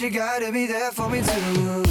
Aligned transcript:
you 0.00 0.10
gotta 0.10 0.52
be 0.52 0.66
there 0.66 0.92
for 0.92 1.08
me 1.08 1.20
too. 1.20 1.82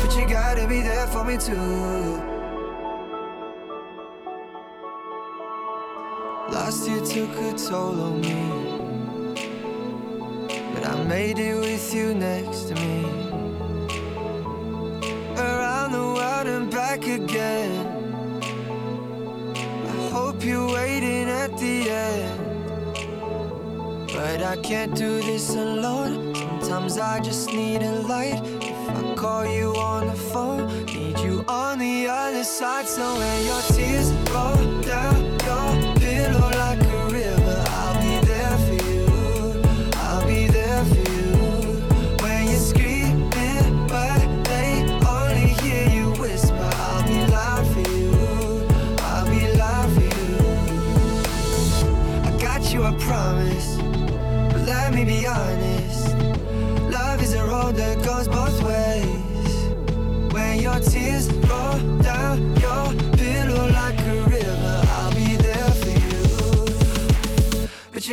But 0.00 0.16
you 0.16 0.26
gotta 0.28 0.66
be 0.66 0.80
there 0.80 1.06
for 1.06 1.24
me 1.24 1.36
too. 1.36 2.20
Last 6.50 6.88
year 6.88 7.00
took 7.04 7.36
a 7.36 7.52
toll 7.56 8.00
on 8.00 8.20
me 8.20 8.31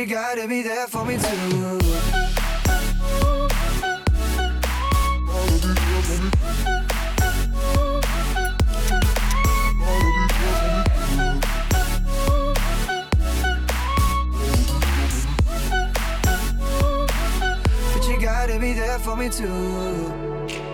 you. 0.00 0.06
Gotta 0.06 0.48
be 0.48 0.62
there 0.62 0.86
for 0.86 1.04
me 1.04 1.16
too. 1.18 1.78
But 17.92 18.08
you 18.08 18.20
gotta 18.20 18.58
be 18.58 18.72
there 18.72 18.98
for 19.00 19.16
me 19.16 19.28
too. 19.28 19.46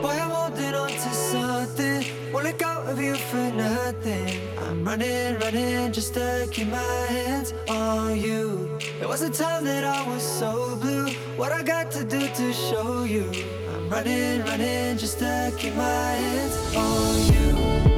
Boy, 0.03 0.11
I'm 0.11 0.31
holding 0.31 0.75
on 0.75 0.89
to 0.89 1.15
something. 1.31 2.05
Won't 2.33 2.45
let 2.45 2.59
go 2.59 2.83
of 2.87 3.01
you 3.01 3.17
for 3.17 3.51
nothing. 3.53 4.41
I'm 4.59 4.85
running, 4.85 5.39
running 5.41 5.93
just 5.93 6.15
to 6.15 6.49
keep 6.53 6.69
my 6.69 6.79
hands 7.09 7.53
on 7.69 8.17
you. 8.21 8.36
Was 9.17 9.23
a 9.23 9.43
time 9.43 9.65
that 9.65 9.83
I 9.83 10.07
was 10.07 10.23
so 10.23 10.77
blue. 10.77 11.09
What 11.39 11.51
I 11.51 11.63
got 11.63 11.91
to 11.93 12.05
do 12.05 12.29
to 12.29 12.53
show 12.53 13.05
you? 13.05 13.25
I'm 13.73 13.89
running, 13.89 14.43
running 14.43 14.99
just 14.99 15.21
to 15.21 15.55
keep 15.57 15.75
my 15.75 16.11
hands 16.13 16.77
on 16.77 17.33
you. 17.33 17.96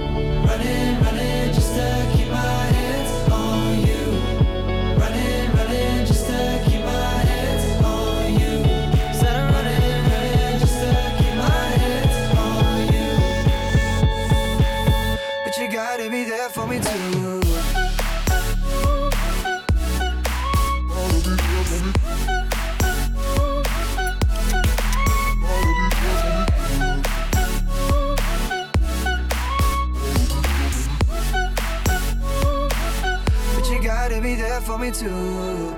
me 34.78 34.90
to 34.92 35.77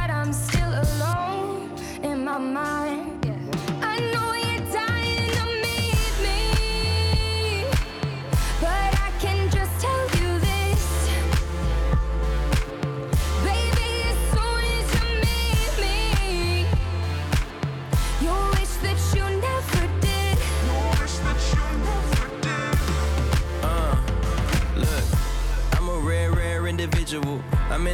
but 0.00 0.10
I'm 0.10 0.32
still 0.32 0.72
alone 0.84 1.70
in 2.02 2.24
my 2.24 2.38
mind. 2.38 2.87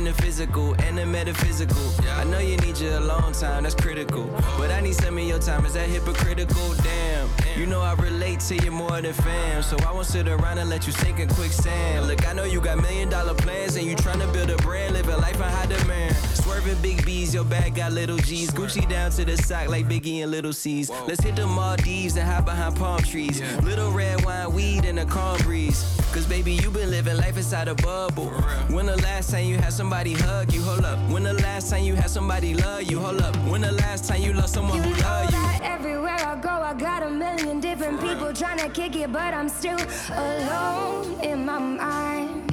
Million 0.01 0.15
different 0.15 0.35
people 0.35 0.75
trying 0.75 0.97
to 0.97 0.97
kick 0.97 0.97
it, 0.97 0.97
I'm 0.97 1.05
stuck. 1.05 1.07
metaphysical. 1.07 2.11
I 2.11 2.25
know 2.25 2.39
you 2.39 2.57
need 2.59 2.79
you 2.79 2.91
a 2.91 3.01
long 3.01 3.33
time, 3.33 3.63
that's 3.63 3.75
critical. 3.75 4.25
But 4.59 4.71
I 4.71 4.81
need 4.81 4.95
some 4.95 5.19
of 5.19 5.25
your 5.25 5.39
time, 5.39 5.65
is 5.67 5.75
that 5.75 5.89
hypocritical? 5.89 6.75
Damn, 6.83 7.29
you 7.59 7.67
know 7.67 7.81
I 7.81 7.95
relate 7.95 8.41
to 8.41 8.57
you 8.57 8.71
more 8.71 9.01
than 9.01 9.13
fam. 9.13 9.63
So 9.63 9.77
I 9.87 9.93
won't 9.93 10.07
sit 10.07 10.29
around 10.29 10.59
and 10.59 10.71
let 10.71 10.87
you 10.87 10.93
sink 10.93 11.21
in 11.21 11.29
quicksand. 11.29 12.07
Look, 12.09 12.27
I 12.27 12.33
know 12.33 12.45
you 12.45 12.61
got 12.61 12.79
million 12.79 13.09
dollar 13.09 13.35
plans 13.35 13.77
and 13.77 13.87
you 13.87 13.95
trying 13.97 14.21
to 14.21 14.27
build 14.29 14.51
a 14.51 14.57
brand, 14.59 14.95
living 14.95 15.17
life 15.17 15.37
in 15.37 15.43
high 15.43 15.67
demand. 15.67 16.17
Swerving 16.17 16.81
big 16.83 17.05
B's, 17.05 17.35
your 17.35 17.45
bag 17.45 17.77
got 17.77 17.93
little 17.93 18.19
G's. 18.19 18.51
Gucci 18.51 18.89
down 18.89 19.11
to 19.13 19.25
the 19.25 19.37
sock 19.39 19.69
like 19.69 19.87
Biggie 19.89 20.23
and 20.23 20.31
Little 20.31 20.53
C's. 20.53 20.91
Let's 21.07 21.23
hit 21.23 21.37
the 21.37 21.47
Maldives 21.47 22.17
and 22.17 22.29
hide 22.29 22.45
behind 22.45 22.77
palm 22.77 23.01
trees. 23.03 23.41
Little 23.63 23.91
red 23.93 24.25
wine, 24.25 24.53
weed, 24.53 24.85
and 24.85 24.99
a 24.99 25.07
calm 25.07 25.39
breeze. 25.39 26.04
Cause 26.15 26.27
baby, 26.27 26.53
you 26.53 26.71
been 26.71 26.93
living 26.93 27.17
life 27.17 27.37
inside 27.37 27.67
a 27.67 27.75
bubble. 27.75 28.31
When 28.71 28.87
the 28.87 28.97
last 28.99 29.33
time 29.33 29.47
you 29.47 29.57
had 29.57 29.73
somebody 29.73 30.13
hug 30.13 30.53
you? 30.53 30.63
Hold 30.63 30.85
up. 30.85 30.97
When 31.11 31.25
the 31.25 31.33
last 31.35 31.71
time 31.71 31.83
you 31.83 31.97
had 31.97 32.09
somebody 32.09 32.55
love 32.55 32.85
you? 32.85 33.01
Hold 33.01 33.21
up. 33.21 33.35
When 33.49 33.63
the 33.63 33.73
last 33.73 34.05
time 34.09 34.23
you 34.23 34.33
loved 34.33 34.51
someone 34.51 34.77
You 34.77 34.83
who 34.85 34.91
know 34.91 35.09
love 35.09 35.25
you? 35.25 35.31
that 35.33 35.61
everywhere 35.65 36.15
I 36.25 36.37
go, 36.41 36.51
I 36.51 36.73
got 36.75 37.03
a 37.03 37.11
million 37.11 37.59
different 37.59 38.01
people 38.01 38.33
trying 38.33 38.59
to 38.59 38.69
kick 38.69 38.95
it, 38.95 39.13
but 39.13 39.35
I'm 39.35 39.49
still 39.49 39.79
alone 40.13 41.21
in 41.21 41.45
my 41.45 41.59
mind. 41.59 42.44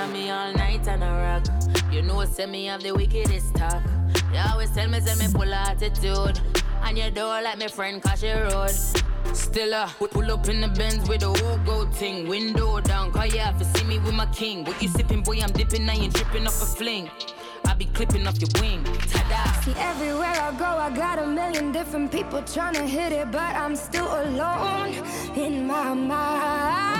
On 0.00 0.12
me 0.12 0.30
all 0.30 0.52
night 0.54 0.86
and 0.88 1.02
a 1.04 1.06
rock. 1.06 1.44
You 1.92 2.02
know, 2.02 2.24
send 2.24 2.52
me 2.52 2.66
have 2.66 2.82
the 2.82 2.92
wickedest 2.92 3.54
talk. 3.54 3.82
You 4.32 4.40
always 4.50 4.70
tell 4.70 4.88
me, 4.88 5.00
say 5.00 5.14
me 5.18 5.30
full 5.32 5.52
attitude. 5.52 6.40
And 6.82 6.96
you 6.96 7.10
don't 7.10 7.44
like 7.44 7.58
me 7.58 7.68
friend, 7.68 8.02
cause 8.02 8.20
she 8.20 8.30
road. 8.32 8.70
Still, 9.34 9.74
uh, 9.74 9.90
we 10.00 10.08
pull 10.08 10.30
up 10.32 10.48
in 10.48 10.62
the 10.62 10.68
Benz 10.68 11.06
with 11.08 11.20
the 11.20 11.28
whole 11.28 11.58
gold 11.58 11.94
thing. 11.94 12.28
Window 12.28 12.80
down, 12.80 13.12
cause 13.12 13.32
you 13.34 13.40
have 13.40 13.58
to 13.58 13.64
see 13.64 13.84
me 13.84 13.98
with 13.98 14.14
my 14.14 14.26
king. 14.26 14.64
What 14.64 14.80
you 14.80 14.88
sipping, 14.88 15.22
boy, 15.22 15.40
I'm 15.42 15.52
dipping, 15.52 15.88
I 15.88 15.94
ain't 15.94 16.16
tripping 16.16 16.46
off 16.46 16.62
a 16.62 16.66
fling. 16.66 17.10
I 17.66 17.74
be 17.74 17.84
clipping 17.84 18.26
off 18.26 18.40
your 18.40 18.50
wing. 18.60 18.82
Ta-da. 18.84 19.60
See, 19.60 19.74
everywhere 19.76 20.36
I 20.48 20.56
go, 20.58 20.64
I 20.64 20.90
got 20.96 21.18
a 21.18 21.26
million 21.26 21.72
different 21.72 22.10
people 22.10 22.42
trying 22.42 22.74
to 22.74 22.86
hit 22.86 23.12
it, 23.12 23.30
but 23.30 23.54
I'm 23.54 23.76
still 23.76 24.06
alone 24.06 24.94
in 25.36 25.66
my 25.66 25.92
mind. 25.92 26.99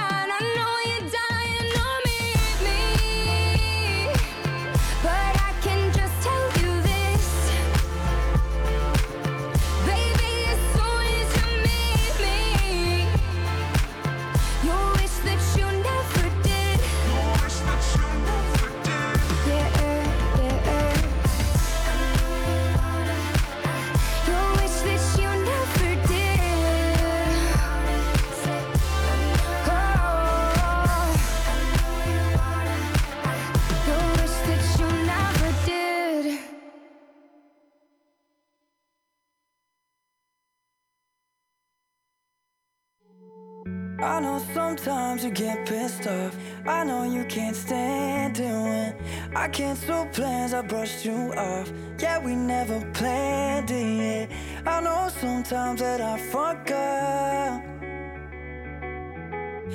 I 44.02 44.18
know 44.18 44.42
sometimes 44.54 45.24
you 45.24 45.30
get 45.30 45.66
pissed 45.66 46.06
off. 46.06 46.34
I 46.66 46.84
know 46.84 47.04
you 47.04 47.24
can't 47.24 47.54
stand 47.54 48.34
doing. 48.34 48.94
I 49.36 49.48
cancel 49.48 50.06
plans, 50.06 50.54
I 50.54 50.62
brushed 50.62 51.04
you 51.04 51.34
off. 51.36 51.70
Yeah, 51.98 52.18
we 52.24 52.34
never 52.34 52.80
planned 52.94 53.70
it. 53.70 54.30
I 54.64 54.80
know 54.80 55.10
sometimes 55.20 55.80
that 55.80 56.00
I 56.00 56.18
fuck 56.18 56.70
up. 56.70 57.62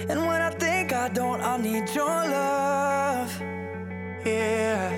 And 0.10 0.20
when 0.28 0.42
I 0.42 0.50
think 0.50 0.92
I 0.92 1.08
don't, 1.10 1.42
I 1.42 1.58
need 1.58 1.88
your 1.94 2.06
love. 2.08 3.32
Yeah. 4.26 4.90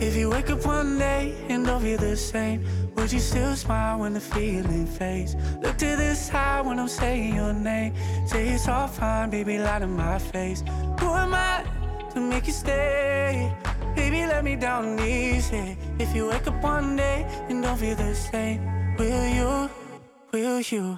If 0.00 0.16
you 0.16 0.28
wake 0.30 0.50
up 0.50 0.66
one 0.66 0.98
day 0.98 1.36
and 1.48 1.64
don't 1.64 1.80
feel 1.82 1.98
the 1.98 2.16
same, 2.16 2.64
would 2.96 3.12
you 3.12 3.20
still 3.20 3.54
smile 3.54 4.00
when 4.00 4.14
the 4.14 4.20
feeling 4.20 4.86
fades? 4.86 5.36
Look 5.62 5.76
to 5.78 5.96
the 5.96 6.14
side 6.14 6.66
when 6.66 6.78
I'm 6.78 6.88
saying 6.88 7.34
your 7.34 7.52
name. 7.52 7.94
Say 8.26 8.48
it's 8.48 8.68
all 8.68 8.88
fine, 8.88 9.30
baby, 9.30 9.58
lie 9.58 9.78
to 9.78 9.86
my 9.86 10.18
face. 10.18 10.64
Who 11.00 11.08
am 11.14 11.34
I 11.34 11.64
to 12.14 12.20
make 12.20 12.46
you 12.46 12.52
stay? 12.52 13.52
Baby, 13.94 14.26
let 14.26 14.44
me 14.44 14.56
down 14.56 14.98
easy. 15.00 15.76
If 15.98 16.14
you 16.14 16.28
wake 16.28 16.46
up 16.46 16.62
one 16.62 16.96
day 16.96 17.26
and 17.48 17.62
don't 17.62 17.78
feel 17.78 17.96
the 17.96 18.14
same, 18.14 18.60
will 18.96 19.26
you? 19.28 19.70
Will 20.32 20.60
you? 20.60 20.96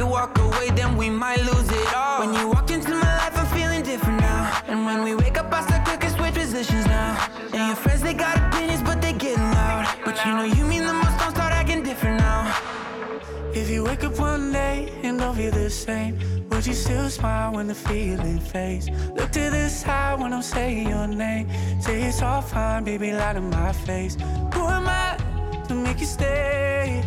You 0.00 0.06
walk 0.06 0.38
away, 0.38 0.70
then 0.70 0.96
we 0.96 1.10
might 1.10 1.42
lose 1.50 1.68
it 1.70 1.94
all. 1.94 2.20
When 2.20 2.32
you 2.32 2.48
walk 2.48 2.70
into 2.70 2.92
my 3.04 3.12
life, 3.22 3.36
I'm 3.36 3.46
feeling 3.58 3.82
different 3.82 4.18
now. 4.18 4.62
And 4.66 4.86
when 4.86 5.04
we 5.04 5.14
wake 5.14 5.36
up, 5.36 5.52
I 5.52 5.60
start 5.66 5.84
cooking, 5.84 6.08
switch 6.16 6.34
positions 6.34 6.86
now. 6.86 7.10
And 7.52 7.62
your 7.68 7.76
friends, 7.76 8.00
they 8.00 8.14
got 8.14 8.34
opinions, 8.38 8.82
but 8.82 9.02
they 9.02 9.12
getting 9.12 9.50
loud. 9.58 9.84
But 10.06 10.16
you 10.24 10.32
know 10.36 10.44
you 10.44 10.64
mean 10.64 10.84
the 10.86 10.94
most, 10.94 11.18
don't 11.18 11.34
start 11.36 11.52
acting 11.52 11.82
different 11.82 12.18
now. 12.18 12.40
If 13.52 13.68
you 13.68 13.84
wake 13.84 14.02
up 14.02 14.18
one 14.18 14.52
day 14.52 14.90
and 15.02 15.18
don't 15.18 15.36
feel 15.36 15.52
the 15.52 15.68
same, 15.68 16.18
would 16.48 16.66
you 16.66 16.72
still 16.72 17.10
smile 17.10 17.52
when 17.52 17.66
the 17.66 17.74
feeling 17.74 18.38
fades? 18.38 18.88
Look 19.18 19.30
to 19.32 19.50
the 19.50 19.68
side 19.68 20.18
when 20.18 20.32
I'm 20.32 20.42
saying 20.42 20.88
your 20.88 21.08
name. 21.08 21.46
Say 21.82 22.04
it's 22.08 22.22
all 22.22 22.40
fine, 22.40 22.84
baby, 22.84 23.12
lie 23.12 23.34
to 23.34 23.42
my 23.42 23.72
face. 23.72 24.14
Who 24.54 24.62
am 24.78 24.88
I 24.88 25.18
to 25.68 25.74
make 25.74 26.00
you 26.00 26.06
stay? 26.06 27.04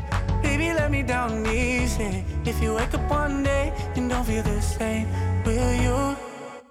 Baby, 0.54 0.72
let 0.72 0.92
me 0.92 1.02
down 1.02 1.48
easy. 1.48 2.24
If 2.46 2.62
you 2.62 2.76
wake 2.76 2.94
up 2.94 3.10
one 3.10 3.42
day 3.42 3.74
and 3.96 4.08
don't 4.08 4.24
feel 4.24 4.44
the 4.44 4.62
same, 4.62 5.08
will 5.44 5.74
you? 5.82 6.16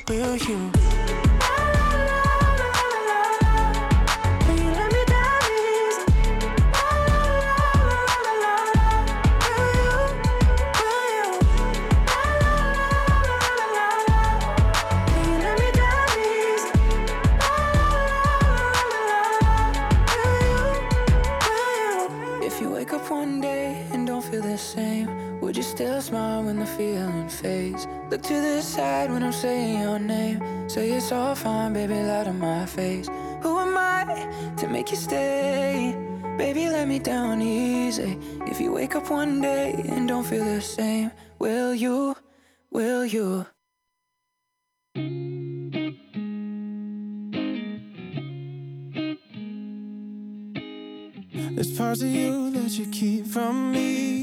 Will 0.08 0.36
you? 0.36 1.31
Still 25.82 26.00
smile 26.00 26.44
when 26.44 26.60
the 26.60 26.66
feeling 26.66 27.28
fades? 27.28 27.88
Look 28.08 28.22
to 28.22 28.40
the 28.40 28.62
side 28.62 29.10
when 29.10 29.24
I'm 29.24 29.32
saying 29.32 29.80
your 29.80 29.98
name. 29.98 30.38
Say 30.68 30.92
it's 30.92 31.10
all 31.10 31.34
fine, 31.34 31.72
baby, 31.72 31.94
lie 31.94 32.22
to 32.22 32.32
my 32.32 32.66
face. 32.66 33.08
Who 33.42 33.58
am 33.58 33.76
I 33.76 34.54
to 34.58 34.68
make 34.68 34.92
you 34.92 34.96
stay? 34.96 35.96
Baby, 36.38 36.68
let 36.68 36.86
me 36.86 37.00
down 37.00 37.42
easy. 37.42 38.16
If 38.46 38.60
you 38.60 38.72
wake 38.72 38.94
up 38.94 39.10
one 39.10 39.40
day 39.40 39.74
and 39.88 40.06
don't 40.06 40.24
feel 40.24 40.44
the 40.44 40.60
same, 40.60 41.10
will 41.40 41.74
you? 41.74 42.14
Will 42.70 43.04
you? 43.04 43.46
There's 51.56 51.76
parts 51.76 52.02
of 52.02 52.08
you 52.08 52.50
that 52.52 52.70
you 52.78 52.86
keep 52.86 53.26
from 53.26 53.72
me. 53.72 54.21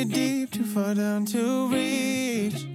Very 0.00 0.12
deep, 0.12 0.50
too 0.50 0.64
far 0.64 0.94
down 0.94 1.26
to 1.26 1.68
reach. 1.68 2.66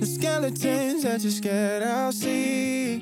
The 0.00 0.04
skeletons 0.04 1.04
that 1.04 1.22
you're 1.22 1.30
scared 1.30 1.84
I'll 1.84 2.10
see. 2.10 3.00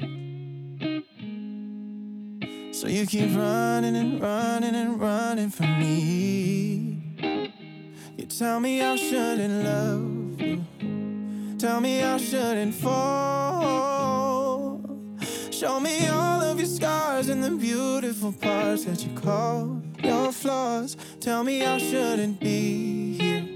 So 2.72 2.88
you 2.88 3.06
keep 3.06 3.34
running 3.34 3.96
and 3.96 4.20
running 4.20 4.74
and 4.74 5.00
running 5.00 5.48
from 5.48 5.78
me. 5.78 7.00
You 8.18 8.26
tell 8.26 8.60
me 8.60 8.82
I 8.82 8.96
shouldn't 8.96 9.64
love 9.64 10.38
you. 10.42 10.62
Tell 11.58 11.80
me 11.80 12.02
I 12.02 12.18
shouldn't 12.18 12.74
fall. 12.74 13.78
Show 15.50 15.80
me 15.80 16.06
all 16.08 16.42
of 16.42 16.58
your 16.58 16.68
scars 16.68 17.30
and 17.30 17.42
the 17.42 17.52
beautiful 17.52 18.30
parts 18.32 18.84
that 18.84 19.02
you 19.02 19.14
call 19.14 19.77
your 20.08 20.32
flaws. 20.32 20.96
Tell 21.20 21.44
me 21.44 21.64
I 21.64 21.78
shouldn't 21.78 22.40
be 22.40 23.12
here. 23.18 23.46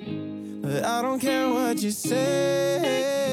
But 0.62 0.85
I 0.85 1.02
don't 1.02 1.18
care 1.18 1.49
what 1.49 1.82
you 1.82 1.90
say. 1.90 3.26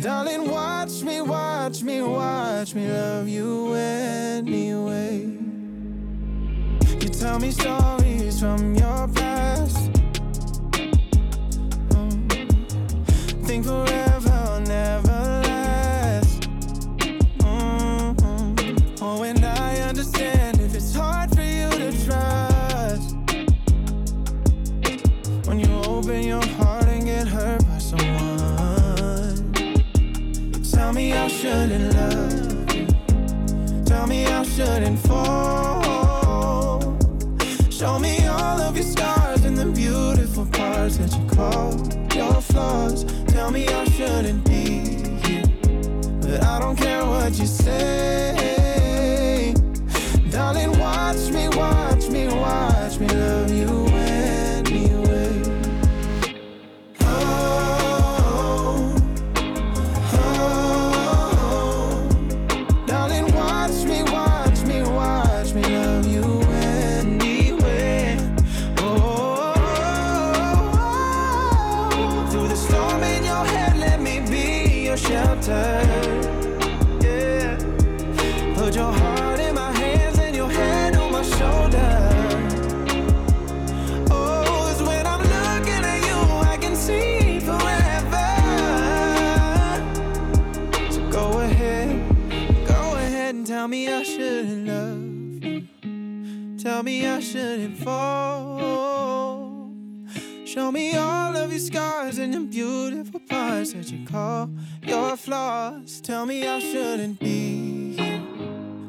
Darling, 0.00 0.50
watch 0.50 1.02
me, 1.02 1.20
watch 1.22 1.82
me, 1.82 2.02
watch 2.02 2.74
me 2.74 2.90
love 2.90 3.28
you 3.28 3.74
anyway. 3.74 5.26
You 7.00 7.08
tell 7.08 7.38
me 7.38 7.50
stories 7.50 8.40
from 8.40 8.74
your 8.74 9.08
past. 9.08 9.92
Mm. 11.90 13.46
Think 13.46 13.64
forever 13.64 14.11
shouldn't 31.42 31.92
love. 31.94 32.66
Tell 33.84 34.06
me 34.06 34.26
I 34.26 34.44
shouldn't 34.44 35.00
fall. 35.00 36.80
Show 37.68 37.98
me 37.98 38.24
all 38.28 38.60
of 38.60 38.76
your 38.76 38.84
scars 38.84 39.44
and 39.44 39.58
the 39.58 39.66
beautiful 39.66 40.46
parts 40.46 40.98
that 40.98 41.12
you 41.18 41.26
call 41.26 41.72
your 42.14 42.40
flaws. 42.40 43.02
Tell 43.26 43.50
me 43.50 43.66
I 43.66 43.84
shouldn't 43.86 44.44
be 44.44 45.02
here. 45.26 45.42
But 46.20 46.44
I 46.44 46.60
don't 46.60 46.76
care 46.76 47.04
what 47.04 47.36
you 47.36 47.46
say. 47.46 49.52
Darling, 50.30 50.78
watch 50.78 51.28
me, 51.32 51.48
watch 51.48 52.08
me, 52.08 52.28
watch 52.28 53.00
me 53.00 53.08
love 53.08 53.52
you 53.52 53.91
Tell 96.82 96.90
me 96.90 97.06
I 97.06 97.20
shouldn't 97.20 97.78
fall. 97.78 99.70
Show 100.44 100.72
me 100.72 100.96
all 100.96 101.36
of 101.36 101.52
your 101.52 101.60
scars 101.60 102.18
and 102.18 102.34
the 102.34 102.40
beautiful 102.40 103.20
parts 103.20 103.72
that 103.72 103.88
you 103.92 104.04
call 104.04 104.50
your 104.82 105.16
flaws. 105.16 106.00
Tell 106.00 106.26
me 106.26 106.44
I 106.44 106.58
shouldn't 106.58 107.20
be 107.20 107.92
here, 107.96 108.20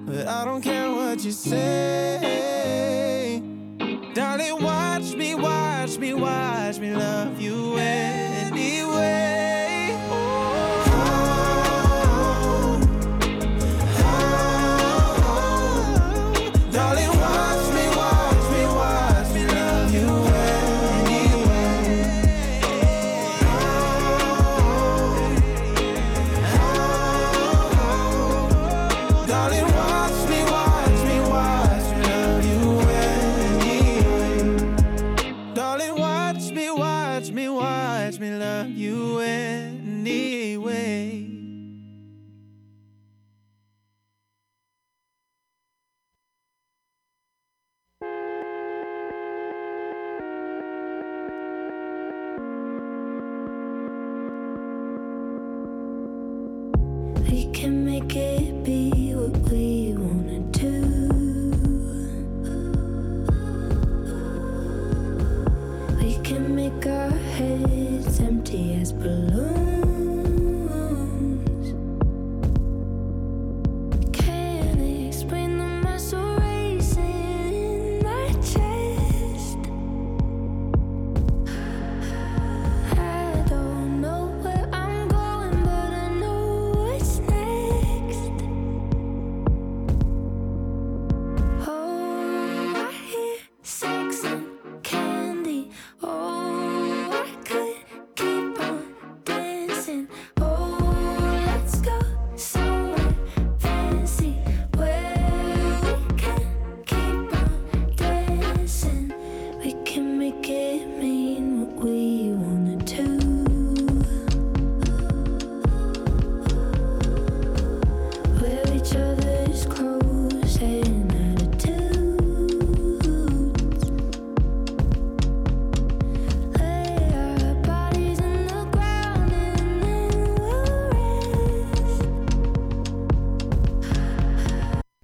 but 0.07 0.25
I 0.27 0.43
don't 0.43 0.63
care 0.63 0.89
what 0.89 1.23
you 1.23 1.31
say. 1.31 2.63
Darling, 4.15 4.63
watch 4.63 5.13
me, 5.13 5.35
watch 5.35 5.99
me, 5.99 6.15
watch 6.15 6.79
me 6.79 6.95
love 6.95 7.39
you 7.39 7.75
anyway. 7.75 8.22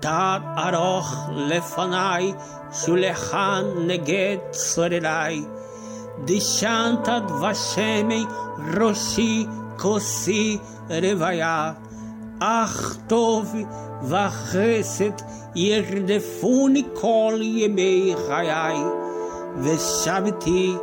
Tad 0.00 0.42
aroch 0.56 1.12
lefanai, 1.48 2.32
shulechan 2.72 3.86
neged 3.88 4.40
sorerai. 4.52 5.44
Dishantad 6.24 7.28
vashemei, 7.40 8.24
roshi 8.74 9.46
kosi 9.76 10.58
revaya. 10.88 11.76
Ach 12.40 12.80
tov 13.08 13.46
vachesed 14.10 15.18
yerdefuni 15.54 16.82
kol 16.94 17.38
yemei 17.38 18.14
chayai. 18.26 18.80
Veshaviti 19.62 20.78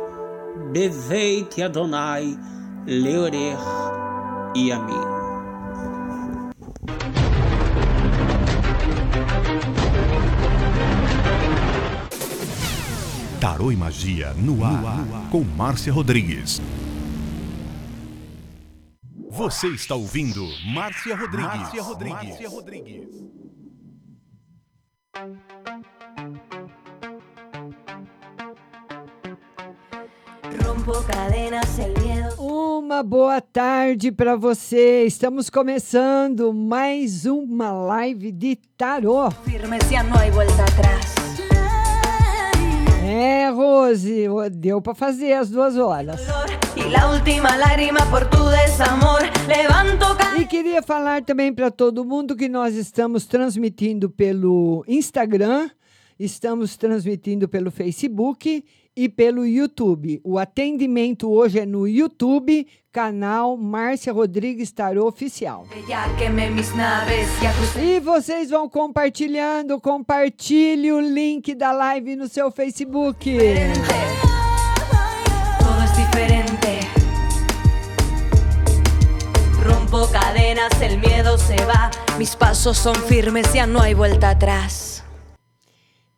beveit 0.72 1.52
yadonai 1.58 2.38
leorech 2.86 3.66
yamin. 4.54 5.17
Tarô 13.40 13.70
e 13.70 13.76
Magia 13.76 14.34
no 14.34 14.64
ar, 14.64 14.82
no 14.82 14.88
ar, 14.88 15.30
com 15.30 15.44
Márcia 15.44 15.92
Rodrigues. 15.92 16.60
Você 19.30 19.68
está 19.68 19.94
ouvindo 19.94 20.44
Márcia 20.74 21.14
Rodrigues. 21.14 21.60
Márcia 21.60 21.82
Rodrigues. 21.82 22.28
Márcia 22.28 22.48
Rodrigues. 22.48 23.06
Uma 32.38 33.04
boa 33.04 33.40
tarde 33.40 34.10
para 34.10 34.34
você. 34.34 35.04
Estamos 35.04 35.48
começando 35.48 36.52
mais 36.52 37.24
uma 37.24 37.70
live 37.70 38.32
de 38.32 38.56
tarô. 38.76 39.30
Firme, 39.44 39.78
já 39.88 40.02
não 40.02 40.16
há 40.16 40.28
volta 40.28 40.64
atrás. 40.64 41.47
É, 43.08 43.48
Rose, 43.48 44.26
deu 44.52 44.82
para 44.82 44.94
fazer 44.94 45.32
as 45.32 45.48
duas 45.48 45.78
horas. 45.78 46.20
E 50.38 50.44
queria 50.44 50.82
falar 50.82 51.24
também 51.24 51.50
para 51.50 51.70
todo 51.70 52.04
mundo 52.04 52.36
que 52.36 52.50
nós 52.50 52.74
estamos 52.74 53.24
transmitindo 53.24 54.10
pelo 54.10 54.84
Instagram, 54.86 55.70
estamos 56.20 56.76
transmitindo 56.76 57.48
pelo 57.48 57.70
Facebook 57.70 58.62
e 58.98 59.08
pelo 59.08 59.46
YouTube. 59.46 60.20
O 60.24 60.40
atendimento 60.40 61.30
hoje 61.30 61.60
é 61.60 61.64
no 61.64 61.86
YouTube, 61.86 62.66
canal 62.90 63.56
Márcia 63.56 64.12
Rodrigues 64.12 64.72
Tarô 64.72 65.06
Oficial. 65.06 65.64
E 67.80 68.00
vocês 68.00 68.50
vão 68.50 68.68
compartilhando, 68.68 69.80
compartilhe 69.80 70.90
o 70.90 71.00
link 71.00 71.54
da 71.54 71.70
live 71.70 72.16
no 72.16 72.26
seu 72.28 72.50
Facebook. 72.50 73.32
Rompo 79.64 80.08
cadenas, 80.08 80.72
el 80.82 80.98
miedo 80.98 81.38
se 81.38 81.54
va. 81.66 81.88
Mis 82.18 82.34
pasos 82.34 82.76
son 82.76 82.96
firmes, 82.96 83.52
ya 83.54 83.64
no 83.64 83.80
hay 83.80 83.94
vuelta 83.94 84.30
atrás. 84.30 84.97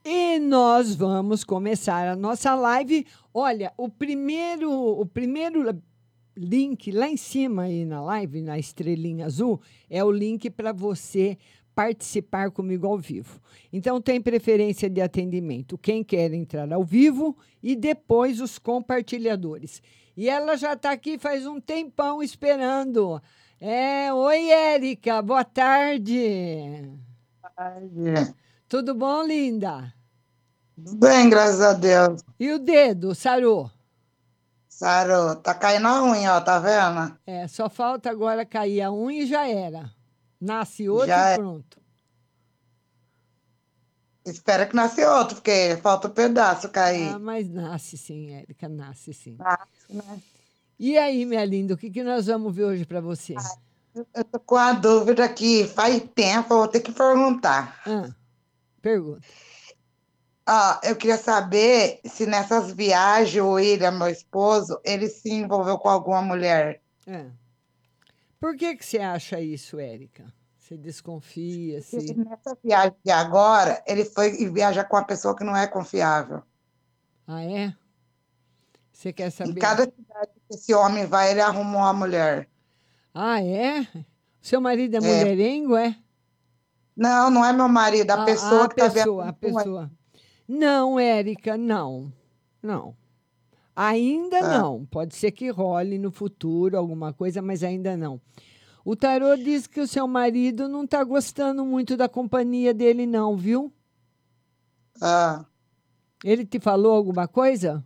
E 0.04 0.38
nós 0.38 0.94
vamos 0.94 1.44
começar 1.44 2.08
a 2.08 2.16
nossa 2.16 2.54
live. 2.54 3.06
Olha, 3.34 3.70
o 3.76 3.86
primeiro, 3.86 4.72
o 4.72 5.04
primeiro 5.04 5.78
link 6.34 6.90
lá 6.90 7.06
em 7.06 7.18
cima 7.18 7.64
aí 7.64 7.84
na 7.84 8.00
live, 8.00 8.40
na 8.40 8.58
estrelinha 8.58 9.26
azul, 9.26 9.60
é 9.90 10.02
o 10.02 10.10
link 10.10 10.48
para 10.48 10.72
você 10.72 11.36
participar 11.74 12.50
comigo 12.50 12.86
ao 12.86 12.96
vivo. 12.96 13.40
Então 13.70 14.00
tem 14.00 14.22
preferência 14.22 14.88
de 14.88 15.02
atendimento 15.02 15.76
quem 15.76 16.02
quer 16.02 16.32
entrar 16.32 16.72
ao 16.72 16.82
vivo 16.82 17.36
e 17.62 17.76
depois 17.76 18.40
os 18.40 18.58
compartilhadores. 18.58 19.82
E 20.16 20.30
ela 20.30 20.56
já 20.56 20.72
está 20.72 20.92
aqui 20.92 21.18
faz 21.18 21.46
um 21.46 21.60
tempão 21.60 22.22
esperando. 22.22 23.20
É, 23.60 24.10
oi 24.14 24.48
Érica, 24.48 25.20
boa 25.20 25.44
tarde. 25.44 26.90
Boa 27.42 27.52
tarde. 27.54 28.34
Tudo 28.70 28.94
bom, 28.94 29.24
linda? 29.24 29.92
Tudo 30.76 30.94
bem, 30.94 31.28
graças 31.28 31.60
a 31.60 31.72
Deus. 31.72 32.22
E 32.38 32.52
o 32.52 32.58
dedo, 32.60 33.16
sarou? 33.16 33.68
Sarou. 34.68 35.34
Tá 35.34 35.52
caindo 35.52 35.88
a 35.88 36.04
unha, 36.04 36.36
ó, 36.36 36.40
tá 36.40 36.60
vendo? 36.60 37.18
É, 37.26 37.48
só 37.48 37.68
falta 37.68 38.08
agora 38.08 38.46
cair 38.46 38.80
a 38.82 38.92
unha 38.92 39.24
e 39.24 39.26
já 39.26 39.44
era. 39.44 39.92
Nasce 40.40 40.88
outro 40.88 41.08
Já 41.08 41.30
e 41.30 41.32
é. 41.32 41.36
pronto. 41.36 41.80
Espera 44.24 44.64
que 44.64 44.76
nasce 44.76 45.04
outro, 45.04 45.34
porque 45.34 45.76
falta 45.82 46.06
um 46.06 46.12
pedaço 46.12 46.68
cair. 46.68 47.12
Ah, 47.12 47.18
mas 47.18 47.50
nasce 47.50 47.98
sim, 47.98 48.30
Érica, 48.30 48.68
nasce 48.68 49.12
sim. 49.12 49.34
Nasce, 49.36 49.66
né? 49.92 50.22
E 50.78 50.96
aí, 50.96 51.26
minha 51.26 51.44
linda, 51.44 51.74
o 51.74 51.76
que, 51.76 51.90
que 51.90 52.04
nós 52.04 52.26
vamos 52.26 52.54
ver 52.54 52.66
hoje 52.66 52.86
para 52.86 53.00
você? 53.00 53.34
Eu 54.14 54.24
tô 54.24 54.38
com 54.38 54.54
a 54.54 54.72
dúvida 54.72 55.24
aqui, 55.24 55.66
faz 55.66 56.00
tempo, 56.14 56.54
eu 56.54 56.58
vou 56.58 56.68
ter 56.68 56.78
que 56.78 56.92
perguntar. 56.92 57.82
Ah, 57.84 58.08
pergunta. 58.80 59.26
Ó, 60.48 60.80
eu 60.82 60.96
queria 60.96 61.16
saber 61.16 62.00
se 62.04 62.26
nessas 62.26 62.72
viagens 62.72 63.42
o 63.42 63.52
William, 63.52 63.92
meu 63.92 64.08
esposo, 64.08 64.80
ele 64.84 65.08
se 65.08 65.30
envolveu 65.32 65.78
com 65.78 65.88
alguma 65.88 66.22
mulher. 66.22 66.82
É. 67.06 67.26
Por 68.40 68.56
que, 68.56 68.74
que 68.76 68.84
você 68.84 68.98
acha 68.98 69.40
isso, 69.40 69.78
Érica? 69.78 70.32
Você 70.58 70.76
desconfia? 70.76 71.80
Se... 71.82 72.14
nessa 72.14 72.56
viagem 72.64 72.94
de 73.04 73.10
agora, 73.12 73.82
ele 73.86 74.04
foi 74.04 74.30
viajar 74.50 74.84
com 74.84 74.96
uma 74.96 75.04
pessoa 75.04 75.36
que 75.36 75.44
não 75.44 75.56
é 75.56 75.66
confiável. 75.66 76.42
Ah, 77.26 77.44
é? 77.44 77.74
Você 78.92 79.12
quer 79.12 79.28
Em 79.28 79.30
saber? 79.30 79.60
cada 79.60 79.84
cidade 79.84 80.30
que 80.48 80.54
esse 80.56 80.74
homem 80.74 81.06
vai, 81.06 81.30
ele 81.30 81.40
arruma 81.40 81.78
uma 81.78 81.92
mulher. 81.92 82.48
Ah, 83.14 83.42
é? 83.42 83.86
Seu 84.40 84.60
marido 84.60 84.94
é, 84.94 84.98
É. 84.98 85.00
mulherengo, 85.00 85.76
é? 85.76 85.96
Não, 87.00 87.30
não 87.30 87.42
é 87.42 87.50
meu 87.50 87.66
marido, 87.66 88.10
a 88.10 88.22
Ah, 88.22 88.24
pessoa 88.26 88.64
a 88.64 88.68
que 88.68 88.74
tá 88.76 88.88
vendo 88.88 88.94
pessoa, 88.94 89.28
a 89.28 89.32
pessoa. 89.32 89.90
Não, 90.46 91.00
Érica, 91.00 91.56
não. 91.56 92.12
Não. 92.62 92.94
Ainda 93.74 94.36
Ah. 94.40 94.58
não. 94.58 94.84
Pode 94.84 95.16
ser 95.16 95.30
que 95.30 95.48
role 95.48 95.96
no 95.98 96.10
futuro 96.12 96.76
alguma 96.76 97.10
coisa, 97.14 97.40
mas 97.40 97.62
ainda 97.64 97.96
não. 97.96 98.20
O 98.84 98.94
tarô 98.94 99.34
diz 99.34 99.66
que 99.66 99.80
o 99.80 99.88
seu 99.88 100.06
marido 100.06 100.68
não 100.68 100.84
está 100.84 101.02
gostando 101.02 101.64
muito 101.64 101.96
da 101.96 102.06
companhia 102.06 102.74
dele, 102.74 103.06
não, 103.06 103.34
viu? 103.34 103.72
Ah, 105.00 105.46
Ele 106.22 106.44
te 106.44 106.60
falou 106.60 106.92
alguma 106.94 107.26
coisa? 107.26 107.82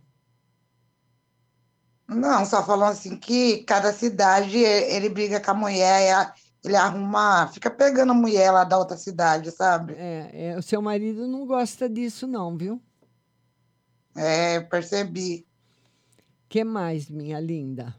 Não, 2.07 2.45
só 2.45 2.63
falou 2.65 2.85
assim 2.85 3.15
que 3.17 3.63
cada 3.63 3.93
cidade 3.93 4.57
ele 4.57 5.07
briga 5.07 5.39
com 5.39 5.51
a 5.51 5.53
mulher, 5.53 6.13
a- 6.13 6.33
ele 6.67 6.75
arruma, 6.75 7.47
fica 7.53 7.69
pegando 7.69 8.11
a 8.11 8.15
mulher 8.15 8.51
lá 8.51 8.63
da 8.63 8.77
outra 8.77 8.97
cidade, 8.97 9.51
sabe? 9.51 9.93
É, 9.97 10.29
é, 10.33 10.57
o 10.57 10.61
seu 10.61 10.81
marido 10.81 11.27
não 11.27 11.45
gosta 11.45 11.89
disso, 11.89 12.27
não, 12.27 12.57
viu? 12.57 12.81
É, 14.15 14.59
percebi. 14.61 15.45
que 16.47 16.63
mais, 16.63 17.09
minha 17.09 17.39
linda? 17.39 17.95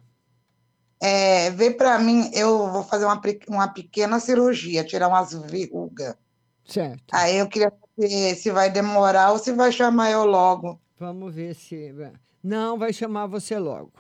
É, 1.00 1.50
vê 1.50 1.70
pra 1.70 1.98
mim, 1.98 2.30
eu 2.32 2.70
vou 2.70 2.82
fazer 2.82 3.04
uma, 3.04 3.20
uma 3.48 3.68
pequena 3.68 4.18
cirurgia, 4.18 4.84
tirar 4.84 5.08
umas 5.08 5.32
verrugas. 5.32 6.16
Certo. 6.64 7.04
Aí 7.12 7.36
eu 7.36 7.48
queria 7.48 7.70
saber 7.70 8.34
se 8.34 8.50
vai 8.50 8.70
demorar 8.70 9.32
ou 9.32 9.38
se 9.38 9.52
vai 9.52 9.70
chamar 9.70 10.10
eu 10.10 10.24
logo. 10.24 10.80
Vamos 10.98 11.34
ver 11.34 11.54
se. 11.54 11.94
Não, 12.42 12.78
vai 12.78 12.92
chamar 12.92 13.26
você 13.26 13.58
logo. 13.58 13.92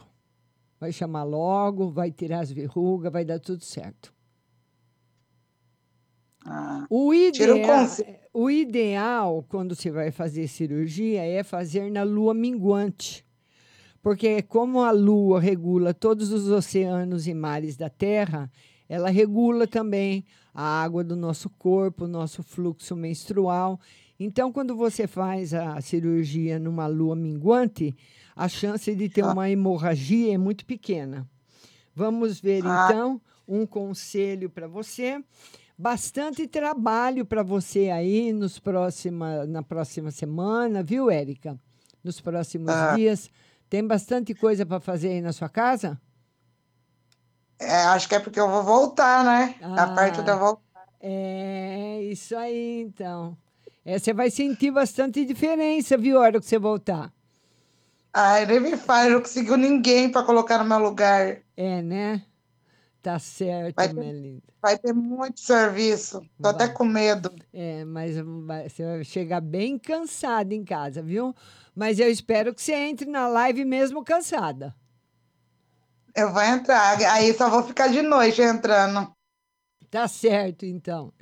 Vai 0.80 0.90
chamar 0.90 1.24
logo, 1.24 1.90
vai 1.90 2.10
tirar 2.10 2.40
as 2.40 2.50
verrugas, 2.50 3.12
vai 3.12 3.24
dar 3.24 3.38
tudo 3.38 3.62
certo. 3.64 4.15
O 6.88 7.12
Tira 7.32 7.54
o 7.54 7.56
ideal, 7.58 7.86
o 8.32 8.50
ideal, 8.50 9.44
quando 9.48 9.74
você 9.74 9.90
vai 9.90 10.10
fazer 10.10 10.46
cirurgia, 10.48 11.22
é 11.22 11.42
fazer 11.42 11.90
na 11.90 12.02
lua 12.02 12.32
minguante. 12.34 13.24
Porque 14.02 14.42
como 14.42 14.82
a 14.82 14.90
lua 14.92 15.40
regula 15.40 15.92
todos 15.92 16.30
os 16.30 16.48
oceanos 16.48 17.26
e 17.26 17.34
mares 17.34 17.76
da 17.76 17.90
Terra, 17.90 18.50
ela 18.88 19.10
regula 19.10 19.66
também 19.66 20.24
a 20.54 20.62
água 20.82 21.02
do 21.02 21.16
nosso 21.16 21.50
corpo, 21.50 22.04
o 22.04 22.08
nosso 22.08 22.42
fluxo 22.42 22.94
menstrual. 22.94 23.80
Então, 24.18 24.52
quando 24.52 24.76
você 24.76 25.06
faz 25.06 25.52
a 25.52 25.80
cirurgia 25.80 26.58
numa 26.58 26.86
lua 26.86 27.16
minguante, 27.16 27.94
a 28.34 28.48
chance 28.48 28.94
de 28.94 29.08
ter 29.08 29.24
uma 29.24 29.50
hemorragia 29.50 30.34
é 30.34 30.38
muito 30.38 30.64
pequena. 30.64 31.28
Vamos 31.94 32.40
ver, 32.40 32.62
Ah. 32.64 32.88
então, 32.88 33.20
um 33.48 33.66
conselho 33.66 34.48
para 34.48 34.68
você. 34.68 35.20
Bastante 35.78 36.46
trabalho 36.46 37.26
para 37.26 37.42
você 37.42 37.90
aí 37.90 38.32
nos 38.32 38.58
próxima, 38.58 39.44
na 39.46 39.62
próxima 39.62 40.10
semana, 40.10 40.82
viu, 40.82 41.10
Érica? 41.10 41.58
Nos 42.02 42.18
próximos 42.20 42.70
Ah. 42.70 42.94
dias. 42.94 43.30
Tem 43.68 43.86
bastante 43.86 44.32
coisa 44.34 44.64
para 44.64 44.80
fazer 44.80 45.08
aí 45.08 45.20
na 45.20 45.32
sua 45.34 45.48
casa? 45.50 46.00
É, 47.58 47.82
acho 47.86 48.08
que 48.08 48.14
é 48.14 48.20
porque 48.20 48.40
eu 48.40 48.48
vou 48.48 48.62
voltar, 48.62 49.22
né? 49.24 49.54
A 49.60 49.88
parte 49.88 50.22
da 50.22 50.32
Ah. 50.34 50.36
volta. 50.36 50.62
É, 51.00 52.00
isso 52.04 52.34
aí, 52.36 52.80
então. 52.80 53.36
É, 53.84 53.98
você 53.98 54.14
vai 54.14 54.30
sentir 54.30 54.70
bastante 54.70 55.24
diferença, 55.24 55.96
viu, 55.96 56.16
a 56.18 56.22
hora 56.22 56.40
que 56.40 56.46
você 56.46 56.58
voltar. 56.58 57.12
Ai, 58.14 58.46
nem 58.46 58.60
me 58.60 58.76
faz, 58.78 59.12
não 59.12 59.20
conseguiu 59.20 59.56
ninguém 59.58 60.10
para 60.10 60.22
colocar 60.24 60.58
no 60.58 60.64
meu 60.64 60.78
lugar. 60.78 61.38
É, 61.56 61.82
né? 61.82 62.22
Tá 63.06 63.20
certo, 63.20 63.76
Vai 63.76 63.86
ter- 63.86 63.94
minha 63.94 64.12
linda. 64.12 64.42
Vai 64.60 64.76
ter 64.76 64.92
muito 64.92 65.38
serviço. 65.38 66.20
Tô 66.42 66.48
até 66.48 66.66
com 66.66 66.84
medo. 66.84 67.32
É, 67.52 67.84
mas 67.84 68.16
vai- 68.44 68.68
você 68.68 68.84
vai 68.84 69.04
chegar 69.04 69.40
bem 69.40 69.78
cansada 69.78 70.52
em 70.52 70.64
casa, 70.64 71.00
viu? 71.02 71.32
Mas 71.72 72.00
eu 72.00 72.10
espero 72.10 72.52
que 72.52 72.60
você 72.60 72.74
entre 72.74 73.08
na 73.08 73.28
live 73.28 73.64
mesmo 73.64 74.02
cansada. 74.02 74.74
Eu 76.16 76.32
vou 76.32 76.42
entrar, 76.42 76.98
aí 77.12 77.32
só 77.32 77.48
vou 77.48 77.62
ficar 77.62 77.86
de 77.86 78.02
noite 78.02 78.42
entrando. 78.42 79.08
Tá 79.88 80.08
certo, 80.08 80.66
então. 80.66 81.12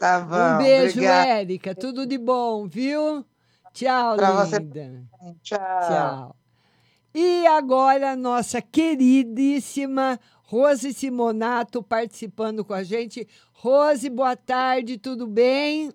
Tá 0.00 0.18
um 0.18 0.26
bom, 0.26 0.64
beijo, 0.64 0.94
obrigada. 0.98 1.28
Érica. 1.28 1.74
Tudo 1.76 2.04
de 2.04 2.18
bom, 2.18 2.66
viu? 2.66 3.24
Tchau, 3.72 4.16
Pra 4.16 4.32
você 4.32 4.58
linda. 4.58 5.04
Tchau. 5.44 5.60
Tchau. 5.86 6.36
E 7.14 7.46
agora, 7.46 8.16
nossa 8.16 8.62
queridíssima 8.62 10.18
Rose 10.52 10.92
Simonato 10.92 11.82
participando 11.82 12.62
com 12.62 12.74
a 12.74 12.82
gente. 12.82 13.26
Rose, 13.54 14.10
boa 14.10 14.36
tarde, 14.36 14.98
tudo 14.98 15.26
bem? 15.26 15.90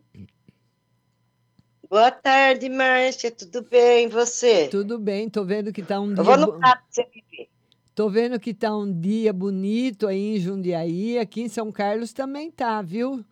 Boa 1.87 2.09
tarde, 2.09 2.67
Márcia. 2.67 3.29
Tudo 3.29 3.61
bem? 3.61 4.07
Você? 4.07 4.67
Tudo 4.67 4.97
bem, 4.97 5.29
tô 5.29 5.45
vendo 5.45 5.71
que 5.71 5.83
tá 5.83 5.99
um 5.99 6.07
dia. 6.07 6.17
Eu 6.17 6.23
vou 6.23 6.37
no 6.37 6.53
prato 6.53 6.81
pra 6.81 6.87
você 6.89 7.03
me. 7.03 7.49
Tô 7.93 8.09
vendo 8.09 8.39
que 8.39 8.51
tá 8.51 8.75
um 8.75 8.91
dia 8.91 9.31
bonito 9.31 10.07
aí 10.07 10.37
em 10.37 10.39
Jundiaí, 10.39 11.19
aqui 11.19 11.41
em 11.41 11.49
São 11.49 11.71
Carlos 11.71 12.11
também 12.11 12.49
tá, 12.49 12.81
viu? 12.81 13.23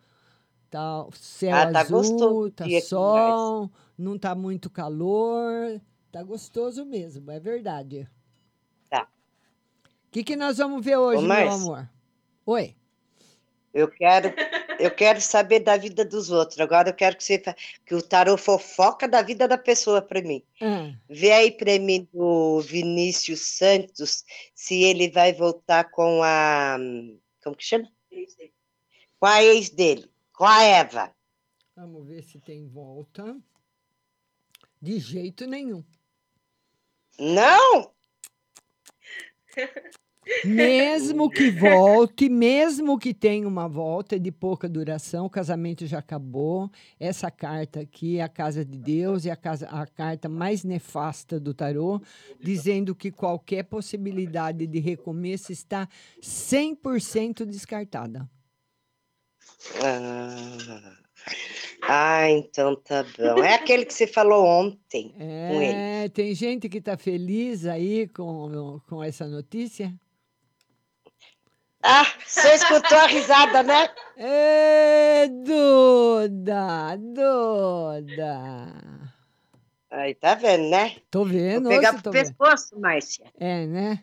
Tá 0.70 1.06
o 1.06 1.10
céu 1.10 1.56
Ah, 1.56 1.72
tá 1.72 1.80
azul, 1.80 2.02
gostoso 2.02 2.50
tá 2.52 2.64
aqui 2.66 2.80
sol, 2.82 3.68
não 3.98 4.16
tá 4.16 4.32
muito 4.32 4.70
calor, 4.70 5.80
tá 6.12 6.22
gostoso 6.22 6.84
mesmo, 6.84 7.32
é 7.32 7.40
verdade. 7.40 8.08
O 10.16 10.18
que, 10.18 10.24
que 10.24 10.36
nós 10.36 10.56
vamos 10.56 10.82
ver 10.82 10.96
hoje, 10.96 11.20
meu 11.20 11.28
Márcia. 11.28 11.52
amor? 11.52 11.90
Oi. 12.46 12.74
Eu 13.74 13.86
quero, 13.86 14.32
eu 14.80 14.90
quero 14.90 15.20
saber 15.20 15.60
da 15.60 15.76
vida 15.76 16.06
dos 16.06 16.30
outros. 16.30 16.58
Agora 16.58 16.88
eu 16.88 16.94
quero 16.94 17.18
que 17.18 17.22
você 17.22 17.38
fa- 17.38 17.54
que 17.84 17.94
o 17.94 18.00
tarô 18.00 18.38
fofoca 18.38 19.06
da 19.06 19.20
vida 19.20 19.46
da 19.46 19.58
pessoa 19.58 20.00
para 20.00 20.22
mim. 20.22 20.42
Ah, 20.62 20.90
Vê 21.06 21.32
aí 21.32 21.50
para 21.50 21.78
mim 21.78 22.08
do 22.14 22.62
Vinícius 22.62 23.40
Santos 23.40 24.24
se 24.54 24.82
ele 24.84 25.10
vai 25.10 25.34
voltar 25.34 25.90
com 25.90 26.22
a 26.22 26.78
como 27.44 27.54
que 27.54 27.64
chama? 27.66 27.92
Com 29.20 29.26
a 29.26 29.44
ex 29.44 29.68
dele, 29.68 30.10
com 30.32 30.46
a 30.46 30.62
Eva. 30.62 31.14
vamos 31.76 32.06
ver 32.06 32.22
se 32.22 32.40
tem 32.40 32.66
volta. 32.66 33.38
De 34.80 34.98
jeito 34.98 35.46
nenhum. 35.46 35.84
Não? 37.18 37.94
Mesmo 40.44 41.30
que 41.30 41.50
volte, 41.50 42.28
mesmo 42.28 42.98
que 42.98 43.14
tenha 43.14 43.46
uma 43.46 43.68
volta 43.68 44.18
de 44.18 44.32
pouca 44.32 44.68
duração, 44.68 45.26
o 45.26 45.30
casamento 45.30 45.86
já 45.86 45.98
acabou. 45.98 46.68
Essa 46.98 47.30
carta 47.30 47.80
aqui 47.80 48.18
é 48.18 48.22
a 48.22 48.28
casa 48.28 48.64
de 48.64 48.76
Deus, 48.76 49.24
é 49.24 49.30
a, 49.30 49.36
casa, 49.36 49.68
a 49.68 49.86
carta 49.86 50.28
mais 50.28 50.64
nefasta 50.64 51.38
do 51.38 51.54
tarô, 51.54 52.00
dizendo 52.40 52.94
que 52.94 53.12
qualquer 53.12 53.64
possibilidade 53.64 54.66
de 54.66 54.80
recomeço 54.80 55.52
está 55.52 55.88
100% 56.20 57.44
descartada. 57.44 58.28
Ah, 59.82 60.96
ah, 61.82 62.30
então 62.30 62.74
tá 62.74 63.04
bom. 63.16 63.44
É 63.44 63.54
aquele 63.54 63.84
que 63.84 63.94
você 63.94 64.08
falou 64.08 64.44
ontem. 64.44 65.14
É, 65.18 66.08
tem 66.08 66.34
gente 66.34 66.68
que 66.68 66.78
está 66.78 66.96
feliz 66.96 67.64
aí 67.64 68.08
com, 68.08 68.80
com 68.88 69.02
essa 69.02 69.26
notícia? 69.26 69.94
Ah, 71.88 72.06
você 72.26 72.54
escutou 72.54 72.98
a 72.98 73.06
risada, 73.06 73.62
né? 73.62 73.88
Ê, 74.18 75.28
Duda, 75.28 76.96
Duda. 76.96 78.72
Aí, 79.90 80.14
tá 80.14 80.34
vendo, 80.34 80.68
né? 80.68 80.96
Tô 81.10 81.24
vendo, 81.24 81.68
Vou 81.68 81.78
pegar 81.78 81.92
pro 82.00 82.10
vendo. 82.10 82.24
pescoço, 82.24 82.78
Márcia. 82.80 83.26
É, 83.38 83.66
né? 83.66 84.02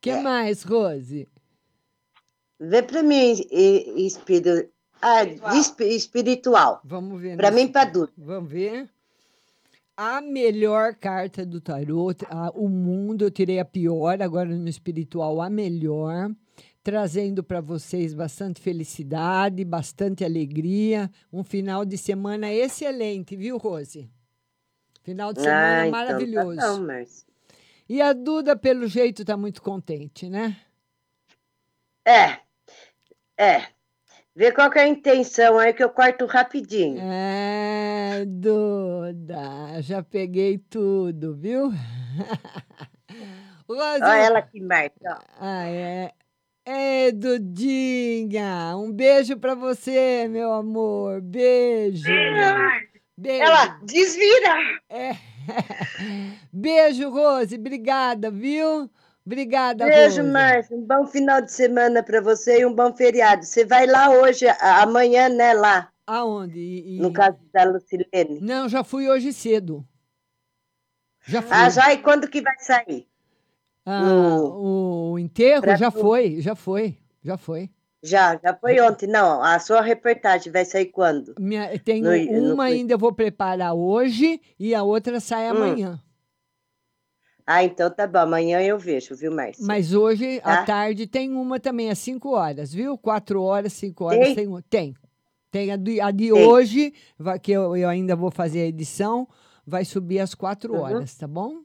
que 0.00 0.10
É. 0.10 0.20
mais, 0.20 0.62
Rose? 0.62 1.26
Vê 2.60 2.82
pra 2.82 3.02
mim, 3.02 3.32
espírito, 3.96 4.68
ah, 5.02 5.24
espiritual. 5.80 6.80
Vamos 6.84 7.20
ver. 7.20 7.36
Pra 7.36 7.50
no- 7.50 7.56
mim, 7.56 7.66
pra 7.68 7.84
Duda. 7.84 8.12
Vamos 8.16 8.50
ver. 8.50 8.88
A 9.96 10.20
melhor 10.20 10.94
carta 10.94 11.44
do 11.44 11.60
tarô, 11.60 12.12
a- 12.28 12.52
o 12.54 12.68
mundo, 12.68 13.24
eu 13.24 13.30
tirei 13.30 13.58
a 13.58 13.64
pior, 13.64 14.20
agora 14.22 14.48
no 14.48 14.68
espiritual, 14.68 15.40
a 15.40 15.48
melhor, 15.50 16.30
trazendo 16.86 17.42
para 17.42 17.60
vocês 17.60 18.14
bastante 18.14 18.60
felicidade, 18.60 19.64
bastante 19.64 20.24
alegria, 20.24 21.10
um 21.32 21.42
final 21.42 21.84
de 21.84 21.98
semana 21.98 22.52
excelente, 22.52 23.34
viu, 23.34 23.56
Rose? 23.56 24.08
Final 25.02 25.32
de 25.32 25.40
semana 25.40 25.82
Ah, 25.82 25.88
então 25.88 25.90
tá 25.90 26.06
maravilhoso. 26.06 26.60
bom, 26.60 26.86
Márcia. 26.86 27.26
E 27.88 28.00
a 28.00 28.12
Duda, 28.12 28.54
pelo 28.54 28.86
jeito, 28.86 29.22
está 29.22 29.36
muito 29.36 29.60
contente, 29.62 30.28
né? 30.28 30.56
É, 32.06 32.38
é. 33.36 33.66
Vê 34.32 34.52
qual 34.52 34.70
que 34.70 34.78
é 34.78 34.82
a 34.82 34.88
intenção 34.88 35.58
aí 35.58 35.72
que 35.72 35.82
eu 35.82 35.90
corto 35.90 36.24
rapidinho. 36.24 37.00
É, 37.00 38.24
Duda, 38.26 39.82
já 39.82 40.04
peguei 40.04 40.56
tudo, 40.56 41.34
viu? 41.34 41.68
Rose, 43.68 44.04
Olha 44.04 44.22
ela 44.22 44.38
aqui, 44.38 44.60
Márcia. 44.60 45.00
ó. 45.10 45.18
Ah, 45.40 45.66
é. 45.66 46.12
É, 46.68 47.12
Dudinha, 47.12 48.74
um 48.76 48.90
beijo 48.90 49.36
pra 49.38 49.54
você, 49.54 50.26
meu 50.28 50.52
amor. 50.52 51.20
Beijo. 51.20 52.02
Beijo. 53.16 53.42
Ela 53.44 53.66
desvira. 53.84 54.54
É. 54.90 55.12
Beijo, 56.52 57.08
Rose. 57.08 57.54
Obrigada, 57.54 58.30
viu? 58.32 58.90
Obrigada, 59.24 59.84
Beijo, 59.86 60.18
Rose. 60.22 60.32
Márcia. 60.32 60.76
Um 60.76 60.82
bom 60.82 61.06
final 61.06 61.40
de 61.40 61.52
semana 61.52 62.02
pra 62.02 62.20
você 62.20 62.60
e 62.60 62.66
um 62.66 62.74
bom 62.74 62.92
feriado. 62.94 63.44
Você 63.44 63.64
vai 63.64 63.86
lá 63.86 64.10
hoje, 64.10 64.46
amanhã, 64.60 65.28
né, 65.28 65.54
lá? 65.54 65.88
Aonde? 66.04 66.58
E- 66.58 66.96
e- 66.96 67.00
No 67.00 67.12
caso 67.12 67.38
da 67.54 67.62
Lucilene. 67.64 68.40
Não, 68.40 68.68
já 68.68 68.82
fui 68.82 69.08
hoje 69.08 69.32
cedo. 69.32 69.86
Já 71.26 71.40
fui. 71.42 71.50
Ah, 71.56 71.70
já? 71.70 71.92
E 71.92 71.98
quando 71.98 72.28
que 72.28 72.40
vai 72.42 72.54
sair? 72.58 73.06
Ah, 73.86 74.00
No- 74.02 75.12
o 75.12 75.18
enterro 75.18 75.76
já 75.76 75.90
tu- 75.92 76.00
foi, 76.00 76.40
já 76.40 76.56
foi, 76.56 76.98
já 77.22 77.36
foi. 77.36 77.70
Já, 78.02 78.36
já 78.42 78.52
foi 78.54 78.80
ontem. 78.80 79.06
Não, 79.06 79.42
a 79.42 79.58
sua 79.60 79.80
reportagem 79.80 80.52
vai 80.52 80.64
sair 80.64 80.86
quando? 80.86 81.34
Minha, 81.38 81.78
tenho 81.78 82.04
No- 82.04 82.40
no- 82.48 82.54
uma 82.54 82.64
ainda 82.64 82.94
eu 82.94 82.98
vou 82.98 83.12
preparar 83.12 83.74
hoje 83.74 84.40
e 84.58 84.74
a 84.74 84.82
outra 84.82 85.20
sai 85.20 85.46
Hum. 85.48 85.50
amanhã. 85.52 86.02
Ah, 87.46 87.62
então 87.62 87.88
tá 87.88 88.06
bom. 88.08 88.18
Amanhã 88.18 88.60
eu 88.60 88.76
vejo, 88.76 89.14
viu, 89.14 89.30
Márcia? 89.32 89.64
Mas 89.64 89.94
hoje, 89.94 90.40
à 90.42 90.56
Tá? 90.58 90.64
tarde, 90.66 91.06
tem 91.06 91.30
uma 91.32 91.60
também, 91.60 91.90
às 91.90 91.98
5 92.00 92.30
horas, 92.34 92.72
viu? 92.74 92.98
4 92.98 93.40
horas, 93.40 93.72
5 93.72 94.04
horas, 94.04 94.18
Tem? 94.26 94.34
tem 94.34 94.46
uma. 94.48 94.62
Tem. 94.62 94.94
Tem 95.52 95.70
a 95.70 95.76
de, 95.76 96.00
a 96.00 96.10
de 96.10 96.32
Tem. 96.32 96.32
hoje, 96.32 96.92
que 97.42 97.52
eu, 97.52 97.76
eu 97.76 97.88
ainda 97.88 98.16
vou 98.16 98.32
fazer 98.32 98.62
a 98.62 98.66
edição, 98.66 99.28
vai 99.64 99.84
subir 99.84 100.18
às 100.18 100.34
4 100.34 100.74
Uhum. 100.74 100.80
horas, 100.80 101.14
tá 101.16 101.26
bom? 101.28 101.60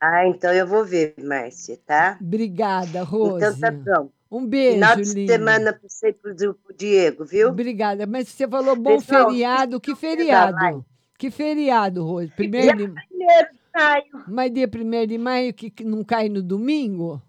Ah, 0.00 0.26
então 0.26 0.52
eu 0.52 0.66
vou 0.66 0.84
ver, 0.84 1.14
Márcia, 1.18 1.78
tá? 1.84 2.18
Obrigada, 2.20 3.02
Rose. 3.02 3.44
Então 3.44 3.58
tá 3.58 3.70
bom. 3.70 4.10
Um 4.30 4.46
beijo, 4.46 4.74
Final 4.74 4.96
de 4.96 5.14
linda. 5.14 5.32
semana 5.32 5.72
pra 5.72 5.88
você 5.88 6.08
e 6.10 6.12
pro 6.12 6.76
Diego, 6.76 7.24
viu? 7.24 7.48
Obrigada. 7.48 8.06
Mas 8.06 8.28
você 8.28 8.46
falou 8.46 8.76
bom 8.76 8.98
Pessoal, 8.98 9.26
feriado. 9.30 9.80
Que 9.80 9.94
feriado? 9.96 10.84
Que 11.16 11.30
feriado, 11.30 12.04
Rose? 12.04 12.30
Primeiro 12.36 12.76
de... 12.76 12.94
primeiro 13.08 13.48
de 13.52 13.58
maio. 13.74 14.24
Mas 14.28 14.52
dia 14.52 14.70
1 14.72 15.06
de 15.06 15.18
maio 15.18 15.54
que 15.54 15.72
não 15.82 16.04
cai 16.04 16.28
no 16.28 16.42
domingo? 16.42 17.20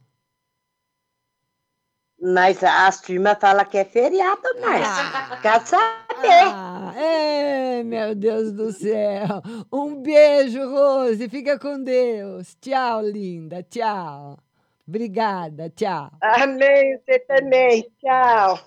Mas 2.21 2.61
as 2.63 2.99
turmas 3.01 3.37
falam 3.39 3.63
que 3.65 3.77
é 3.77 3.85
feriado, 3.85 4.41
Márcia. 4.61 5.37
Quer 5.41 5.65
saber? 5.65 6.53
Ah, 6.53 6.93
é, 6.97 7.81
meu 7.83 8.13
Deus 8.13 8.51
do 8.51 8.71
céu. 8.73 9.41
Um 9.71 10.01
beijo, 10.01 10.59
Rose. 10.69 11.29
Fica 11.29 11.57
com 11.57 11.81
Deus. 11.81 12.55
Tchau, 12.59 13.01
linda. 13.01 13.63
Tchau. 13.63 14.37
Obrigada. 14.85 15.69
Tchau. 15.69 16.11
Amém, 16.21 16.97
você 17.05 17.19
também. 17.19 17.87
Tchau. 18.01 18.59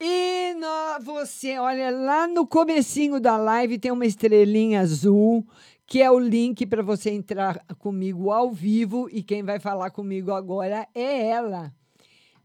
E 0.00 0.54
nó- 0.54 1.00
você, 1.00 1.58
olha, 1.58 1.90
lá 1.90 2.28
no 2.28 2.46
comecinho 2.46 3.18
da 3.18 3.36
live 3.36 3.78
tem 3.78 3.90
uma 3.90 4.06
estrelinha 4.06 4.80
azul, 4.82 5.44
que 5.84 6.00
é 6.00 6.08
o 6.08 6.18
link 6.20 6.64
para 6.66 6.82
você 6.82 7.10
entrar 7.10 7.58
comigo 7.78 8.30
ao 8.30 8.52
vivo. 8.52 9.08
E 9.10 9.20
quem 9.22 9.42
vai 9.42 9.58
falar 9.58 9.90
comigo 9.90 10.30
agora 10.32 10.86
é 10.94 11.28
ela. 11.30 11.72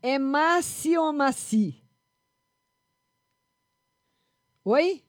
É 0.05 0.19
Massi 0.19 0.97
ou 0.97 1.13
Massi? 1.13 1.81
Oi? 4.65 5.01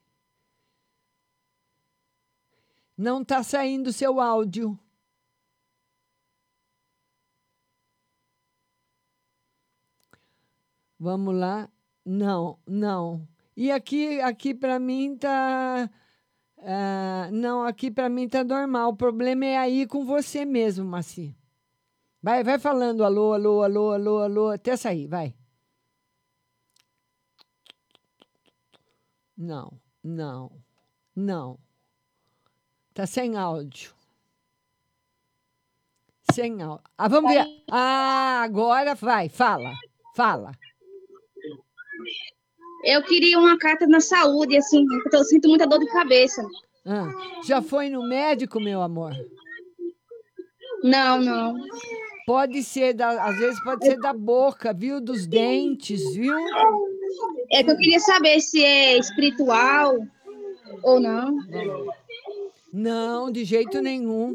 Não 2.97 3.21
está 3.21 3.43
saindo 3.43 3.91
seu 3.91 4.21
áudio. 4.21 4.79
Vamos 10.97 11.35
lá. 11.35 11.69
Não, 12.05 12.57
não. 12.65 13.27
E 13.55 13.71
aqui, 13.71 14.21
aqui 14.21 14.53
para 14.53 14.79
mim 14.79 15.17
tá. 15.17 15.89
ah, 16.59 17.29
não, 17.33 17.63
aqui 17.65 17.91
para 17.91 18.07
mim 18.07 18.29
tá 18.29 18.45
normal. 18.45 18.91
O 18.91 18.95
problema 18.95 19.45
é 19.45 19.57
aí 19.57 19.85
com 19.85 20.05
você 20.05 20.45
mesmo, 20.45 20.85
Maci. 20.85 21.35
Vai, 22.25 22.43
vai 22.43 22.57
falando 22.57 23.03
alô, 23.03 23.33
alô, 23.33 23.61
alô, 23.61 23.91
alô, 23.91 24.17
alô, 24.17 24.49
até 24.49 24.75
sair, 24.75 25.05
vai. 25.05 25.35
Não, 29.37 29.79
não, 30.03 30.51
não. 31.15 31.59
Tá 32.95 33.05
sem 33.05 33.37
áudio. 33.37 33.93
Sem 36.33 36.63
áudio. 36.63 36.83
Ah, 36.97 37.07
vamos 37.07 37.31
ver. 37.31 37.45
Ah, 37.69 38.41
agora 38.41 38.95
vai, 38.95 39.29
fala, 39.29 39.71
fala. 40.15 40.51
Eu 42.85 43.03
queria 43.03 43.37
uma 43.37 43.55
carta 43.59 43.85
na 43.85 43.99
saúde, 43.99 44.57
assim, 44.57 44.83
porque 44.87 45.15
eu 45.15 45.23
sinto 45.25 45.47
muita 45.47 45.67
dor 45.67 45.77
de 45.77 45.91
cabeça. 45.91 46.43
Ah, 46.87 47.05
já 47.45 47.61
foi 47.61 47.87
no 47.87 48.01
médico, 48.01 48.59
meu 48.59 48.81
amor? 48.81 49.13
Não, 50.81 51.21
não. 51.21 51.55
Pode 52.25 52.63
ser, 52.63 52.93
da, 52.93 53.23
às 53.23 53.37
vezes 53.37 53.63
pode 53.63 53.85
ser 53.85 53.99
da 53.99 54.11
boca, 54.11 54.73
viu? 54.73 54.99
Dos 54.99 55.27
dentes, 55.27 56.01
viu? 56.15 56.35
É 57.51 57.63
que 57.63 57.71
eu 57.71 57.77
queria 57.77 57.99
saber 57.99 58.39
se 58.41 58.63
é 58.63 58.97
espiritual 58.97 59.95
ou 60.81 60.99
não. 60.99 61.37
Não, 62.73 63.31
de 63.31 63.45
jeito 63.45 63.79
nenhum. 63.81 64.33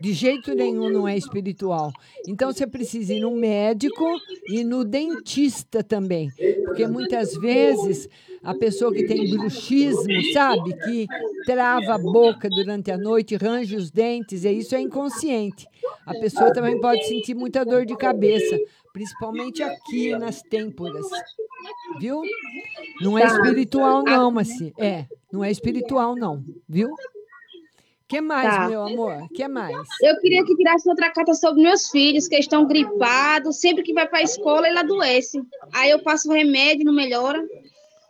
De 0.00 0.12
jeito 0.12 0.54
nenhum 0.54 0.90
não 0.90 1.06
é 1.08 1.16
espiritual. 1.16 1.92
Então 2.26 2.52
você 2.52 2.66
precisa 2.66 3.14
ir 3.14 3.20
no 3.20 3.30
médico 3.30 4.04
e 4.48 4.64
no 4.64 4.84
dentista 4.84 5.82
também. 5.82 6.30
Porque 6.64 6.86
muitas 6.86 7.34
vezes 7.36 8.08
a 8.42 8.54
pessoa 8.54 8.92
que 8.92 9.04
tem 9.06 9.30
bruxismo, 9.30 10.32
sabe? 10.32 10.74
Que 10.84 11.06
trava 11.46 11.94
a 11.94 11.98
boca 11.98 12.48
durante 12.50 12.90
a 12.90 12.98
noite, 12.98 13.36
range 13.36 13.76
os 13.76 13.90
dentes, 13.90 14.44
e 14.44 14.50
isso 14.52 14.74
é 14.74 14.80
inconsciente. 14.80 15.66
A 16.04 16.12
pessoa 16.12 16.52
também 16.52 16.78
pode 16.80 17.06
sentir 17.06 17.34
muita 17.34 17.64
dor 17.64 17.86
de 17.86 17.96
cabeça, 17.96 18.58
principalmente 18.92 19.62
aqui 19.62 20.10
nas 20.18 20.42
têmporas. 20.42 21.06
Viu? 21.98 22.20
Não 23.00 23.16
é 23.18 23.22
Tá. 23.26 23.36
espiritual, 23.36 24.02
não, 24.02 24.30
Maci. 24.30 24.74
É, 24.78 25.06
não 25.32 25.42
é 25.42 25.50
espiritual, 25.50 26.14
não. 26.14 26.44
Viu? 26.68 26.90
Que 28.06 28.20
mais, 28.20 28.54
Tá. 28.54 28.68
meu 28.68 28.82
amor? 28.82 29.28
que 29.34 29.46
mais? 29.48 29.76
Eu 30.02 30.18
queria 30.20 30.44
que 30.44 30.54
tirasse 30.56 30.88
outra 30.88 31.10
carta 31.10 31.32
sobre 31.34 31.62
meus 31.62 31.88
filhos, 31.88 32.28
que 32.28 32.36
estão 32.36 32.66
gripados. 32.66 33.60
Sempre 33.60 33.82
que 33.82 33.92
vai 33.94 34.06
para 34.06 34.18
a 34.18 34.22
escola, 34.22 34.68
ele 34.68 34.78
adoece. 34.78 35.40
Aí 35.72 35.90
eu 35.90 36.02
passo 36.02 36.30
remédio, 36.32 36.84
não 36.84 36.94
melhora. 36.94 37.42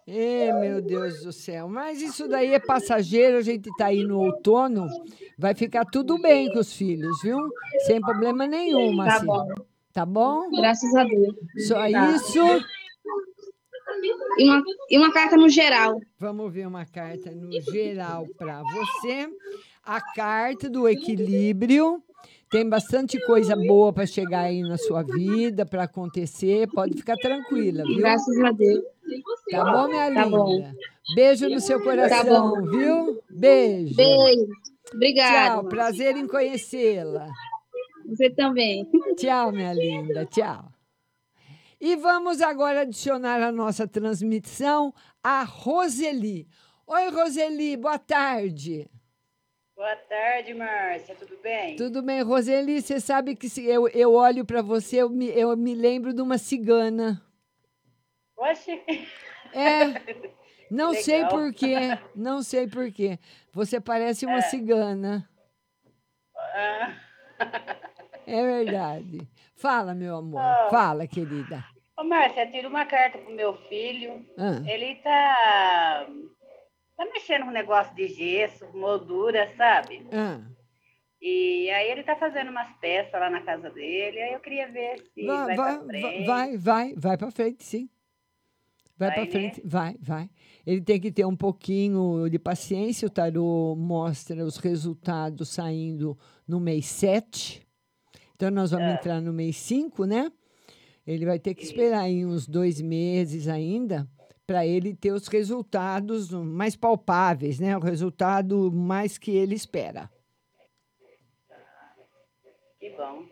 É, 0.07 0.53
meu 0.61 0.83
Deus 0.83 1.23
do 1.23 1.33
céu. 1.33 1.66
Mas 1.69 2.03
isso 2.03 2.29
daí 2.29 2.53
é 2.53 2.59
passageiro, 2.59 3.39
a 3.39 3.43
gente 3.43 3.71
está 3.71 3.87
aí 3.87 4.03
no 4.05 4.21
outono, 4.21 4.87
vai 5.39 5.55
ficar 5.55 5.85
tudo 5.87 6.21
bem 6.21 6.53
com 6.53 6.59
os 6.59 6.75
filhos, 6.75 7.23
viu? 7.23 7.39
Sem 7.87 8.01
problema 8.01 8.47
nenhum, 8.47 8.91
Tá 8.91 8.97
Marcinho. 8.97 9.27
bom. 9.27 9.49
Tá 9.95 10.05
bom? 10.05 10.51
Graças 10.51 10.95
a 10.95 11.05
Deus. 11.05 11.35
Só 11.69 11.77
Tá. 11.91 12.11
isso. 12.11 12.39
E 14.39 14.45
uma, 14.45 14.62
e 14.91 14.99
uma 14.99 15.12
carta 15.12 15.37
no 15.37 15.49
geral. 15.49 16.01
Vamos 16.19 16.53
ver 16.53 16.66
uma 16.66 16.85
carta 16.85 17.31
no 17.31 17.51
geral 17.62 18.27
para 18.37 18.61
você. 18.62 19.29
A 19.87 20.01
carta 20.01 20.68
do 20.70 20.89
equilíbrio. 20.89 22.03
Tem 22.51 22.68
bastante 22.68 23.18
coisa 23.26 23.57
boa 23.57 23.93
para 23.93 24.07
chegar 24.07 24.43
aí 24.43 24.62
na 24.62 24.78
sua 24.78 25.03
vida, 25.03 25.66
para 25.66 25.82
acontecer. 25.85 26.68
Pode 26.68 26.95
ficar 26.95 27.16
tranquila, 27.16 27.82
viu? 27.85 27.97
Graças 27.99 28.39
a 28.41 28.53
Deus. 28.53 28.82
Tá 29.51 29.64
bom, 29.64 29.89
minha 29.89 30.12
Tá 30.14 30.24
linda? 30.24 30.37
bom. 30.37 30.72
Beijo 31.14 31.49
no 31.49 31.61
seu 31.61 31.82
coração, 31.82 32.53
bom. 32.53 32.70
viu? 32.70 33.22
Beijo. 33.28 33.95
Beijo. 33.97 34.47
Obrigada. 34.95 35.55
Tchau, 35.57 35.64
prazer 35.68 36.16
em 36.16 36.26
conhecê-la. 36.26 37.28
Você 38.07 38.30
também. 38.30 38.89
Tchau, 39.16 39.51
minha 39.51 39.72
linda. 39.72 40.24
Tchau. 40.26 40.70
E 41.80 41.97
vamos 41.97 42.41
agora 42.41 42.82
adicionar 42.82 43.43
à 43.43 43.51
nossa 43.51 43.87
transmissão 43.89 44.95
a 45.22 45.43
Roseli. 45.43 46.47
Oi, 46.87 47.09
Roseli, 47.11 47.76
boa 47.76 47.99
tarde. 47.99 48.89
Boa 49.85 49.97
tarde, 49.97 50.55
Márcia, 50.55 51.14
tudo 51.14 51.37
bem? 51.43 51.76
Tudo 51.76 52.03
bem, 52.03 52.22
Roseli? 52.22 52.80
Você 52.80 52.99
sabe 52.99 53.37
que 53.37 53.51
se 53.51 53.66
eu, 53.66 53.87
eu 53.89 54.14
olho 54.14 54.43
para 54.43 54.62
você, 54.62 55.03
eu 55.03 55.11
me, 55.11 55.28
eu 55.39 55.55
me 55.59 55.74
lembro 55.74 56.14
de 56.14 56.22
uma 56.22 56.39
cigana. 56.39 57.22
Oxe. 58.35 58.82
É, 59.53 60.01
não 60.72 60.95
sei 60.95 61.16
legal. 61.24 61.30
por 61.32 61.53
quê, 61.53 61.76
não 62.16 62.43
sei 62.43 62.66
por 62.66 62.91
quê. 62.91 63.18
Você 63.53 63.78
parece 63.78 64.24
uma 64.24 64.39
É. 64.39 64.41
cigana. 64.41 65.28
Ah, 66.35 66.95
É 68.26 68.43
verdade. 68.43 69.18
Fala, 69.55 69.93
meu 69.93 70.16
amor. 70.16 70.41
Ah. 70.41 70.68
Fala, 70.70 71.07
querida. 71.07 71.62
Ô, 71.99 72.05
Márcia, 72.05 72.51
tira 72.51 72.68
uma 72.68 72.87
carta 72.87 73.18
pro 73.18 73.35
meu 73.35 73.55
filho. 73.68 74.24
Ah. 74.39 74.62
Ele 74.66 74.95
tá. 75.03 76.07
Tá 76.97 77.05
mexendo 77.07 77.45
com 77.45 77.51
negócio 77.51 77.95
de 77.95 78.09
gesso, 78.09 78.67
moldura, 78.75 79.53
sabe? 79.57 80.07
Ah. 80.13 80.41
E 81.21 81.71
aí 81.71 81.91
ele 81.91 82.03
tá 82.03 82.15
fazendo 82.17 82.51
umas 82.51 82.71
peças 82.81 83.13
lá 83.13 83.31
na 83.31 83.41
casa 83.43 83.71
dele. 83.71 84.21
Aí 84.21 84.33
eu 84.35 84.41
queria 84.41 84.71
ver 84.71 85.01
se 85.15 85.25
Vai, 85.27 85.47
vai, 85.47 85.57
vai, 85.57 85.79
pra 85.79 85.87
frente. 85.87 86.27
vai, 86.27 86.57
vai, 86.59 86.95
vai 86.97 87.17
para 87.17 87.31
frente, 87.31 87.65
sim. 87.65 87.89
Vai, 88.97 89.09
Vai, 89.09 89.15
para 89.17 89.25
né? 89.25 89.31
frente, 89.31 89.63
vai, 89.67 89.97
vai. 90.01 90.31
Ele 90.67 90.81
tem 90.81 91.01
que 91.01 91.11
ter 91.11 91.25
um 91.25 91.35
pouquinho 91.37 92.29
de 92.31 92.39
paciência. 92.39 93.09
O 93.09 93.11
tarô 93.11 93.75
mostra 93.75 94.45
os 94.45 94.57
resultados 94.59 95.49
saindo 95.49 96.17
no 96.47 96.61
mês 96.61 96.87
7. 96.87 97.67
Então, 98.37 98.51
nós 98.51 98.71
vamos 98.71 98.87
É. 98.89 98.93
entrar 98.95 99.21
no 99.21 99.33
mês 99.33 99.57
5, 99.57 100.05
né? 100.05 100.31
Ele 101.07 101.27
vai 101.27 101.39
ter 101.41 101.55
que 101.55 101.65
esperar 101.65 102.03
aí 102.03 102.25
uns 102.25 102.47
dois 102.47 102.81
meses 102.81 103.49
ainda 103.49 104.09
para 104.47 104.67
ele 104.67 104.95
ter 104.95 105.13
os 105.13 105.27
resultados 105.29 106.31
mais 106.31 106.77
palpáveis, 106.77 107.59
né? 107.59 107.77
O 107.77 107.81
resultado 107.81 108.71
mais 108.71 109.17
que 109.17 109.35
ele 109.35 109.55
espera. 109.55 110.11
Que 112.79 112.91
bom. 112.91 113.27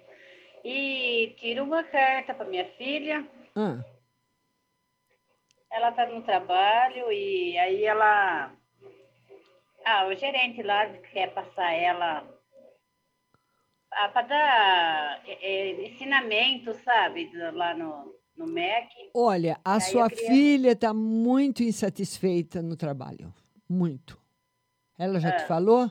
E 0.64 1.34
tira 1.38 1.62
uma 1.62 1.84
carta 1.84 2.32
para 2.32 2.48
minha 2.48 2.64
filha. 2.76 3.28
Ah, 3.54 3.84
Ela 5.70 5.90
está 5.90 6.06
no 6.06 6.22
trabalho 6.22 7.12
e 7.12 7.58
aí 7.58 7.84
ela. 7.84 8.52
Ah, 9.84 10.06
o 10.06 10.14
gerente 10.14 10.62
lá 10.62 10.86
quer 11.12 11.34
passar 11.34 11.72
ela 11.72 12.26
para 13.90 14.22
dar 14.22 15.22
é, 15.26 15.72
ensinamento, 15.88 16.72
sabe, 16.82 17.30
lá 17.52 17.74
no, 17.74 18.14
no 18.36 18.46
MEC. 18.46 18.88
olha, 19.14 19.58
a 19.64 19.78
sua 19.80 20.08
filha 20.10 20.72
está 20.72 20.92
muito 20.94 21.62
insatisfeita 21.62 22.60
no 22.62 22.76
trabalho, 22.76 23.32
muito. 23.68 24.20
Ela 24.98 25.18
já 25.20 25.32
te 25.32 25.42
Ah. 25.42 25.46
falou? 25.46 25.90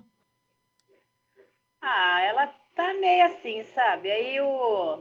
Ah, 1.81 2.21
ela 2.21 2.47
tá 2.75 2.93
meio 2.95 3.25
assim, 3.25 3.63
sabe? 3.73 4.11
Aí 4.11 4.39
o, 4.39 4.95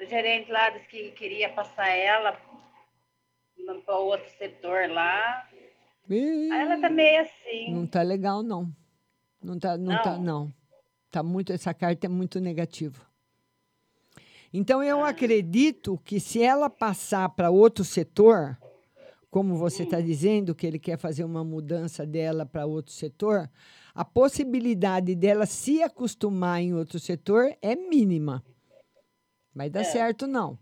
o 0.00 0.04
gerente 0.06 0.50
lá 0.50 0.70
disse 0.70 0.86
que 0.88 1.10
queria 1.12 1.48
passar 1.52 1.88
ela 1.88 2.38
para 3.84 3.96
outro 3.96 4.30
setor 4.36 4.88
lá. 4.90 5.46
Aí 6.10 6.50
ela 6.50 6.80
tá 6.80 6.88
meio 6.90 7.22
assim. 7.22 7.72
Não 7.74 7.86
tá 7.86 8.02
legal, 8.02 8.42
não. 8.42 8.70
Não 9.42 9.58
tá, 9.58 9.76
não, 9.76 10.02
tá, 10.02 10.16
Não? 10.16 10.22
não. 10.22 10.54
Tá 11.10 11.22
muito, 11.22 11.52
essa 11.52 11.72
carta 11.72 12.06
é 12.06 12.08
muito 12.08 12.38
negativa. 12.40 13.06
Então, 14.52 14.82
eu 14.82 15.04
acredito 15.04 15.98
que 16.04 16.18
se 16.18 16.42
ela 16.42 16.70
passar 16.70 17.28
para 17.30 17.50
outro 17.50 17.84
setor, 17.84 18.58
como 19.30 19.56
você 19.56 19.82
está 19.82 20.00
dizendo, 20.00 20.54
que 20.54 20.66
ele 20.66 20.78
quer 20.78 20.98
fazer 20.98 21.24
uma 21.24 21.44
mudança 21.44 22.06
dela 22.06 22.46
para 22.46 22.64
outro 22.66 22.92
setor, 22.92 23.50
a 23.94 24.04
possibilidade 24.04 25.14
dela 25.14 25.44
se 25.44 25.82
acostumar 25.82 26.62
em 26.62 26.72
outro 26.72 26.98
setor 26.98 27.54
é 27.60 27.76
mínima. 27.76 28.42
Vai 29.54 29.68
dar 29.68 29.80
É. 29.80 29.84
certo, 29.84 30.26
não. 30.26 30.58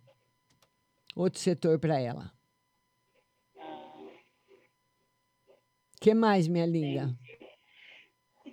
Outro 1.14 1.38
setor 1.38 1.78
para 1.78 1.98
ela. 2.00 2.32
O 5.94 6.00
que 6.00 6.12
mais, 6.14 6.46
minha 6.48 6.66
linda? 6.66 7.16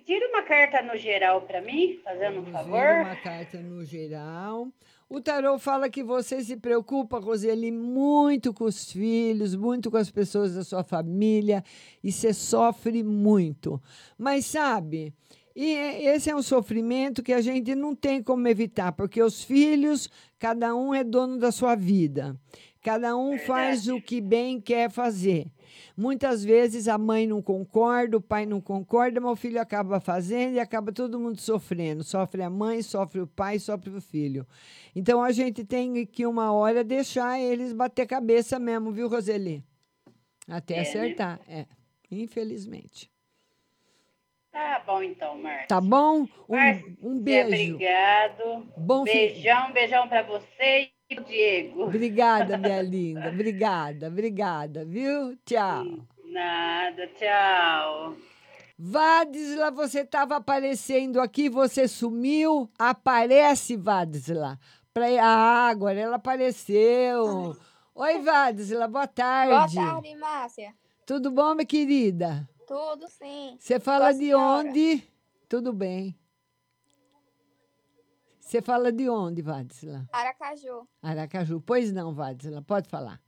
Tira 0.06 0.28
uma 0.28 0.42
carta 0.42 0.82
no 0.82 0.96
geral 0.98 1.42
para 1.42 1.62
mim, 1.62 1.98
fazendo 2.04 2.40
um 2.40 2.44
Vira 2.44 2.58
favor. 2.58 3.00
uma 3.06 3.16
carta 3.16 3.58
no 3.58 3.84
geral. 3.84 4.68
O 5.14 5.20
tarô 5.20 5.56
fala 5.60 5.88
que 5.88 6.02
você 6.02 6.42
se 6.42 6.56
preocupa, 6.56 7.20
Roseli, 7.20 7.70
muito 7.70 8.52
com 8.52 8.64
os 8.64 8.90
filhos, 8.90 9.54
muito 9.54 9.88
com 9.88 9.96
as 9.96 10.10
pessoas 10.10 10.56
da 10.56 10.64
sua 10.64 10.82
família, 10.82 11.62
e 12.02 12.10
você 12.10 12.34
sofre 12.34 13.00
muito. 13.04 13.80
Mas 14.18 14.44
sabe, 14.44 15.14
e 15.54 15.72
é- 15.72 16.16
esse 16.16 16.30
é 16.30 16.34
um 16.34 16.42
sofrimento 16.42 17.22
que 17.22 17.32
a 17.32 17.40
gente 17.40 17.76
não 17.76 17.94
tem 17.94 18.20
como 18.20 18.48
evitar, 18.48 18.90
porque 18.90 19.22
os 19.22 19.44
filhos, 19.44 20.10
cada 20.36 20.74
um 20.74 20.92
é 20.92 21.04
dono 21.04 21.38
da 21.38 21.52
sua 21.52 21.76
vida. 21.76 22.36
Cada 22.84 23.16
um 23.16 23.38
faz 23.38 23.88
o 23.88 23.98
que 23.98 24.20
bem 24.20 24.60
quer 24.60 24.90
fazer. 24.90 25.46
Muitas 25.96 26.44
vezes 26.44 26.86
a 26.86 26.98
mãe 26.98 27.26
não 27.26 27.40
concorda, 27.40 28.18
o 28.18 28.20
pai 28.20 28.44
não 28.44 28.60
concorda, 28.60 29.22
mas 29.22 29.32
o 29.32 29.36
filho 29.36 29.58
acaba 29.58 30.00
fazendo 30.00 30.56
e 30.56 30.60
acaba 30.60 30.92
todo 30.92 31.18
mundo 31.18 31.40
sofrendo. 31.40 32.04
Sofre 32.04 32.42
a 32.42 32.50
mãe, 32.50 32.82
sofre 32.82 33.22
o 33.22 33.26
pai, 33.26 33.58
sofre 33.58 33.88
o 33.88 34.02
filho. 34.02 34.46
Então 34.94 35.22
a 35.22 35.32
gente 35.32 35.64
tem 35.64 36.04
que 36.04 36.26
uma 36.26 36.52
hora 36.52 36.84
deixar 36.84 37.40
eles 37.40 37.72
bater 37.72 38.06
cabeça 38.06 38.58
mesmo, 38.58 38.92
viu, 38.92 39.08
Roseli? 39.08 39.64
Até 40.46 40.74
É, 40.74 40.76
né? 40.76 40.82
acertar. 40.82 41.40
É, 41.48 41.64
infelizmente. 42.10 43.10
Tá 44.52 44.82
bom 44.86 45.02
então, 45.02 45.38
Marcia. 45.38 45.66
Tá 45.68 45.80
bom? 45.80 46.26
Um, 46.46 46.54
Márcia, 46.54 46.96
um 47.02 47.18
beijo. 47.18 47.74
Obrigado. 47.76 48.66
Bom 48.76 49.04
beijão, 49.04 49.72
beijão 49.72 50.06
para 50.06 50.22
você 50.22 50.90
pro 50.90 50.93
Diego. 51.26 51.84
Obrigada, 51.84 52.56
minha 52.56 52.82
linda. 52.82 53.28
Obrigada, 53.28 54.08
obrigada, 54.08 54.84
viu? 54.84 55.36
Tchau. 55.44 55.84
Nada, 56.24 57.06
tchau. 57.08 58.16
Vadisla, 58.78 59.70
você 59.70 60.00
estava 60.00 60.36
aparecendo 60.36 61.20
aqui, 61.20 61.48
você 61.48 61.86
sumiu. 61.86 62.68
Aparece, 62.78 63.76
Vadisla. 63.76 64.58
Pra... 64.92 65.06
Ah, 65.20 65.68
agora 65.68 65.98
ela 65.98 66.16
apareceu. 66.16 67.56
Oi, 67.94 68.18
Vadisla, 68.22 68.88
boa 68.88 69.06
tarde. 69.06 69.76
Boa 69.76 69.86
tarde, 69.86 70.16
Márcia. 70.16 70.74
Tudo 71.06 71.30
bom, 71.30 71.54
minha 71.54 71.66
querida? 71.66 72.48
Tudo 72.66 73.06
sim. 73.08 73.56
Você 73.60 73.78
fala 73.78 74.08
a 74.08 74.12
de 74.12 74.18
senhora. 74.18 74.68
onde? 74.68 75.04
Tudo 75.48 75.72
bem. 75.72 76.16
Você 78.54 78.62
fala 78.62 78.92
de 78.92 79.10
onde, 79.10 79.42
Vadisla? 79.42 80.08
Aracaju. 80.12 80.86
Aracaju. 81.02 81.60
Pois 81.60 81.90
não, 81.90 82.14
Vadisla, 82.14 82.62
pode 82.62 82.88
falar. 82.88 83.20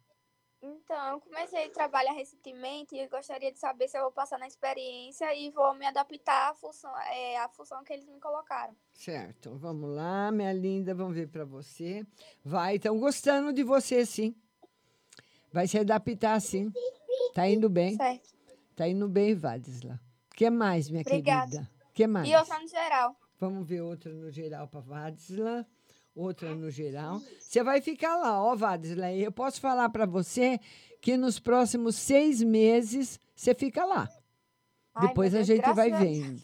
Então, 0.62 1.14
eu 1.14 1.20
comecei 1.20 1.66
a 1.66 1.70
trabalhar 1.70 2.12
recentemente 2.12 2.94
e 2.94 3.00
eu 3.00 3.08
gostaria 3.08 3.50
de 3.50 3.58
saber 3.58 3.88
se 3.88 3.98
eu 3.98 4.02
vou 4.02 4.12
passar 4.12 4.38
na 4.38 4.46
experiência 4.46 5.34
e 5.34 5.50
vou 5.50 5.74
me 5.74 5.84
adaptar 5.84 6.50
à 6.52 6.54
função, 6.54 6.96
é, 7.08 7.38
à 7.38 7.48
função 7.48 7.82
que 7.82 7.92
eles 7.92 8.06
me 8.06 8.20
colocaram. 8.20 8.76
Certo, 8.92 9.56
vamos 9.56 9.90
lá, 9.96 10.30
minha 10.30 10.52
linda, 10.52 10.94
vamos 10.94 11.16
ver 11.16 11.26
para 11.26 11.44
você. 11.44 12.06
Vai, 12.44 12.76
estão 12.76 12.96
gostando 13.00 13.52
de 13.52 13.64
você, 13.64 14.06
sim. 14.06 14.32
Vai 15.52 15.66
se 15.66 15.76
adaptar, 15.76 16.40
sim. 16.40 16.72
Tá 17.34 17.48
indo 17.48 17.68
bem. 17.68 17.96
Certo. 17.96 18.32
Tá 18.76 18.86
indo 18.86 19.08
bem, 19.08 19.34
Vadisla. 19.34 20.00
O 20.30 20.36
que 20.36 20.48
mais, 20.50 20.88
minha 20.88 21.02
Obrigada. 21.02 21.50
querida? 21.50 21.70
O 21.90 21.92
que 21.92 22.06
mais? 22.06 22.28
E 22.28 22.36
outra 22.36 22.60
no 22.60 22.68
geral. 22.68 23.16
Vamos 23.38 23.66
ver 23.66 23.82
outra 23.82 24.12
no 24.12 24.30
geral 24.30 24.66
para 24.66 24.80
Vadisla. 24.80 25.66
Outra 26.14 26.54
no 26.54 26.70
geral. 26.70 27.20
Você 27.38 27.62
vai 27.62 27.82
ficar 27.82 28.16
lá, 28.16 28.42
ó, 28.42 28.56
Vadisla. 28.56 29.12
Eu 29.12 29.30
posso 29.30 29.60
falar 29.60 29.90
para 29.90 30.06
você 30.06 30.58
que 31.02 31.16
nos 31.16 31.38
próximos 31.38 31.96
seis 31.96 32.42
meses 32.42 33.20
você 33.34 33.54
fica 33.54 33.84
lá. 33.84 34.08
Ai, 34.94 35.08
Depois 35.08 35.34
a 35.34 35.38
Deus, 35.38 35.46
gente 35.46 35.72
vai 35.74 35.90
vendo. 35.90 36.42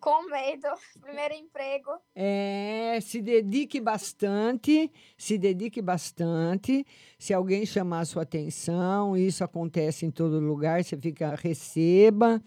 Com 0.00 0.22
medo. 0.30 0.68
Primeiro 1.02 1.34
emprego. 1.34 1.90
É, 2.14 2.98
se 3.02 3.20
dedique 3.20 3.78
bastante, 3.78 4.90
se 5.18 5.36
dedique 5.36 5.82
bastante. 5.82 6.86
Se 7.18 7.34
alguém 7.34 7.66
chamar 7.66 8.00
a 8.00 8.04
sua 8.06 8.22
atenção, 8.22 9.14
isso 9.14 9.44
acontece 9.44 10.06
em 10.06 10.10
todo 10.10 10.40
lugar, 10.40 10.82
você 10.82 10.96
fica, 10.96 11.34
receba. 11.34 12.42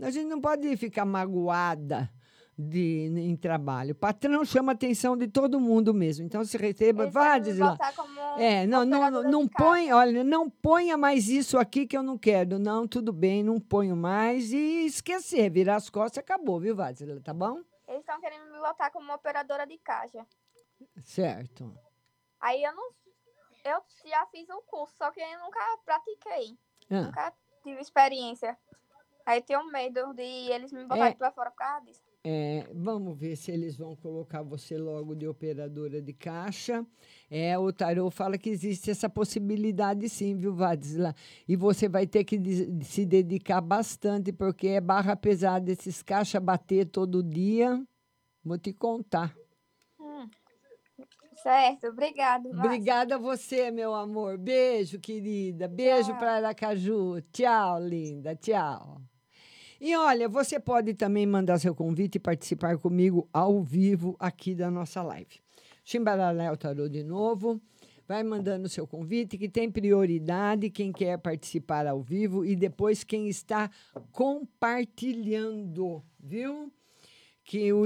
A 0.00 0.10
gente 0.10 0.28
não 0.28 0.40
pode 0.40 0.76
ficar 0.76 1.04
magoada 1.04 2.08
de, 2.58 3.06
em 3.16 3.36
trabalho. 3.36 3.92
O 3.92 3.94
patrão 3.94 4.44
chama 4.44 4.72
a 4.72 4.74
atenção 4.74 5.16
de 5.16 5.26
todo 5.26 5.58
mundo 5.58 5.92
mesmo. 5.94 6.24
Então, 6.24 6.44
se 6.44 6.56
receba, 6.56 7.08
vá, 7.08 7.32
querem 7.32 7.40
me 7.40 7.50
diz 7.50 7.58
lá. 7.58 7.78
É, 8.38 8.66
não, 8.66 8.84
não, 8.84 9.22
não, 9.24 9.48
põe, 9.48 9.92
olha, 9.92 10.22
não 10.22 10.48
ponha 10.48 10.96
mais 10.96 11.28
isso 11.28 11.58
aqui 11.58 11.86
que 11.86 11.96
eu 11.96 12.02
não 12.02 12.18
quero. 12.18 12.58
Não, 12.58 12.86
tudo 12.86 13.12
bem, 13.12 13.42
não 13.42 13.58
ponho 13.58 13.96
mais. 13.96 14.52
E 14.52 14.86
esquecer, 14.86 15.50
virar 15.50 15.76
as 15.76 15.88
costas, 15.90 16.18
acabou, 16.18 16.60
viu, 16.60 16.76
Vázila? 16.76 17.20
Tá 17.20 17.32
bom? 17.32 17.60
Eles 17.88 18.00
estão 18.00 18.20
querendo 18.20 18.50
me 18.52 18.58
botar 18.58 18.90
como 18.90 19.12
operadora 19.12 19.66
de 19.66 19.78
caixa. 19.78 20.24
Certo. 21.00 21.74
Aí 22.40 22.62
eu 22.62 22.74
não. 22.74 22.90
Eu 23.64 23.80
já 24.04 24.26
fiz 24.26 24.48
o 24.50 24.60
curso, 24.62 24.94
só 24.96 25.10
que 25.12 25.20
eu 25.20 25.38
nunca 25.38 25.60
pratiquei. 25.84 26.58
Ah. 26.90 27.02
Nunca 27.02 27.32
tive 27.62 27.80
experiência. 27.80 28.58
Aí 29.24 29.38
eu 29.38 29.42
tenho 29.42 29.64
medo 29.70 30.12
de 30.14 30.22
eles 30.22 30.72
me 30.72 30.82
botarem 30.82 31.12
É. 31.12 31.14
pra 31.14 31.30
fora 31.30 31.50
por 31.50 31.58
causa 31.58 31.86
disso. 31.86 32.02
É, 32.24 32.68
vamos 32.72 33.18
ver 33.18 33.34
se 33.34 33.50
eles 33.50 33.76
vão 33.76 33.96
colocar 33.96 34.42
você 34.42 34.78
logo 34.78 35.12
de 35.14 35.26
operadora 35.26 36.00
de 36.00 36.12
caixa. 36.12 36.86
É, 37.28 37.58
o 37.58 37.72
Tarô 37.72 38.10
fala 38.10 38.38
que 38.38 38.48
existe 38.48 38.90
essa 38.92 39.10
possibilidade 39.10 40.08
sim, 40.08 40.36
viu, 40.36 40.54
Vadisla? 40.54 41.16
E 41.48 41.56
você 41.56 41.88
vai 41.88 42.06
ter 42.06 42.22
que 42.22 42.38
de- 42.38 42.84
se 42.84 43.04
dedicar 43.04 43.60
bastante, 43.60 44.32
porque 44.32 44.68
é 44.68 44.80
barra 44.80 45.16
pesada 45.16 45.70
esses 45.72 46.00
caixa 46.00 46.38
bater 46.38 46.86
todo 46.86 47.24
dia. 47.24 47.84
Vou 48.44 48.56
te 48.58 48.72
contar. 48.72 49.36
Hum. 49.98 50.28
Certo, 51.42 51.88
obrigado. 51.88 52.44
Márcia. 52.50 52.66
Obrigada 52.66 53.14
a 53.16 53.18
você, 53.18 53.72
meu 53.72 53.92
amor. 53.94 54.38
Beijo, 54.38 55.00
querida. 55.00 55.66
Beijo 55.66 56.16
para 56.18 56.34
Aracaju. 56.36 57.20
Tchau, 57.32 57.80
linda. 57.80 58.36
Tchau. 58.36 59.02
E 59.84 59.96
olha, 59.96 60.28
você 60.28 60.60
pode 60.60 60.94
também 60.94 61.26
mandar 61.26 61.58
seu 61.58 61.74
convite 61.74 62.14
e 62.14 62.20
participar 62.20 62.78
comigo 62.78 63.28
ao 63.32 63.60
vivo 63.60 64.14
aqui 64.16 64.54
da 64.54 64.70
nossa 64.70 65.02
live. 65.02 65.40
Chimbaraléu 65.84 66.56
Tarô 66.56 66.88
de 66.88 67.02
novo. 67.02 67.60
Vai 68.06 68.22
mandando 68.22 68.68
seu 68.68 68.86
convite, 68.86 69.36
que 69.36 69.48
tem 69.48 69.68
prioridade 69.68 70.70
quem 70.70 70.92
quer 70.92 71.18
participar 71.18 71.84
ao 71.88 72.00
vivo 72.00 72.44
e 72.44 72.54
depois 72.54 73.02
quem 73.02 73.28
está 73.28 73.68
compartilhando, 74.12 76.00
viu? 76.16 76.72
Que 77.52 77.70
o, 77.70 77.84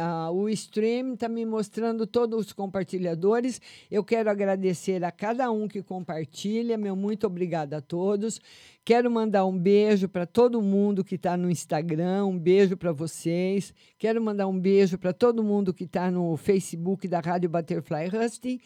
a- 0.00 0.30
o 0.30 0.48
stream 0.48 1.12
está 1.12 1.28
me 1.28 1.44
mostrando 1.44 2.06
todos 2.06 2.46
os 2.46 2.52
compartilhadores. 2.54 3.60
Eu 3.90 4.02
quero 4.02 4.30
agradecer 4.30 5.04
a 5.04 5.12
cada 5.12 5.50
um 5.50 5.68
que 5.68 5.82
compartilha. 5.82 6.78
Meu 6.78 6.96
muito 6.96 7.26
obrigada 7.26 7.76
a 7.76 7.80
todos. 7.82 8.40
Quero 8.82 9.10
mandar 9.10 9.44
um 9.44 9.54
beijo 9.58 10.08
para 10.08 10.24
todo 10.24 10.62
mundo 10.62 11.04
que 11.04 11.16
está 11.16 11.36
no 11.36 11.50
Instagram. 11.50 12.24
Um 12.24 12.38
beijo 12.38 12.74
para 12.74 12.90
vocês. 12.90 13.74
Quero 13.98 14.18
mandar 14.22 14.46
um 14.46 14.58
beijo 14.58 14.96
para 14.96 15.12
todo 15.12 15.44
mundo 15.44 15.74
que 15.74 15.84
está 15.84 16.10
no 16.10 16.34
Facebook 16.38 17.06
da 17.06 17.20
Rádio 17.20 17.50
Butterfly 17.50 18.08
Husting 18.16 18.58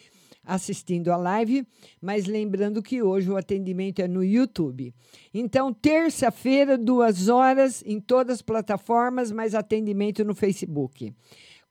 assistindo 0.47 1.11
a 1.11 1.17
live, 1.17 1.67
mas 2.01 2.25
lembrando 2.25 2.81
que 2.81 3.03
hoje 3.03 3.29
o 3.29 3.35
atendimento 3.35 4.01
é 4.01 4.07
no 4.07 4.23
YouTube. 4.23 4.93
Então, 5.33 5.73
terça-feira, 5.73 6.77
duas 6.77 7.27
horas 7.27 7.83
em 7.85 7.99
todas 7.99 8.35
as 8.35 8.41
plataformas, 8.41 9.31
mas 9.31 9.53
atendimento 9.53 10.23
no 10.23 10.33
Facebook. 10.33 11.13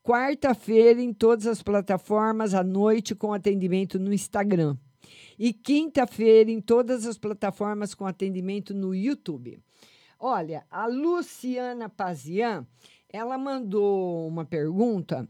Quarta-feira, 0.03 1.01
em 1.01 1.13
todas 1.13 1.47
as 1.47 1.63
plataformas, 1.63 2.55
à 2.55 2.63
noite, 2.63 3.15
com 3.15 3.33
atendimento 3.33 3.99
no 3.99 4.13
Instagram. 4.13 4.77
E 5.39 5.53
quinta-feira, 5.53 6.51
em 6.51 6.61
todas 6.61 7.07
as 7.07 7.19
plataformas, 7.19 7.95
com 7.95 8.07
atendimento 8.07 8.75
no 8.75 8.95
YouTube. 8.95 9.59
Olha, 10.19 10.65
a 10.71 10.87
Luciana 10.87 11.89
Pazian, 11.89 12.67
ela 13.11 13.37
mandou 13.37 14.29
uma 14.29 14.45
pergunta 14.45 15.29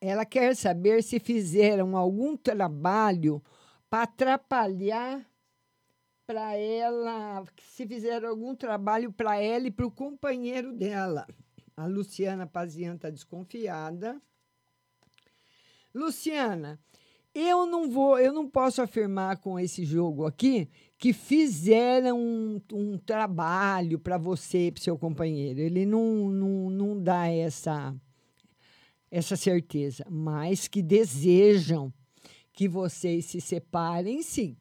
ela 0.00 0.24
quer 0.24 0.54
saber 0.54 1.02
se 1.02 1.18
fizeram 1.18 1.96
algum 1.96 2.36
trabalho 2.36 3.42
para 3.90 4.02
atrapalhar 4.04 5.26
para 6.26 6.54
ela, 6.56 7.44
se 7.62 7.86
fizeram 7.86 8.28
algum 8.28 8.54
trabalho 8.54 9.10
para 9.10 9.40
ela 9.40 9.66
e 9.66 9.70
para 9.70 9.86
o 9.86 9.90
companheiro 9.90 10.72
dela. 10.72 11.26
A 11.76 11.86
Luciana 11.86 12.46
Pazian 12.46 12.96
está 12.96 13.08
desconfiada. 13.08 14.20
Luciana, 15.94 16.78
eu 17.34 17.64
não 17.66 17.90
vou, 17.90 18.18
eu 18.18 18.32
não 18.32 18.48
posso 18.48 18.82
afirmar 18.82 19.38
com 19.38 19.58
esse 19.58 19.84
jogo 19.84 20.26
aqui 20.26 20.68
que 20.98 21.12
fizeram 21.12 22.18
um, 22.18 22.60
um 22.72 22.98
trabalho 22.98 23.98
para 23.98 24.18
você 24.18 24.66
e 24.66 24.72
para 24.72 24.82
seu 24.82 24.98
companheiro. 24.98 25.60
Ele 25.60 25.86
não, 25.86 26.28
não, 26.28 26.70
não 26.70 27.02
dá 27.02 27.26
essa 27.28 27.94
essa 29.10 29.36
certeza, 29.36 30.04
mas 30.10 30.68
que 30.68 30.82
desejam 30.82 31.92
que 32.52 32.68
vocês 32.68 33.26
se 33.26 33.40
separem, 33.40 34.22
sim. 34.22 34.56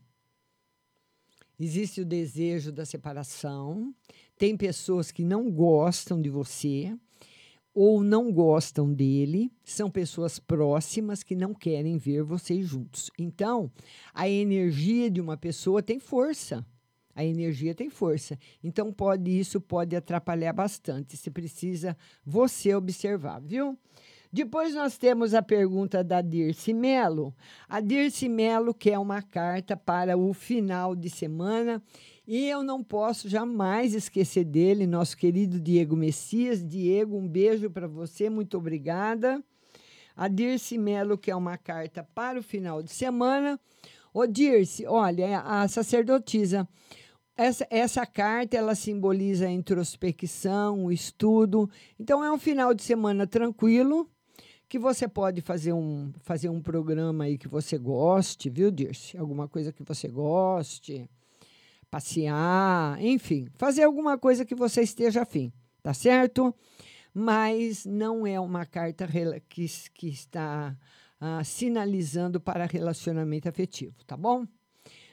Existe 1.59 2.01
o 2.01 2.05
desejo 2.05 2.71
da 2.71 2.85
separação, 2.85 3.93
tem 4.37 4.55
pessoas 4.55 5.11
que 5.11 5.23
não 5.23 5.49
gostam 5.49 6.21
de 6.21 6.29
você 6.29 6.95
ou 7.73 8.03
não 8.03 8.31
gostam 8.31 8.91
dele, 8.91 9.51
são 9.63 9.89
pessoas 9.89 10.39
próximas 10.39 11.21
que 11.21 11.35
não 11.35 11.53
querem 11.53 11.97
ver 11.97 12.23
vocês 12.23 12.65
juntos. 12.65 13.11
Então, 13.19 13.71
a 14.13 14.27
energia 14.27 15.11
de 15.11 15.21
uma 15.21 15.37
pessoa 15.37 15.83
tem 15.83 15.99
força. 15.99 16.65
A 17.13 17.23
energia 17.23 17.73
tem 17.73 17.89
força. 17.89 18.37
Então, 18.63 18.91
pode 18.93 19.29
isso 19.29 19.61
pode 19.61 19.95
atrapalhar 19.95 20.53
bastante. 20.53 21.17
Você 21.17 21.31
precisa 21.31 21.97
você 22.23 22.73
observar, 22.75 23.39
viu? 23.41 23.77
Depois 24.31 24.75
nós 24.75 24.97
temos 24.97 25.33
a 25.33 25.41
pergunta 25.41 26.03
da 26.03 26.21
Dirce 26.21 26.73
Melo. 26.73 27.33
A 27.67 27.79
Dirce 27.79 28.27
Melo 28.27 28.73
quer 28.73 28.99
uma 28.99 29.21
carta 29.21 29.77
para 29.77 30.17
o 30.17 30.33
final 30.33 30.95
de 30.95 31.09
semana 31.09 31.81
e 32.27 32.45
eu 32.45 32.61
não 32.61 32.83
posso 32.83 33.29
jamais 33.29 33.93
esquecer 33.93 34.43
dele, 34.43 34.85
nosso 34.85 35.15
querido 35.15 35.59
Diego 35.61 35.95
Messias. 35.95 36.61
Diego, 36.61 37.17
um 37.17 37.27
beijo 37.27 37.69
para 37.69 37.87
você, 37.87 38.29
muito 38.29 38.57
obrigada. 38.57 39.41
A 40.13 40.27
Dirce 40.27 40.77
Melo 40.77 41.17
quer 41.17 41.35
uma 41.35 41.57
carta 41.57 42.03
para 42.03 42.37
o 42.37 42.43
final 42.43 42.83
de 42.83 42.91
semana. 42.91 43.57
Ô 44.13 44.27
Dirce, 44.27 44.85
olha, 44.85 45.39
a 45.39 45.67
sacerdotisa, 45.69 46.67
essa, 47.37 47.65
essa 47.69 48.05
carta 48.05 48.57
ela 48.57 48.75
simboliza 48.75 49.45
a 49.45 49.51
introspecção, 49.51 50.85
o 50.85 50.91
estudo. 50.91 51.69
Então 51.97 52.21
é 52.25 52.31
um 52.31 52.39
final 52.39 52.73
de 52.73 52.83
semana 52.83 53.25
tranquilo 53.25 54.09
que 54.67 54.77
você 54.77 55.07
pode 55.07 55.41
fazer 55.41 55.73
um, 55.73 56.11
fazer 56.23 56.49
um 56.49 56.61
programa 56.61 57.23
aí 57.23 57.37
que 57.37 57.47
você 57.47 57.77
goste, 57.77 58.49
viu, 58.49 58.69
Dirce? 58.69 59.17
Alguma 59.17 59.47
coisa 59.47 59.71
que 59.71 59.83
você 59.83 60.07
goste, 60.07 61.09
passear, 61.89 63.01
enfim, 63.01 63.47
fazer 63.55 63.83
alguma 63.83 64.17
coisa 64.17 64.43
que 64.45 64.55
você 64.55 64.81
esteja 64.81 65.21
afim, 65.21 65.51
tá 65.81 65.93
certo? 65.93 66.53
Mas 67.13 67.85
não 67.85 68.27
é 68.27 68.39
uma 68.39 68.65
carta 68.65 69.07
que, 69.49 69.65
que 69.93 70.09
está 70.09 70.77
ah, 71.19 71.43
sinalizando 71.43 72.39
para 72.39 72.65
relacionamento 72.65 73.47
afetivo, 73.47 73.95
tá 74.05 74.17
bom? 74.17 74.45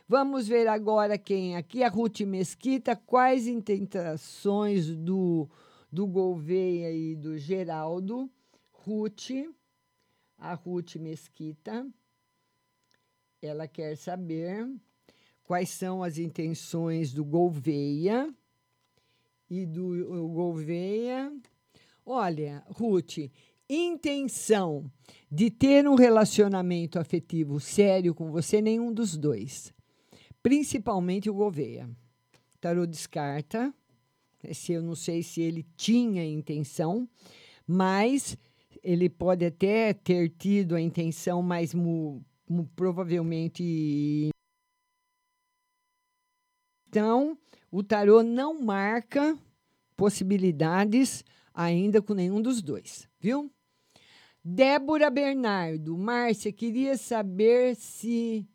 Vamos 0.07 0.47
ver 0.47 0.69
agora 0.69 1.17
quem 1.17 1.57
aqui, 1.57 1.83
a 1.83 1.89
Ruth 1.89 2.21
Mesquita, 2.21 2.95
quais 2.95 3.47
intenções 3.47 4.95
do, 4.95 5.49
do 5.91 6.07
Gouveia 6.07 6.93
e 6.93 7.17
do 7.17 7.39
Geraldo. 7.39 8.29
Ruth, 8.87 9.31
a 10.37 10.53
Ruth 10.53 10.97
Mesquita, 10.97 11.89
ela 13.41 13.67
quer 13.67 13.97
saber 13.97 14.71
quais 15.43 15.71
são 15.71 16.03
as 16.03 16.19
intenções 16.19 17.11
do 17.11 17.25
Gouveia 17.25 18.31
e 19.49 19.65
do 19.65 20.29
Gouveia. 20.29 21.33
Olha, 22.05 22.63
Ruth, 22.67 23.31
intenção 23.67 24.93
de 25.31 25.51
ter 25.51 25.89
um 25.89 25.95
relacionamento 25.95 26.99
afetivo 26.99 27.59
sério 27.59 28.15
com 28.15 28.31
você, 28.31 28.61
nenhum 28.61 28.93
dos 28.93 29.17
dois. 29.17 29.73
Principalmente 30.43 31.31
o 31.31 31.35
Gouveia. 31.35 31.89
Tarô 32.61 32.85
descarta. 32.85 33.73
Esse 34.43 34.75
eu 34.75 34.83
não 34.83 34.95
sei 34.95 35.23
se 35.23 35.41
ele 35.41 35.67
tinha 35.75 36.23
intenção, 36.23 37.09
mas 37.67 38.37
ele 38.85 39.09
pode 39.09 39.45
até 39.47 39.95
ter 39.95 40.29
tido 40.29 40.75
a 40.77 40.81
intenção, 40.81 41.43
mas 41.43 41.73
mu- 41.75 42.23
mu- 42.49 42.69
provavelmente. 42.77 44.29
Então, 46.89 47.37
o 47.71 47.83
tarô 47.83 48.23
não 48.23 48.61
marca 48.63 49.37
possibilidades 49.97 51.25
ainda 51.53 52.03
com 52.03 52.15
nenhum 52.15 52.41
dos 52.43 52.61
dois, 52.63 53.09
viu? 53.19 53.51
Débora 54.45 55.09
Bernardo, 55.11 55.97
Márcia, 55.97 56.53
queria 56.53 56.99
saber 56.99 57.75
se. 57.75 58.47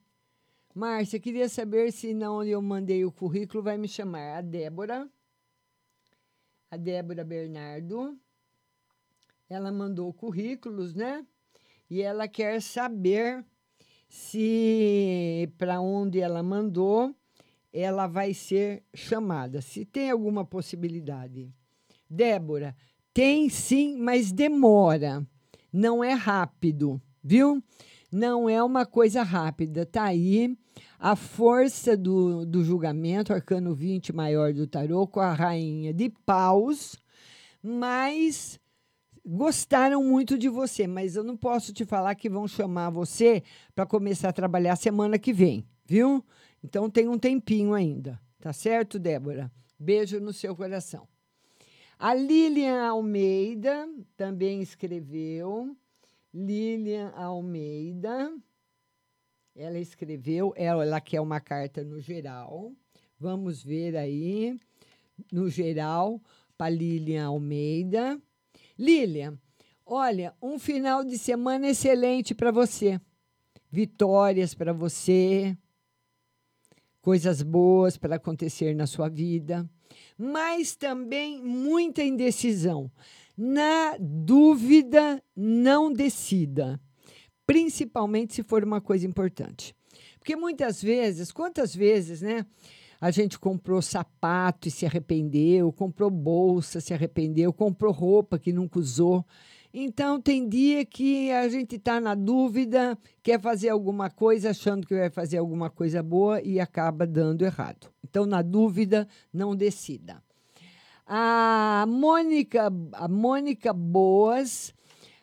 Márcia, 0.75 1.19
queria 1.19 1.49
saber 1.49 1.91
se 1.91 2.13
não 2.13 2.43
eu 2.43 2.61
mandei 2.61 3.03
o 3.03 3.11
currículo, 3.11 3.63
vai 3.63 3.77
me 3.77 3.87
chamar. 3.87 4.37
A 4.37 4.41
Débora. 4.41 5.09
A 6.69 6.77
Débora 6.77 7.23
Bernardo. 7.23 8.19
Ela 9.49 9.71
mandou 9.71 10.13
currículos, 10.13 10.93
né? 10.93 11.25
E 11.89 12.01
ela 12.01 12.27
quer 12.27 12.61
saber 12.61 13.43
se 14.07 15.51
para 15.57 15.81
onde 15.81 16.19
ela 16.19 16.43
mandou 16.43 17.15
ela 17.73 18.07
vai 18.07 18.33
ser 18.33 18.83
chamada. 18.93 19.61
Se 19.61 19.85
tem 19.85 20.09
alguma 20.09 20.43
possibilidade. 20.45 21.49
Débora, 22.09 22.75
tem 23.13 23.49
sim, 23.49 23.97
mas 23.97 24.31
demora. 24.31 25.25
Não 25.71 26.03
é 26.03 26.13
rápido, 26.13 27.01
viu? 27.23 27.63
Não 28.11 28.49
é 28.49 28.63
uma 28.63 28.85
coisa 28.85 29.21
rápida. 29.21 29.85
Tá 29.85 30.05
aí 30.05 30.57
a 30.97 31.15
força 31.15 31.95
do, 31.95 32.45
do 32.45 32.63
julgamento, 32.63 33.31
arcano 33.31 33.75
20 33.75 34.13
maior 34.13 34.51
do 34.51 34.65
tarô, 34.65 35.07
com 35.07 35.19
a 35.19 35.31
rainha 35.31 35.93
de 35.93 36.09
paus, 36.25 36.97
mas 37.61 38.59
gostaram 39.29 40.03
muito 40.03 40.39
de 40.39 40.49
você, 40.49 40.87
mas 40.87 41.15
eu 41.15 41.23
não 41.23 41.37
posso 41.37 41.71
te 41.71 41.85
falar 41.85 42.15
que 42.15 42.27
vão 42.27 42.47
chamar 42.47 42.89
você 42.89 43.43
para 43.75 43.85
começar 43.85 44.29
a 44.29 44.33
trabalhar 44.33 44.75
semana 44.75 45.19
que 45.19 45.31
vem, 45.31 45.63
viu? 45.85 46.25
Então 46.63 46.89
tem 46.89 47.07
um 47.07 47.17
tempinho 47.17 47.75
ainda, 47.75 48.19
tá 48.39 48.51
certo, 48.51 48.97
Débora? 48.97 49.51
Beijo 49.79 50.19
no 50.19 50.33
seu 50.33 50.55
coração. 50.55 51.07
A 51.97 52.15
Lilian 52.15 52.81
Almeida 52.81 53.87
também 54.17 54.61
escreveu. 54.61 55.77
Lilian 56.33 57.09
Almeida. 57.09 58.33
Ela 59.55 59.77
escreveu, 59.77 60.53
ela, 60.55 60.83
ela 60.83 61.01
quer 61.01 61.21
uma 61.21 61.39
carta 61.39 61.83
no 61.83 61.99
geral. 61.99 62.73
Vamos 63.19 63.61
ver 63.61 63.95
aí, 63.95 64.57
no 65.31 65.49
geral, 65.49 66.19
para 66.57 66.69
Lilian 66.69 67.27
Almeida. 67.27 68.19
Lilian, 68.79 69.37
olha, 69.85 70.33
um 70.41 70.57
final 70.57 71.03
de 71.03 71.17
semana 71.17 71.67
excelente 71.67 72.33
para 72.33 72.49
você. 72.49 72.97
Vitórias 73.69 74.55
para 74.55 74.71
você, 74.71 75.55
coisas 77.01 77.41
boas 77.41 77.97
para 77.97 78.15
acontecer 78.15 78.73
na 78.73 78.87
sua 78.87 79.09
vida, 79.09 79.69
mas 80.17 80.77
também 80.77 81.43
muita 81.43 82.01
indecisão. 82.01 82.89
Na 83.37 83.97
dúvida, 83.99 85.21
não 85.35 85.91
decida, 85.91 86.79
principalmente 87.45 88.33
se 88.33 88.43
for 88.43 88.63
uma 88.63 88.79
coisa 88.79 89.05
importante. 89.05 89.75
Porque 90.19 90.37
muitas 90.37 90.81
vezes, 90.81 91.33
quantas 91.33 91.75
vezes, 91.75 92.21
né? 92.21 92.45
A 92.99 93.11
gente 93.11 93.39
comprou 93.39 93.81
sapato 93.81 94.67
e 94.67 94.71
se 94.71 94.85
arrependeu, 94.85 95.71
comprou 95.71 96.09
bolsa, 96.09 96.81
se 96.81 96.93
arrependeu, 96.93 97.53
comprou 97.53 97.93
roupa 97.93 98.37
que 98.37 98.51
nunca 98.51 98.77
usou. 98.79 99.25
Então, 99.73 100.19
tem 100.19 100.49
dia 100.49 100.83
que 100.83 101.31
a 101.31 101.47
gente 101.47 101.75
está 101.75 102.01
na 102.01 102.15
dúvida, 102.15 102.97
quer 103.21 103.39
fazer 103.39 103.69
alguma 103.69 104.09
coisa 104.09 104.49
achando 104.49 104.85
que 104.85 104.95
vai 104.97 105.09
fazer 105.11 105.37
alguma 105.37 105.69
coisa 105.69 106.01
boa 106.01 106.41
e 106.41 106.59
acaba 106.59 107.05
dando 107.05 107.45
errado. 107.45 107.87
Então, 108.03 108.25
na 108.25 108.41
dúvida, 108.41 109.07
não 109.31 109.55
decida. 109.55 110.21
A 111.05 111.85
Mônica, 111.87 112.71
a 112.93 113.07
Mônica 113.07 113.71
Boas. 113.71 114.73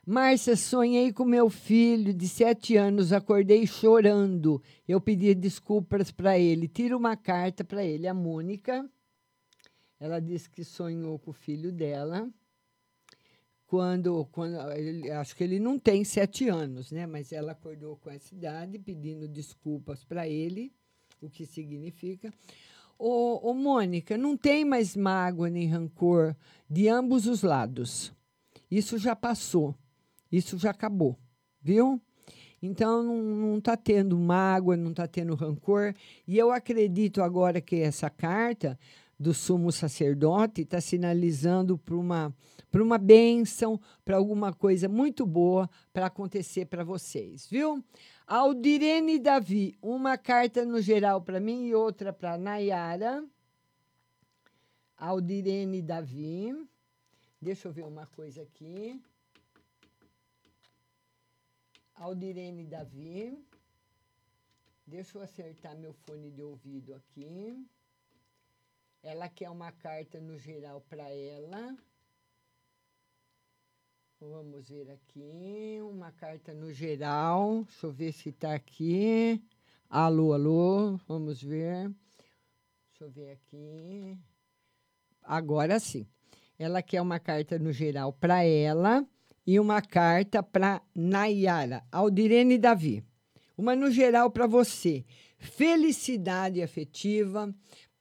Márcia, 0.08 0.54
sonhei 0.54 1.12
com 1.12 1.24
meu 1.24 1.50
filho 1.50 2.14
de 2.14 2.28
sete 2.28 2.76
anos, 2.76 3.12
acordei 3.12 3.66
chorando. 3.66 4.62
Eu 4.86 5.00
pedi 5.00 5.34
desculpas 5.34 6.12
para 6.12 6.38
ele. 6.38 6.68
Tira 6.68 6.96
uma 6.96 7.16
carta 7.16 7.64
para 7.64 7.84
ele. 7.84 8.06
A 8.06 8.14
Mônica, 8.14 8.88
ela 9.98 10.20
disse 10.20 10.48
que 10.48 10.62
sonhou 10.62 11.18
com 11.18 11.32
o 11.32 11.34
filho 11.34 11.72
dela 11.72 12.30
quando, 13.66 14.24
quando 14.26 14.56
ele, 14.74 15.10
acho 15.10 15.34
que 15.34 15.42
ele 15.42 15.58
não 15.58 15.76
tem 15.76 16.04
sete 16.04 16.48
anos, 16.48 16.92
né? 16.92 17.04
Mas 17.04 17.32
ela 17.32 17.50
acordou 17.50 17.96
com 17.96 18.08
essa 18.08 18.32
idade, 18.32 18.78
pedindo 18.78 19.26
desculpas 19.26 20.04
para 20.04 20.28
ele, 20.28 20.72
o 21.20 21.28
que 21.28 21.44
significa. 21.44 22.32
Ô, 22.96 23.50
ô, 23.50 23.52
Mônica, 23.52 24.16
não 24.16 24.36
tem 24.36 24.64
mais 24.64 24.94
mágoa 24.94 25.50
nem 25.50 25.66
rancor 25.66 26.36
de 26.70 26.88
ambos 26.88 27.26
os 27.26 27.42
lados. 27.42 28.12
Isso 28.70 28.98
já 28.98 29.16
passou, 29.16 29.74
isso 30.30 30.58
já 30.58 30.70
acabou, 30.70 31.18
viu? 31.60 32.00
Então 32.60 33.02
não 33.02 33.58
está 33.58 33.76
tendo 33.76 34.18
mágoa, 34.18 34.76
não 34.76 34.90
está 34.90 35.06
tendo 35.06 35.34
rancor. 35.34 35.94
E 36.26 36.38
eu 36.38 36.50
acredito 36.50 37.22
agora 37.22 37.60
que 37.60 37.76
essa 37.76 38.08
carta 38.10 38.78
do 39.18 39.32
sumo 39.32 39.72
sacerdote 39.72 40.62
está 40.62 40.80
sinalizando 40.80 41.78
para 41.78 41.96
uma 41.96 42.34
para 42.70 42.82
uma 42.82 42.98
bênção, 42.98 43.80
para 44.04 44.16
alguma 44.16 44.52
coisa 44.52 44.88
muito 44.88 45.24
boa 45.24 45.70
para 45.92 46.06
acontecer 46.06 46.66
para 46.66 46.84
vocês, 46.84 47.46
viu? 47.48 47.82
Aldirene 48.26 49.18
Davi, 49.18 49.78
uma 49.80 50.18
carta 50.18 50.64
no 50.64 50.80
geral 50.82 51.22
para 51.22 51.40
mim 51.40 51.66
e 51.68 51.74
outra 51.74 52.12
para 52.12 52.36
Nayara. 52.36 53.24
Aldirene 54.96 55.80
Davi. 55.80 56.54
Deixa 57.40 57.68
eu 57.68 57.72
ver 57.72 57.84
uma 57.84 58.06
coisa 58.06 58.42
aqui. 58.42 59.00
Aldirene 61.96 62.64
Davi. 62.64 63.42
Deixa 64.86 65.16
eu 65.16 65.22
acertar 65.22 65.76
meu 65.76 65.92
fone 65.92 66.30
de 66.30 66.42
ouvido 66.42 66.94
aqui. 66.94 67.66
Ela 69.02 69.28
quer 69.28 69.48
uma 69.50 69.72
carta 69.72 70.20
no 70.20 70.38
geral 70.38 70.82
para 70.82 71.08
ela. 71.10 71.76
Vamos 74.20 74.68
ver 74.68 74.90
aqui, 74.90 75.78
uma 75.80 76.12
carta 76.12 76.52
no 76.52 76.72
geral. 76.72 77.64
Deixa 77.64 77.86
eu 77.86 77.92
ver 77.92 78.12
se 78.12 78.28
está 78.28 78.54
aqui. 78.54 79.42
Alô, 79.88 80.34
alô, 80.34 80.96
vamos 81.08 81.42
ver. 81.42 81.88
Deixa 82.90 83.04
eu 83.04 83.10
ver 83.10 83.32
aqui. 83.32 84.18
Agora 85.22 85.80
sim. 85.80 86.06
Ela 86.58 86.82
quer 86.82 87.00
uma 87.00 87.18
carta 87.18 87.58
no 87.58 87.72
geral 87.72 88.12
para 88.12 88.44
ela 88.44 89.06
e 89.46 89.60
uma 89.60 89.80
carta 89.80 90.42
para 90.42 90.82
Nayara, 90.94 91.84
Aldirene 91.92 92.58
Davi. 92.58 93.04
Uma 93.56 93.76
no 93.76 93.90
geral 93.90 94.30
para 94.30 94.46
você. 94.46 95.04
Felicidade 95.38 96.62
afetiva. 96.62 97.54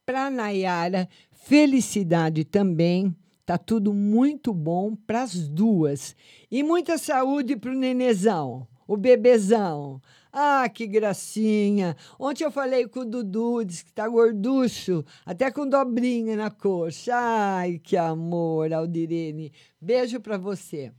Para 0.04 0.30
Nayara, 0.30 1.08
felicidade 1.32 2.44
também 2.44 3.14
Tá 3.46 3.56
tudo 3.56 3.94
muito 3.94 4.52
bom 4.52 4.96
para 4.96 5.22
as 5.22 5.46
duas. 5.46 6.16
E 6.50 6.64
muita 6.64 6.98
saúde 6.98 7.54
para 7.54 7.70
o 7.70 7.76
nenezão, 7.76 8.66
o 8.88 8.96
bebezão. 8.96 10.02
Ah, 10.32 10.68
que 10.68 10.84
gracinha. 10.84 11.96
Ontem 12.18 12.42
eu 12.42 12.50
falei 12.50 12.88
com 12.88 13.00
o 13.00 13.04
Dudu, 13.04 13.64
disse 13.64 13.84
que 13.84 13.92
tá 13.92 14.08
gorducho, 14.08 15.04
até 15.24 15.48
com 15.48 15.64
dobrinha 15.64 16.34
na 16.34 16.50
coxa. 16.50 17.14
Ai, 17.14 17.78
que 17.78 17.96
amor, 17.96 18.72
Aldirene. 18.72 19.52
Beijo 19.80 20.18
para 20.18 20.36
você. 20.36 20.92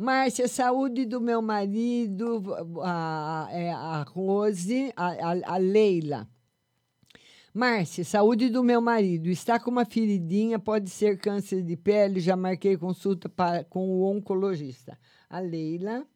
Márcia, 0.00 0.46
saúde 0.46 1.04
do 1.04 1.20
meu 1.20 1.42
marido, 1.42 2.40
a, 2.84 3.48
a, 3.50 3.98
a 3.98 4.02
Rose, 4.04 4.92
a, 4.94 5.08
a, 5.08 5.54
a 5.54 5.56
Leila. 5.56 6.28
Márcia, 7.52 8.04
saúde 8.04 8.48
do 8.48 8.62
meu 8.62 8.80
marido. 8.80 9.28
Está 9.28 9.58
com 9.58 9.72
uma 9.72 9.84
feridinha, 9.84 10.56
pode 10.56 10.88
ser 10.88 11.18
câncer 11.18 11.64
de 11.64 11.76
pele. 11.76 12.20
Já 12.20 12.36
marquei 12.36 12.76
consulta 12.76 13.28
para, 13.28 13.64
com 13.64 13.88
o 13.88 14.04
oncologista. 14.04 14.96
A 15.28 15.40
Leila 15.40 16.06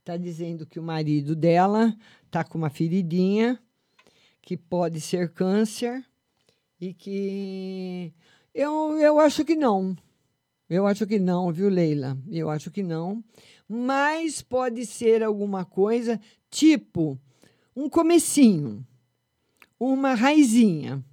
está 0.00 0.16
dizendo 0.16 0.66
que 0.66 0.80
o 0.80 0.82
marido 0.82 1.36
dela 1.36 1.96
está 2.26 2.42
com 2.42 2.58
uma 2.58 2.70
feridinha, 2.70 3.56
que 4.40 4.56
pode 4.56 5.00
ser 5.00 5.32
câncer 5.32 6.04
e 6.80 6.92
que. 6.92 8.12
Eu, 8.52 8.98
eu 8.98 9.20
acho 9.20 9.44
que 9.44 9.54
não. 9.54 9.96
Eu 10.72 10.86
acho 10.86 11.06
que 11.06 11.18
não, 11.18 11.52
viu, 11.52 11.68
Leila? 11.68 12.16
Eu 12.30 12.48
acho 12.48 12.70
que 12.70 12.82
não. 12.82 13.22
Mas 13.68 14.40
pode 14.40 14.86
ser 14.86 15.22
alguma 15.22 15.64
coisa 15.64 16.20
tipo 16.50 17.18
um 17.74 17.88
comecinho 17.88 18.84
uma 19.84 20.14
raizinha, 20.14 21.04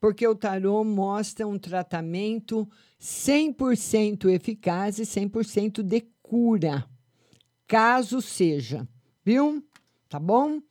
porque 0.00 0.26
o 0.26 0.34
tarô 0.34 0.82
mostra 0.82 1.46
um 1.46 1.58
tratamento 1.58 2.66
100% 2.98 4.30
eficaz 4.30 4.98
e 4.98 5.02
100% 5.02 5.82
de 5.82 6.08
cura, 6.22 6.86
caso 7.66 8.22
seja, 8.22 8.88
viu? 9.22 9.62
Tá 10.08 10.18
bom? 10.18 10.62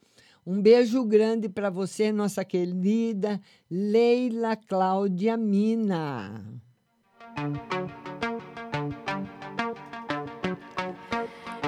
Um 0.44 0.60
beijo 0.60 1.04
grande 1.06 1.48
para 1.48 1.70
você, 1.70 2.12
nossa 2.12 2.44
querida 2.44 3.40
Leila 3.70 4.56
Cláudia 4.56 5.38
Mina. 5.38 6.44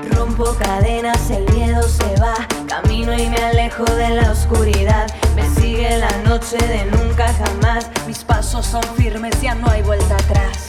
Rompo 0.09 0.53
cadenas, 0.59 1.29
el 1.29 1.49
miedo 1.53 1.81
se 1.83 2.19
va, 2.19 2.33
camino 2.67 3.13
y 3.17 3.29
me 3.29 3.37
alejo 3.37 3.85
de 3.85 4.09
la 4.09 4.31
oscuridad. 4.31 5.07
Me 5.33 5.49
sigue 5.51 5.97
la 5.97 6.11
noche 6.23 6.57
de 6.57 6.85
nunca 6.91 7.31
jamás, 7.33 7.89
mis 8.05 8.21
pasos 8.25 8.65
son 8.65 8.83
firmes, 8.97 9.41
ya 9.41 9.55
no 9.55 9.69
hay 9.69 9.81
vuelta 9.83 10.15
atrás. 10.15 10.65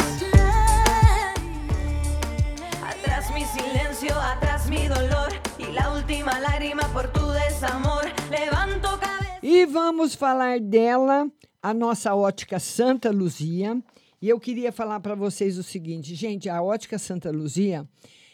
Atrás 2.86 3.32
mi 3.34 3.44
silencio, 3.44 4.14
atrás 4.20 4.68
mi 4.68 4.86
dolor 4.86 5.32
y 5.59 5.72
la 5.72 5.90
última 5.90 6.38
lágrima 6.38 6.82
por 6.92 7.09
tu 7.09 7.28
desamor. 7.28 8.05
Levanto 8.30 9.00
cabeza. 9.00 9.40
E 9.42 9.66
vamos 9.66 10.14
falar 10.14 10.61
dela, 10.61 11.26
a 11.61 11.74
nossa 11.74 12.14
ótica 12.14 12.61
Santa 12.61 13.11
Luzia. 13.11 13.82
E 14.22 14.28
eu 14.28 14.38
queria 14.38 14.70
falar 14.70 15.00
para 15.00 15.16
vocês 15.16 15.58
o 15.58 15.64
seguinte, 15.64 16.14
gente, 16.14 16.48
a 16.48 16.62
ótica 16.62 16.96
Santa 16.96 17.28
Luzia 17.32 17.84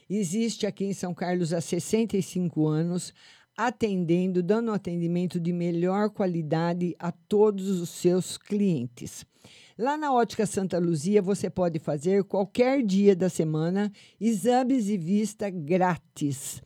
existe 0.07 0.67
aqui 0.67 0.85
em 0.85 0.93
São 0.93 1.15
Carlos 1.15 1.55
há 1.55 1.63
65 1.63 2.67
anos, 2.67 3.15
atendendo, 3.57 4.43
dando 4.43 4.71
atendimento 4.71 5.41
de 5.41 5.51
melhor 5.51 6.11
qualidade 6.11 6.95
a 6.99 7.11
todos 7.11 7.81
os 7.81 7.89
seus 7.89 8.37
clientes. 8.37 9.25
Lá 9.79 9.97
na 9.97 10.13
Ótica 10.13 10.45
Santa 10.45 10.79
Luzia, 10.79 11.23
você 11.23 11.49
pode 11.49 11.79
fazer 11.79 12.23
qualquer 12.25 12.83
dia 12.85 13.17
da 13.17 13.31
semana 13.31 13.91
exames 14.21 14.85
de 14.85 14.99
vista 14.99 15.49
grátis. 15.49 16.61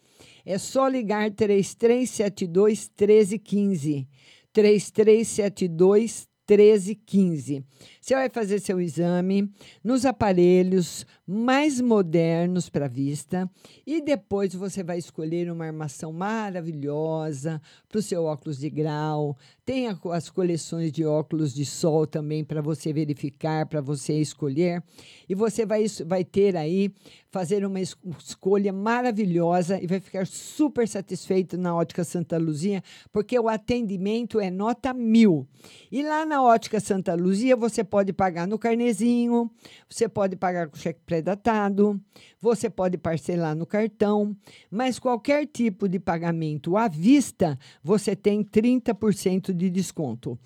É 0.45 0.59
só 0.59 0.89
ligar 0.89 1.31
3372 1.31 2.91
1315. 2.99 4.09
3372 4.53 6.27
1315. 6.49 7.65
Você 8.03 8.17
vai 8.17 8.29
fazer 8.29 8.59
seu 8.59 8.81
exame 8.81 9.49
nos 9.85 10.05
aparelhos 10.05 11.07
mais 11.25 11.81
modernos 11.81 12.69
para 12.69 12.89
vista 12.89 13.49
e 13.87 14.03
depois 14.03 14.53
você 14.53 14.83
vai 14.83 14.99
escolher 14.99 15.49
uma 15.49 15.67
armação 15.67 16.13
maravilhosa 16.13 17.63
para 17.89 18.01
o 18.01 18.03
seu 18.03 18.25
óculos 18.25 18.59
de 18.59 18.69
grau. 18.69 19.39
Tem 19.65 19.87
as 19.87 20.29
coleções 20.29 20.91
de 20.91 21.05
óculos 21.05 21.55
de 21.55 21.65
sol 21.65 22.05
também 22.05 22.43
para 22.43 22.61
você 22.61 22.93
verificar, 22.93 23.67
para 23.67 23.81
você 23.81 24.15
escolher. 24.15 24.83
E 25.29 25.35
você 25.37 25.65
vai, 25.65 25.87
vai 26.05 26.25
ter 26.25 26.57
aí, 26.57 26.93
fazer 27.31 27.65
uma 27.65 27.81
escolha 27.81 28.73
maravilhosa 28.73 29.81
e 29.81 29.87
vai 29.87 30.01
ficar 30.01 30.27
super 30.27 30.89
satisfeito 30.89 31.57
na 31.57 31.75
Ótica 31.75 32.03
Santa 32.03 32.37
Luzia, 32.37 32.83
porque 33.13 33.39
o 33.39 33.49
atendimento 33.49 34.41
é 34.41 34.51
nota 34.51 34.93
mil. 34.93 35.47
E 35.91 36.03
lá 36.03 36.27
na 36.27 36.43
Ótica 36.43 36.81
Santa 36.81 37.15
Luzia 37.15 37.55
você 37.55 37.85
pode 37.93 38.11
pagar 38.11 38.49
no 38.49 38.59
carnezinho, 38.59 39.51
você 39.87 40.09
pode 40.09 40.35
pagar 40.35 40.67
com 40.67 40.79
cheque 40.79 41.01
pré-datado, 41.05 42.01
você 42.41 42.71
pode 42.71 42.97
parcelar 42.97 43.55
no 43.55 43.67
cartão, 43.67 44.35
mas 44.71 44.99
qualquer 44.99 45.47
tipo 45.47 45.87
de 45.87 46.01
pagamento 46.01 46.75
à 46.75 46.89
vista, 46.89 47.59
você 47.85 48.17
tem 48.17 48.43
30% 48.43 49.53
de 49.53 49.69
desconto. 49.69 50.39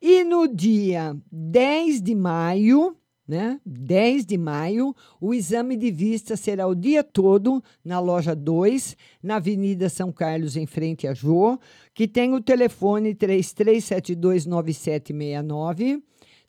E 0.00 0.22
no 0.22 0.46
dia 0.46 1.16
10 1.32 2.00
de 2.00 2.14
maio, 2.14 2.96
né? 3.26 3.60
10 3.66 4.24
de 4.24 4.38
maio, 4.38 4.94
o 5.20 5.34
exame 5.34 5.76
de 5.76 5.90
vista 5.90 6.36
será 6.36 6.68
o 6.68 6.74
dia 6.74 7.02
todo 7.02 7.60
na 7.84 7.98
loja 7.98 8.32
2, 8.32 8.96
na 9.20 9.34
Avenida 9.36 9.88
São 9.88 10.12
Carlos, 10.12 10.56
em 10.56 10.66
frente 10.66 11.08
a 11.08 11.14
Jô, 11.14 11.58
que 11.92 12.06
tem 12.06 12.32
o 12.32 12.40
telefone 12.40 13.12
33729769, 13.16 16.00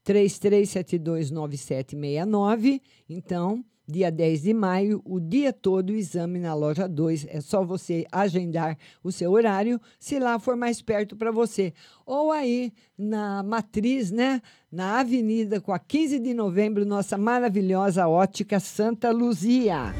33729769. 0.05 2.79
Então, 3.09 3.65
dia 3.87 4.11
10 4.11 4.43
de 4.43 4.53
maio, 4.53 5.01
o 5.03 5.19
dia 5.19 5.51
todo 5.51 5.89
o 5.89 5.95
exame 5.95 6.39
na 6.39 6.53
loja 6.53 6.87
2. 6.87 7.27
É 7.29 7.41
só 7.41 7.63
você 7.63 8.05
agendar 8.11 8.77
o 9.03 9.11
seu 9.11 9.31
horário, 9.31 9.79
se 9.99 10.19
lá 10.19 10.39
for 10.39 10.55
mais 10.55 10.81
perto 10.81 11.15
para 11.15 11.31
você. 11.31 11.73
Ou 12.05 12.31
aí 12.31 12.71
na 12.97 13.43
matriz, 13.43 14.11
né? 14.11 14.41
Na 14.71 14.99
avenida 14.99 15.59
com 15.59 15.73
a 15.73 15.79
15 15.79 16.19
de 16.19 16.33
novembro, 16.33 16.85
nossa 16.85 17.17
maravilhosa 17.17 18.07
ótica 18.07 18.59
Santa 18.59 19.11
Luzia. 19.11 19.93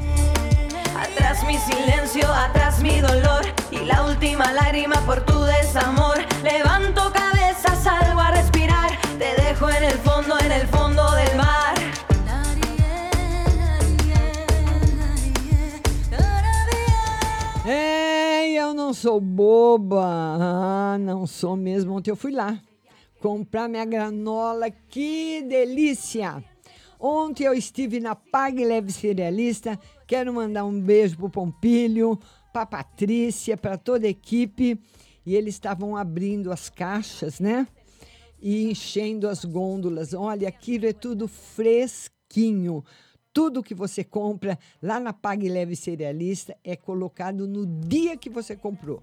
Atrás 0.95 1.43
mi 1.45 1.57
silencio, 1.57 2.25
atrás 2.31 2.81
mi 2.81 3.01
dolor 3.01 3.43
y 3.71 3.85
la 3.85 4.05
última 4.05 4.51
lágrima 4.53 4.95
por 5.05 5.21
tu 5.25 5.43
desamor. 5.43 6.17
Levanto 6.43 7.11
cabeza, 7.11 7.75
salgo 7.75 8.19
a 8.19 8.31
respirar, 8.31 8.62
te 9.17 9.41
dejo 9.41 9.69
en 9.69 9.83
el 9.83 9.97
fondo, 9.99 10.39
en 10.39 10.51
el 10.51 10.67
fondo 10.67 11.03
del 11.11 11.37
mar. 11.37 11.73
Ei, 17.65 18.57
eu 18.57 18.73
não 18.73 18.93
sou 18.93 19.21
boba. 19.21 20.03
Ah, 20.05 20.97
não 20.99 21.25
sou 21.25 21.55
mesmo. 21.55 21.95
Ontem 21.95 22.11
eu 22.11 22.15
fui 22.15 22.31
lá 22.31 22.59
comprar 23.21 23.69
minha 23.69 23.85
granola. 23.85 24.69
Que 24.89 25.41
delícia! 25.43 26.43
Ontem 26.99 27.45
eu 27.45 27.53
estive 27.53 27.99
na 27.99 28.15
Pag 28.15 28.63
Leve 28.65 28.91
Cerealista. 28.91 29.79
Quero 30.07 30.33
mandar 30.33 30.65
um 30.65 30.79
beijo 30.79 31.17
pro 31.17 31.29
Pompilho, 31.29 32.19
pra 32.51 32.65
Patrícia, 32.65 33.55
para 33.55 33.77
toda 33.77 34.07
a 34.07 34.09
equipe. 34.09 34.79
E 35.25 35.35
eles 35.35 35.55
estavam 35.55 35.95
abrindo 35.95 36.51
as 36.51 36.69
caixas, 36.69 37.39
né? 37.39 37.67
E 38.43 38.69
enchendo 38.69 39.27
as 39.29 39.45
gôndolas. 39.45 40.13
Olha, 40.13 40.49
aquilo 40.49 40.85
é 40.85 40.91
tudo 40.91 41.29
fresquinho. 41.29 42.83
Tudo 43.31 43.63
que 43.63 43.73
você 43.73 44.03
compra 44.03 44.59
lá 44.81 44.99
na 44.99 45.13
Pag 45.13 45.47
Leve 45.47 45.77
Cerealista 45.77 46.55
é 46.63 46.75
colocado 46.75 47.47
no 47.47 47.65
dia 47.65 48.17
que 48.17 48.29
você 48.29 48.55
comprou. 48.55 49.01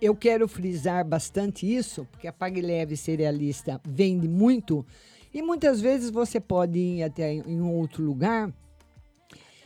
Eu 0.00 0.16
quero 0.16 0.48
frisar 0.48 1.04
bastante 1.04 1.66
isso, 1.66 2.06
porque 2.10 2.28
a 2.28 2.32
Pag 2.32 2.60
Leve 2.60 2.96
Cerealista 2.96 3.80
vende 3.84 4.28
muito 4.28 4.86
e 5.34 5.42
muitas 5.42 5.80
vezes 5.80 6.10
você 6.10 6.40
pode 6.40 6.78
ir 6.78 7.02
até 7.02 7.32
em 7.34 7.60
um 7.60 7.72
outro 7.72 8.04
lugar 8.04 8.52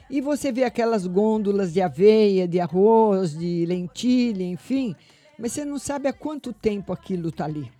e 0.09 0.21
você 0.21 0.53
vê 0.53 0.65
aquelas 0.65 1.07
gôndolas 1.07 1.73
de 1.73 1.81
aveia, 1.81 2.47
de 2.47 2.61
arroz, 2.61 3.37
de 3.37 3.67
lentilha, 3.67 4.45
enfim, 4.45 4.95
mas 5.39 5.53
você 5.53 5.65
não 5.65 5.79
sabe 5.79 6.09
há 6.09 6.13
quanto 6.13 6.53
tempo 6.53 6.93
aquilo 6.93 7.29
está 7.29 7.45
ali. 7.45 7.71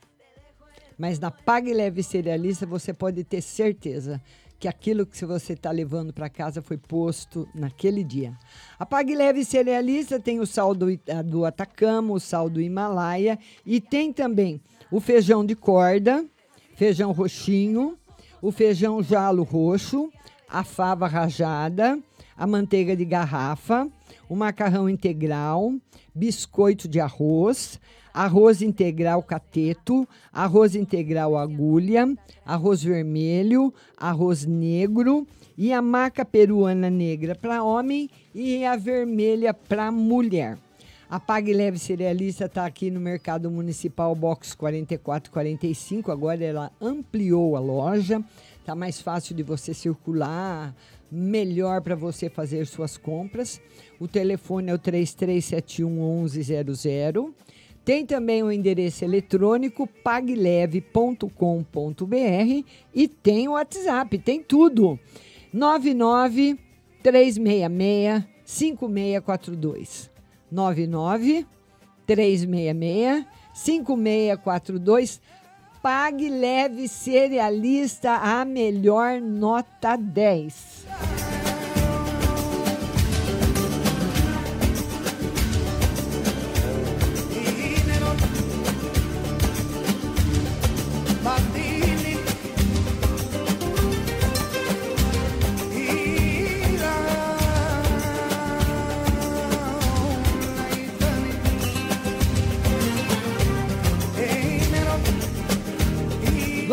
Mas 0.99 1.19
na 1.19 1.31
Pague 1.31 1.75
Leve 1.75 2.03
Cerealista 2.03 2.67
você 2.67 2.93
pode 2.93 3.23
ter 3.23 3.43
certeza 3.43 4.21
que 4.59 4.67
aquilo 4.67 5.05
que 5.05 5.23
você 5.25 5.53
está 5.53 5.71
levando 5.71 6.13
para 6.13 6.31
casa 6.31 6.63
foi 6.63 6.79
posto 6.79 7.47
naquele 7.55 8.03
dia. 8.03 8.35
A 8.79 8.87
Pague 8.87 9.15
Leve 9.15 9.45
Cerealista 9.45 10.19
tem 10.19 10.41
o 10.41 10.47
sal 10.47 10.75
do, 10.75 10.87
do 11.25 11.45
Atacama, 11.45 12.15
o 12.15 12.21
sal 12.21 12.49
do 12.49 12.61
Himalaia 12.61 13.39
e 13.65 13.81
tem 13.81 14.13
também 14.13 14.61
o 14.91 14.99
feijão 14.99 15.45
de 15.45 15.55
corda, 15.55 16.25
feijão 16.75 17.13
roxinho, 17.13 17.99
o 18.41 18.51
feijão 18.51 19.03
jalo 19.03 19.43
roxo, 19.43 20.11
a 20.49 20.65
fava 20.65 21.07
rajada, 21.07 21.99
a 22.37 22.47
manteiga 22.47 22.97
de 22.97 23.05
garrafa, 23.05 23.89
o 24.29 24.37
macarrão 24.37 24.89
integral, 24.89 25.75
biscoito 26.17 26.89
de 26.89 26.99
arroz, 26.99 27.79
arroz 28.13 28.63
integral 28.63 29.23
cateto, 29.23 30.09
arroz 30.33 30.75
integral 30.75 31.37
agulha, 31.37 32.09
arroz 32.45 32.83
vermelho, 32.83 33.73
arroz 33.99 34.47
negro 34.47 35.27
e 35.59 35.75
a 35.75 35.83
maca 35.83 36.25
peruana 36.25 36.89
negra 36.89 37.35
para 37.35 37.63
homem 37.63 38.09
e 38.35 38.65
a 38.65 38.77
vermelha 38.77 39.53
para 39.53 39.93
mulher. 39.93 40.57
A 41.09 41.21
Pague 41.21 41.53
Leve 41.53 41.79
Cerealista 41.79 42.47
está 42.47 42.67
aqui 42.67 42.91
no 42.91 42.99
Mercado 42.99 43.49
Municipal 43.49 44.13
Box 44.15 44.55
4445. 44.55 46.11
Agora 46.11 46.43
ela 46.43 46.73
ampliou 46.81 47.55
a 47.55 47.61
loja, 47.61 48.25
está 48.59 48.75
mais 48.75 49.01
fácil 49.01 49.37
de 49.37 49.45
você 49.45 49.73
circular, 49.73 50.75
melhor 51.17 51.81
para 51.81 51.95
você 51.95 52.29
fazer 52.29 52.67
suas 52.67 52.97
compras. 52.99 53.61
O 53.99 54.07
telefone 54.07 54.71
é 54.71 54.75
o 54.75 54.79
3371 54.79 56.23
1100. 56.23 57.35
Tem 57.85 58.05
também 58.05 58.43
o 58.43 58.53
endereço 58.53 59.05
eletrônico 59.05 59.87
pagleve.com.br 59.87 61.27
e 62.95 63.09
tem 63.09 63.49
o 63.49 63.53
WhatsApp, 63.53 64.19
tem 64.19 64.43
tudo. 64.43 64.99
99 65.53 66.59
366 67.03 68.25
5642. 68.45 70.11
99 70.51 71.47
366 72.07 73.25
5642. 73.55 75.21
Pague 75.87 76.29
Leve 76.29 76.89
Cerealista 76.89 78.17
a 78.17 78.45
melhor 78.45 79.21
nota 79.21 79.97
10. 79.97 81.36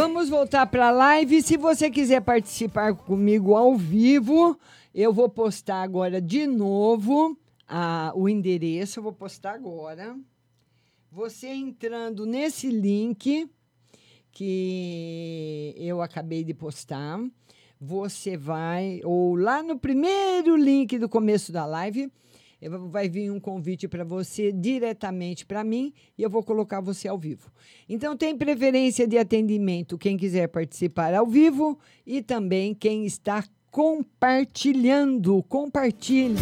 Vamos 0.06 0.28
voltar 0.28 0.66
para 0.68 0.90
a 0.90 0.92
live. 0.92 1.42
Se 1.42 1.56
você 1.56 1.90
quiser 1.90 2.22
participar 2.22 2.94
comigo 2.94 3.56
ao 3.56 3.78
vivo, 3.78 4.60
eu 4.94 5.14
vou 5.14 5.30
postar 5.30 5.82
agora 5.82 6.20
de 6.20 6.46
novo 6.46 7.40
a, 7.66 8.12
o 8.14 8.28
endereço. 8.28 9.00
Eu 9.00 9.04
vou 9.04 9.14
postar 9.14 9.54
agora. 9.54 10.14
Você 11.10 11.48
entrando 11.48 12.26
nesse 12.26 12.68
link 12.68 13.50
que 14.30 15.74
eu 15.78 16.02
acabei 16.02 16.44
de 16.44 16.54
postar, 16.54 17.18
você 17.80 18.36
vai, 18.36 19.00
ou 19.06 19.38
lá 19.38 19.64
no 19.64 19.80
primeiro 19.80 20.58
link 20.58 21.00
do 21.00 21.08
começo 21.08 21.50
da 21.50 21.66
live, 21.66 22.12
vai 22.70 23.10
vir 23.10 23.32
um 23.32 23.40
convite 23.40 23.88
para 23.88 24.04
você 24.04 24.52
diretamente 24.52 25.46
para 25.46 25.64
mim 25.64 25.94
e 26.18 26.24
eu 26.24 26.30
vou 26.30 26.44
colocar 26.44 26.82
você 26.82 27.08
ao 27.08 27.18
vivo. 27.18 27.52
Então 27.88 28.16
tem 28.16 28.38
preferência 28.38 29.08
de 29.08 29.18
atendimento 29.18 29.98
quem 29.98 30.18
quiser 30.18 30.48
participar 30.48 31.14
ao 31.14 31.28
vivo 31.28 31.78
e 32.06 32.22
também 32.22 32.74
quem 32.74 33.06
está 33.06 33.44
compartilhando. 33.72 35.42
Compartilhe. 35.44 36.38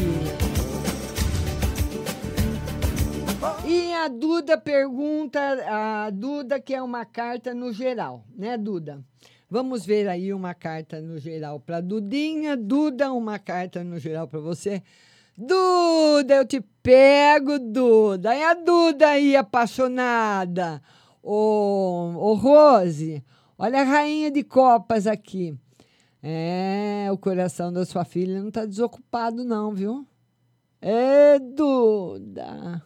E 3.66 3.94
a 3.94 4.08
Duda 4.08 4.58
pergunta, 4.58 5.40
a 5.68 6.10
Duda 6.10 6.60
quer 6.60 6.82
uma 6.82 7.06
carta 7.06 7.54
no 7.54 7.72
geral, 7.72 8.26
né, 8.36 8.58
Duda? 8.58 9.04
Vamos 9.50 9.86
ver 9.86 10.08
aí 10.08 10.34
uma 10.34 10.54
carta 10.54 11.02
no 11.02 11.18
geral 11.20 11.60
para 11.60 11.82
Dudinha. 11.82 12.56
Duda, 12.56 13.12
uma 13.12 13.38
carta 13.38 13.84
no 13.84 14.00
geral 14.00 14.26
para 14.26 14.40
você. 14.40 14.82
Duda, 15.38 16.36
eu 16.36 16.46
te 16.46 16.62
pego, 16.84 17.58
Duda. 17.58 18.36
E 18.36 18.44
a 18.44 18.54
Duda 18.54 19.08
aí, 19.10 19.36
apaixonada. 19.36 20.82
Ô, 21.24 22.14
ô 22.18 22.34
Rose, 22.34 23.24
olha 23.58 23.82
a 23.82 23.84
rainha 23.84 24.32
de 24.32 24.44
copas 24.44 25.08
aqui. 25.08 25.58
É, 26.24 27.08
o 27.12 27.18
coração 27.18 27.74
da 27.74 27.86
sua 27.86 28.06
filha 28.06 28.40
não 28.40 28.50
está 28.50 28.66
desocupado, 28.66 29.44
não, 29.44 29.74
viu? 29.74 30.06
É, 30.82 31.40
Duda. 31.40 32.84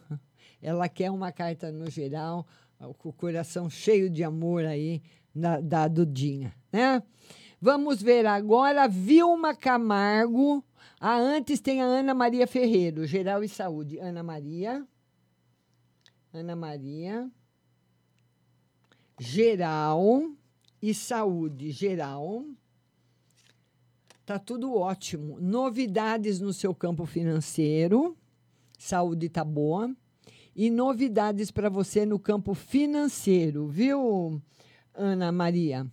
Ela 0.62 0.88
quer 0.88 1.10
uma 1.10 1.32
carta 1.32 1.70
no 1.70 1.90
geral 1.90 2.46
com 2.98 3.08
o 3.08 3.12
coração 3.12 3.70
cheio 3.70 4.10
de 4.10 4.22
amor 4.22 4.64
aí 4.64 5.02
na, 5.34 5.60
da 5.60 5.88
Dudinha, 5.88 6.54
né? 6.72 7.02
Vamos 7.60 8.02
ver 8.02 8.26
agora 8.26 8.86
Vilma 8.86 9.54
Camargo. 9.54 10.62
Ah, 11.08 11.18
antes 11.18 11.60
tem 11.60 11.80
a 11.80 11.84
Ana 11.84 12.12
Maria 12.12 12.48
Ferreiro, 12.48 13.06
Geral 13.06 13.44
e 13.44 13.48
Saúde. 13.48 13.96
Ana 14.00 14.24
Maria. 14.24 14.84
Ana 16.34 16.56
Maria. 16.56 17.30
Geral 19.16 20.32
e 20.82 20.92
Saúde. 20.92 21.70
Geral. 21.70 22.44
Tá 24.24 24.36
tudo 24.36 24.74
ótimo. 24.74 25.38
Novidades 25.40 26.40
no 26.40 26.52
seu 26.52 26.74
campo 26.74 27.06
financeiro. 27.06 28.16
Saúde 28.76 29.28
tá 29.28 29.44
boa. 29.44 29.94
E 30.56 30.68
novidades 30.68 31.52
para 31.52 31.68
você 31.68 32.04
no 32.04 32.18
campo 32.18 32.52
financeiro, 32.52 33.68
viu, 33.68 34.42
Ana 34.92 35.30
Maria? 35.30 35.86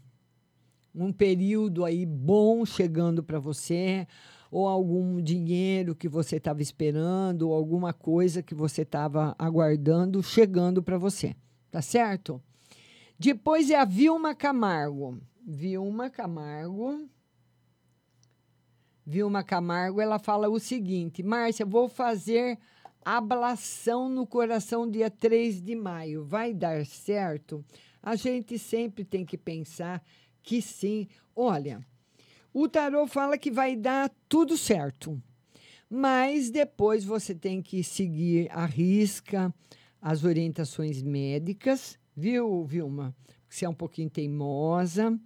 Um 0.95 1.13
período 1.13 1.85
aí 1.85 2.03
bom 2.03 2.65
chegando 2.65 3.21
para 3.21 3.37
você, 3.37 4.07
ou 4.53 4.67
algum 4.67 5.19
dinheiro 5.19 5.95
que 5.95 6.07
você 6.07 6.35
estava 6.35 6.61
esperando, 6.61 7.49
ou 7.49 7.55
alguma 7.55 7.91
coisa 7.91 8.43
que 8.43 8.53
você 8.53 8.83
estava 8.83 9.35
aguardando 9.39 10.21
chegando 10.21 10.83
para 10.83 10.95
você. 10.95 11.35
Tá 11.71 11.81
certo? 11.81 12.39
Depois 13.17 13.71
é 13.71 13.75
a 13.75 13.83
Vilma 13.83 14.35
Camargo. 14.35 15.19
Vilma 15.43 16.07
Camargo. 16.07 17.09
Vilma 19.03 19.43
Camargo, 19.43 19.99
ela 19.99 20.19
fala 20.19 20.47
o 20.47 20.59
seguinte: 20.59 21.23
Márcia, 21.23 21.65
vou 21.65 21.89
fazer 21.89 22.59
ablação 23.03 24.07
no 24.07 24.27
coração 24.27 24.87
dia 24.87 25.09
3 25.09 25.63
de 25.63 25.73
maio. 25.73 26.23
Vai 26.25 26.53
dar 26.53 26.85
certo? 26.85 27.65
A 28.03 28.15
gente 28.15 28.59
sempre 28.59 29.03
tem 29.03 29.25
que 29.25 29.35
pensar 29.35 30.03
que 30.43 30.61
sim. 30.61 31.07
Olha, 31.35 31.83
o 32.53 32.67
tarô 32.69 33.07
fala 33.07 33.37
que 33.37 33.51
vai 33.51 33.75
dar 33.75 34.11
tudo 34.29 34.57
certo. 34.57 35.21
Mas 35.89 36.49
depois 36.49 37.03
você 37.03 37.35
tem 37.35 37.61
que 37.61 37.83
seguir 37.83 38.49
a 38.51 38.65
risca 38.65 39.53
as 40.03 40.25
orientações 40.25 41.01
médicas, 41.01 41.97
viu, 42.13 42.65
Vilma? 42.65 43.15
Você 43.49 43.63
é 43.63 43.69
um 43.69 43.73
pouquinho 43.73 44.09
teimosa. 44.09 45.17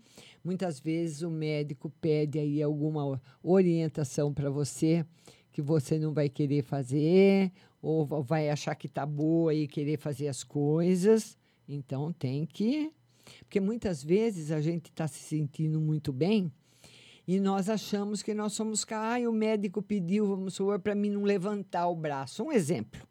Muitas 0.43 0.80
vezes 0.80 1.23
o 1.23 1.32
médico 1.32 1.91
pede 1.99 2.38
aí 2.38 2.61
alguma 2.61 3.19
orientação 3.41 4.32
para 4.32 4.51
você 4.51 5.03
que 5.51 5.63
você 5.63 5.97
não 5.97 6.13
vai 6.13 6.30
querer 6.30 6.61
fazer, 6.61 7.51
ou 7.82 8.05
vai 8.21 8.51
achar 8.51 8.75
que 8.75 8.88
tá 8.88 9.03
boa 9.03 9.51
e 9.51 9.67
querer 9.67 9.97
fazer 9.97 10.28
as 10.28 10.43
coisas. 10.43 11.36
Então 11.67 12.13
tem 12.13 12.45
que. 12.45 12.91
Porque 13.39 13.59
muitas 13.59 14.03
vezes 14.03 14.51
a 14.51 14.61
gente 14.61 14.91
está 14.91 15.07
se 15.07 15.19
sentindo 15.19 15.82
muito 15.82 16.13
bem 16.13 16.51
e 17.28 17.41
nós 17.41 17.69
achamos 17.69 18.23
que 18.23 18.34
nós 18.34 18.53
somos. 18.53 18.86
Ah, 18.89 19.17
o 19.28 19.34
médico 19.34 19.82
pediu, 19.82 20.25
vamos 20.25 20.53
supor, 20.53 20.80
para 20.80 20.95
mim 20.95 21.09
não 21.09 21.23
levantar 21.23 21.88
o 21.88 21.95
braço. 21.95 22.43
Um 22.43 22.51
exemplo. 22.53 23.05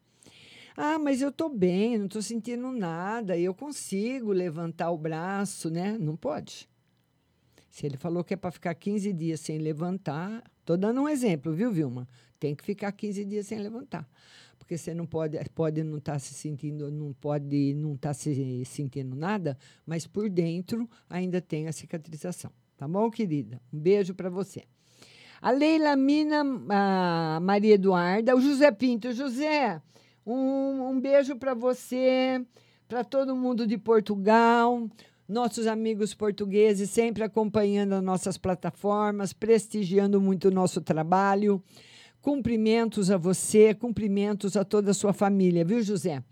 Ah, 0.75 0.99
mas 0.99 1.21
eu 1.21 1.29
estou 1.29 1.49
bem, 1.49 1.99
não 1.99 2.07
estou 2.07 2.23
sentindo 2.23 2.71
nada, 2.73 3.37
eu 3.39 3.55
consigo 3.55 4.33
levantar 4.33 4.91
o 4.91 4.99
braço, 4.99 5.71
né? 5.71 5.97
Não 5.99 6.17
pode. 6.17 6.69
Se 7.71 7.85
ele 7.85 7.97
falou 7.97 8.25
que 8.25 8.35
é 8.35 8.37
para 8.37 8.51
ficar 8.51 8.75
15 8.75 9.13
dias 9.13 9.41
sem 9.41 9.59
levantar, 9.59 10.43
estou 10.61 10.77
dando 10.77 11.03
um 11.03 11.09
exemplo, 11.09 11.53
viu, 11.53 11.71
Vilma? 11.71 12.09
Tem 12.39 12.55
que 12.55 12.65
ficar 12.65 12.93
15 12.93 13.25
dias 13.25 13.47
sem 13.47 13.59
levantar. 13.59 14.09
Porque 14.59 14.77
você 14.77 14.95
não 14.95 15.07
pode, 15.07 15.39
pode 15.55 15.83
não 15.83 15.99
estar 15.99 16.15
tá 16.15 16.19
se 16.19 16.35
sentindo, 16.35 16.91
não 16.91 17.13
pode 17.13 17.75
não 17.75 17.95
estar 17.95 18.11
tá 18.11 18.15
se 18.15 18.65
sentindo 18.65 19.15
nada, 19.15 19.59
mas 19.85 20.07
por 20.07 20.29
dentro 20.29 20.89
ainda 21.09 21.41
tem 21.41 21.69
a 21.69 21.73
cicatrização. 21.73 22.51
Tá 22.77 22.87
bom, 22.87 23.11
querida? 23.11 23.61
Um 23.73 23.79
beijo 23.79 24.15
para 24.15 24.29
você. 24.29 24.65
A 25.41 25.51
Leila 25.51 25.97
Mina, 25.97 26.43
a 26.69 27.41
Maria 27.41 27.75
Eduarda, 27.75 28.35
o 28.37 28.41
José 28.41 28.71
Pinto. 28.71 29.13
José, 29.13 29.81
um, 30.27 30.91
um 30.91 31.01
beijo 31.01 31.37
para 31.37 31.55
você, 31.55 32.45
para 32.89 33.03
todo 33.05 33.37
mundo 33.37 33.67
de 33.67 33.79
Portugal 33.79 34.89
nossos 35.29 35.67
amigos 35.67 36.15
portugueses 36.15 36.89
sempre 36.91 37.25
acompanhando 37.25 37.95
as 37.95 38.03
nossas 38.03 38.39
plataformas, 38.39 39.33
prestigiando 39.33 40.21
muito 40.21 40.49
o 40.49 40.53
nosso 40.53 40.81
trabalho. 40.81 41.63
Cumprimentos 42.27 43.09
a 43.09 43.17
você, 43.17 43.73
cumprimentos 43.73 44.57
a 44.57 44.65
toda 44.65 44.91
a 44.91 44.95
sua 44.95 45.13
família, 45.13 45.65
viu, 45.65 45.81
José? 45.81 46.25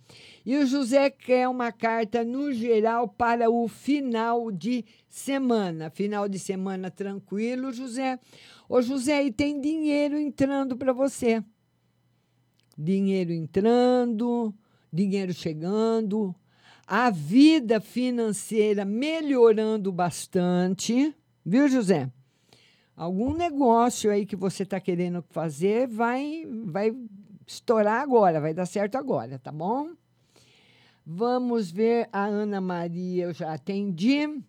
E 0.44 0.56
o 0.56 0.66
José 0.66 1.08
quer 1.08 1.48
uma 1.48 1.70
carta 1.70 2.24
no 2.24 2.52
geral 2.52 3.06
para 3.06 3.48
o 3.48 3.68
final 3.68 4.50
de 4.50 4.84
semana. 5.08 5.90
Final 5.90 6.28
de 6.28 6.36
semana 6.36 6.90
tranquilo, 6.90 7.72
José. 7.72 8.18
Ô, 8.68 8.82
José, 8.82 9.22
e 9.22 9.30
tem 9.30 9.60
dinheiro 9.60 10.18
entrando 10.18 10.76
para 10.76 10.92
você. 10.92 11.40
Dinheiro 12.76 13.32
entrando, 13.32 14.52
dinheiro 14.92 15.32
chegando, 15.32 16.34
a 16.88 17.08
vida 17.08 17.80
financeira 17.80 18.84
melhorando 18.84 19.92
bastante, 19.92 21.14
viu, 21.46 21.68
José? 21.68 22.10
Algum 22.96 23.34
negócio 23.34 24.10
aí 24.10 24.24
que 24.24 24.36
você 24.36 24.62
está 24.62 24.78
querendo 24.78 25.22
fazer 25.30 25.88
vai, 25.88 26.46
vai 26.66 26.94
estourar 27.46 28.00
agora, 28.00 28.40
vai 28.40 28.54
dar 28.54 28.66
certo 28.66 28.96
agora, 28.96 29.38
tá 29.38 29.50
bom? 29.50 29.90
Vamos 31.04 31.70
ver 31.70 32.08
a 32.12 32.24
Ana 32.24 32.60
Maria, 32.60 33.24
eu 33.24 33.32
já 33.32 33.52
atendi. 33.52 34.42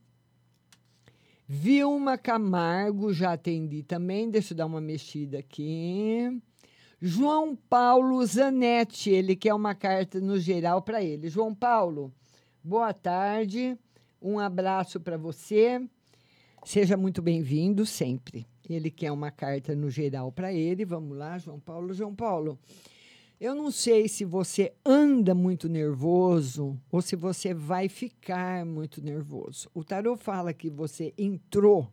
Vilma 1.47 2.17
Camargo, 2.17 3.11
já 3.11 3.33
atendi 3.33 3.83
também. 3.83 4.29
Deixa 4.29 4.53
eu 4.53 4.57
dar 4.57 4.65
uma 4.65 4.79
mexida 4.79 5.39
aqui. 5.39 6.41
João 7.01 7.55
Paulo 7.55 8.25
Zanetti, 8.25 9.09
ele 9.09 9.35
quer 9.35 9.53
uma 9.53 9.75
carta 9.75 10.19
no 10.19 10.39
geral 10.39 10.81
para 10.81 11.03
ele. 11.03 11.29
João 11.29 11.53
Paulo, 11.53 12.13
boa 12.63 12.93
tarde, 12.93 13.77
um 14.21 14.39
abraço 14.39 14.99
para 14.99 15.17
você. 15.17 15.81
Seja 16.65 16.97
muito 16.97 17.21
bem-vindo 17.21 17.85
sempre. 17.85 18.43
Ele 18.67 18.89
quer 18.89 19.11
uma 19.11 19.29
carta 19.29 19.75
no 19.75 19.87
geral 19.87 20.31
para 20.31 20.51
ele. 20.51 20.83
Vamos 20.83 21.15
lá, 21.15 21.37
João 21.37 21.59
Paulo. 21.59 21.93
João 21.93 22.15
Paulo, 22.15 22.57
eu 23.39 23.53
não 23.53 23.69
sei 23.69 24.07
se 24.07 24.25
você 24.25 24.73
anda 24.83 25.35
muito 25.35 25.69
nervoso 25.69 26.75
ou 26.91 27.03
se 27.03 27.15
você 27.15 27.53
vai 27.53 27.87
ficar 27.87 28.65
muito 28.65 28.99
nervoso. 28.99 29.69
O 29.75 29.83
tarot 29.83 30.19
fala 30.19 30.51
que 30.53 30.67
você 30.67 31.13
entrou. 31.19 31.87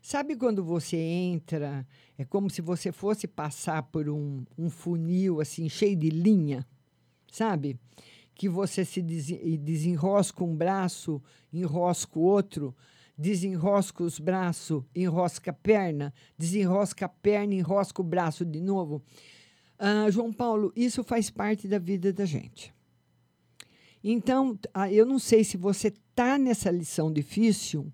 Sabe 0.00 0.36
quando 0.36 0.62
você 0.62 0.96
entra, 0.96 1.84
é 2.16 2.24
como 2.24 2.48
se 2.48 2.62
você 2.62 2.92
fosse 2.92 3.26
passar 3.26 3.82
por 3.82 4.08
um, 4.08 4.44
um 4.56 4.70
funil 4.70 5.40
assim 5.40 5.68
cheio 5.68 5.96
de 5.96 6.08
linha, 6.08 6.64
sabe? 7.32 7.76
Que 8.32 8.48
você 8.48 8.84
se 8.84 9.02
desenrosca 9.02 10.44
um 10.44 10.54
braço, 10.54 11.20
enrosca 11.52 12.16
o 12.16 12.22
outro 12.22 12.72
desenrosca 13.18 14.04
os 14.04 14.20
braços, 14.20 14.84
enrosca 14.94 15.50
a 15.50 15.54
perna, 15.54 16.14
desenrosca 16.38 17.06
a 17.06 17.08
perna, 17.08 17.54
enrosca 17.54 18.00
o 18.00 18.04
braço 18.04 18.44
de 18.44 18.60
novo. 18.60 19.02
Ah, 19.76 20.08
João 20.08 20.32
Paulo, 20.32 20.72
isso 20.76 21.02
faz 21.02 21.28
parte 21.28 21.66
da 21.66 21.78
vida 21.78 22.12
da 22.12 22.24
gente. 22.24 22.72
Então, 24.02 24.56
ah, 24.72 24.90
eu 24.90 25.04
não 25.04 25.18
sei 25.18 25.42
se 25.42 25.56
você 25.56 25.88
está 25.88 26.38
nessa 26.38 26.70
lição 26.70 27.12
difícil 27.12 27.92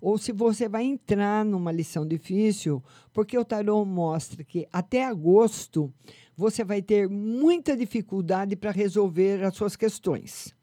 ou 0.00 0.18
se 0.18 0.32
você 0.32 0.68
vai 0.68 0.84
entrar 0.84 1.44
numa 1.44 1.72
lição 1.72 2.06
difícil, 2.06 2.82
porque 3.12 3.38
o 3.38 3.44
tarô 3.44 3.84
mostra 3.84 4.44
que 4.44 4.68
até 4.70 5.04
agosto 5.04 5.92
você 6.36 6.64
vai 6.64 6.82
ter 6.82 7.08
muita 7.08 7.76
dificuldade 7.76 8.56
para 8.56 8.70
resolver 8.70 9.42
as 9.44 9.54
suas 9.54 9.76
questões. 9.76 10.54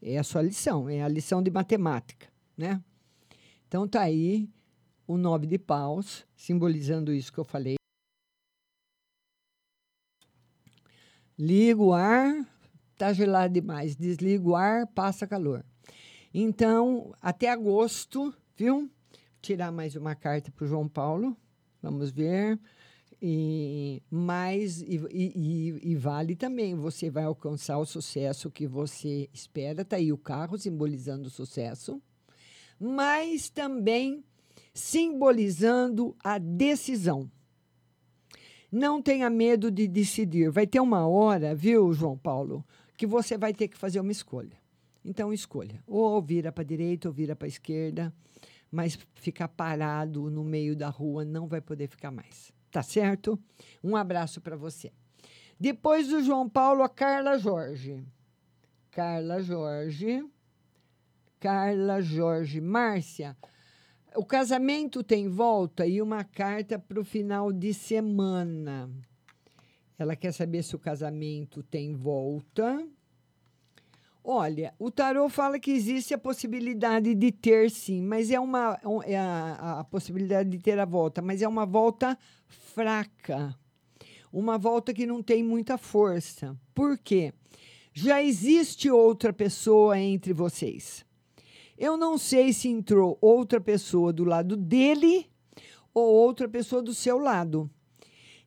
É 0.00 0.18
a 0.18 0.22
sua 0.22 0.42
lição, 0.42 0.88
é 0.88 1.02
a 1.02 1.08
lição 1.08 1.42
de 1.42 1.50
matemática, 1.50 2.28
né? 2.56 2.80
Então 3.74 3.88
tá 3.88 4.02
aí 4.02 4.48
o 5.04 5.16
nove 5.16 5.48
de 5.48 5.58
paus, 5.58 6.24
simbolizando 6.36 7.12
isso 7.12 7.32
que 7.32 7.40
eu 7.40 7.44
falei. 7.44 7.74
Liga 11.36 11.82
o 11.82 11.92
ar, 11.92 12.48
tá 12.96 13.12
gelado 13.12 13.52
demais. 13.52 13.96
Desliga 13.96 14.48
o 14.48 14.54
ar, 14.54 14.86
passa 14.86 15.26
calor. 15.26 15.64
Então, 16.32 17.12
até 17.20 17.50
agosto, 17.50 18.32
viu? 18.56 18.88
Tirar 19.42 19.72
mais 19.72 19.96
uma 19.96 20.14
carta 20.14 20.52
para 20.52 20.64
o 20.64 20.68
João 20.68 20.88
Paulo. 20.88 21.36
Vamos 21.82 22.12
ver. 22.12 22.56
E 23.20 24.00
mais 24.08 24.82
e, 24.82 25.00
e, 25.10 25.80
e, 25.82 25.96
vale 25.96 26.36
também, 26.36 26.76
você 26.76 27.10
vai 27.10 27.24
alcançar 27.24 27.78
o 27.78 27.84
sucesso 27.84 28.52
que 28.52 28.68
você 28.68 29.28
espera. 29.32 29.84
Tá 29.84 29.96
aí 29.96 30.12
o 30.12 30.16
carro 30.16 30.56
simbolizando 30.56 31.26
o 31.26 31.30
sucesso 31.30 32.00
mas 32.84 33.48
também 33.48 34.22
simbolizando 34.74 36.14
a 36.22 36.36
decisão. 36.36 37.30
Não 38.70 39.00
tenha 39.00 39.30
medo 39.30 39.70
de 39.70 39.88
decidir. 39.88 40.50
Vai 40.50 40.66
ter 40.66 40.80
uma 40.80 41.06
hora, 41.06 41.54
viu, 41.54 41.94
João 41.94 42.18
Paulo, 42.18 42.62
que 42.96 43.06
você 43.06 43.38
vai 43.38 43.54
ter 43.54 43.68
que 43.68 43.78
fazer 43.78 44.00
uma 44.00 44.12
escolha. 44.12 44.58
Então 45.02 45.32
escolha. 45.32 45.82
Ou 45.86 46.20
vira 46.20 46.52
para 46.52 46.62
a 46.62 46.66
direita 46.66 47.08
ou 47.08 47.14
vira 47.14 47.34
para 47.34 47.46
a 47.46 47.48
esquerda, 47.48 48.12
mas 48.70 48.98
ficar 49.14 49.48
parado 49.48 50.30
no 50.30 50.44
meio 50.44 50.76
da 50.76 50.90
rua 50.90 51.24
não 51.24 51.46
vai 51.46 51.62
poder 51.62 51.88
ficar 51.88 52.10
mais. 52.10 52.52
Tá 52.70 52.82
certo? 52.82 53.38
Um 53.82 53.96
abraço 53.96 54.42
para 54.42 54.56
você. 54.56 54.92
Depois 55.58 56.08
do 56.08 56.22
João 56.22 56.48
Paulo, 56.48 56.82
a 56.82 56.88
Carla 56.88 57.38
Jorge. 57.38 58.04
Carla 58.90 59.40
Jorge. 59.40 60.24
Carla 61.44 62.00
Jorge. 62.00 62.58
Márcia, 62.58 63.36
o 64.16 64.24
casamento 64.24 65.04
tem 65.04 65.28
volta 65.28 65.86
e 65.86 66.00
uma 66.00 66.24
carta 66.24 66.78
para 66.78 66.98
o 66.98 67.04
final 67.04 67.52
de 67.52 67.74
semana. 67.74 68.90
Ela 69.98 70.16
quer 70.16 70.32
saber 70.32 70.62
se 70.62 70.74
o 70.74 70.78
casamento 70.78 71.62
tem 71.62 71.94
volta. 71.94 72.82
Olha, 74.24 74.72
o 74.78 74.90
tarô 74.90 75.28
fala 75.28 75.60
que 75.60 75.70
existe 75.70 76.14
a 76.14 76.18
possibilidade 76.18 77.14
de 77.14 77.30
ter 77.30 77.70
sim, 77.70 78.00
mas 78.00 78.30
é 78.30 78.40
uma 78.40 78.80
é 79.04 79.18
a, 79.18 79.80
a 79.80 79.84
possibilidade 79.84 80.48
de 80.48 80.58
ter 80.58 80.78
a 80.78 80.86
volta, 80.86 81.20
mas 81.20 81.42
é 81.42 81.46
uma 81.46 81.66
volta 81.66 82.18
fraca. 82.46 83.54
Uma 84.32 84.56
volta 84.56 84.94
que 84.94 85.04
não 85.04 85.22
tem 85.22 85.44
muita 85.44 85.76
força. 85.76 86.56
Por 86.74 86.96
quê? 86.96 87.34
Já 87.92 88.22
existe 88.22 88.88
outra 88.88 89.30
pessoa 89.30 90.00
entre 90.00 90.32
vocês. 90.32 91.04
Eu 91.76 91.96
não 91.96 92.16
sei 92.16 92.52
se 92.52 92.68
entrou 92.68 93.18
outra 93.20 93.60
pessoa 93.60 94.12
do 94.12 94.24
lado 94.24 94.56
dele 94.56 95.28
ou 95.92 96.06
outra 96.12 96.48
pessoa 96.48 96.82
do 96.82 96.94
seu 96.94 97.18
lado. 97.18 97.68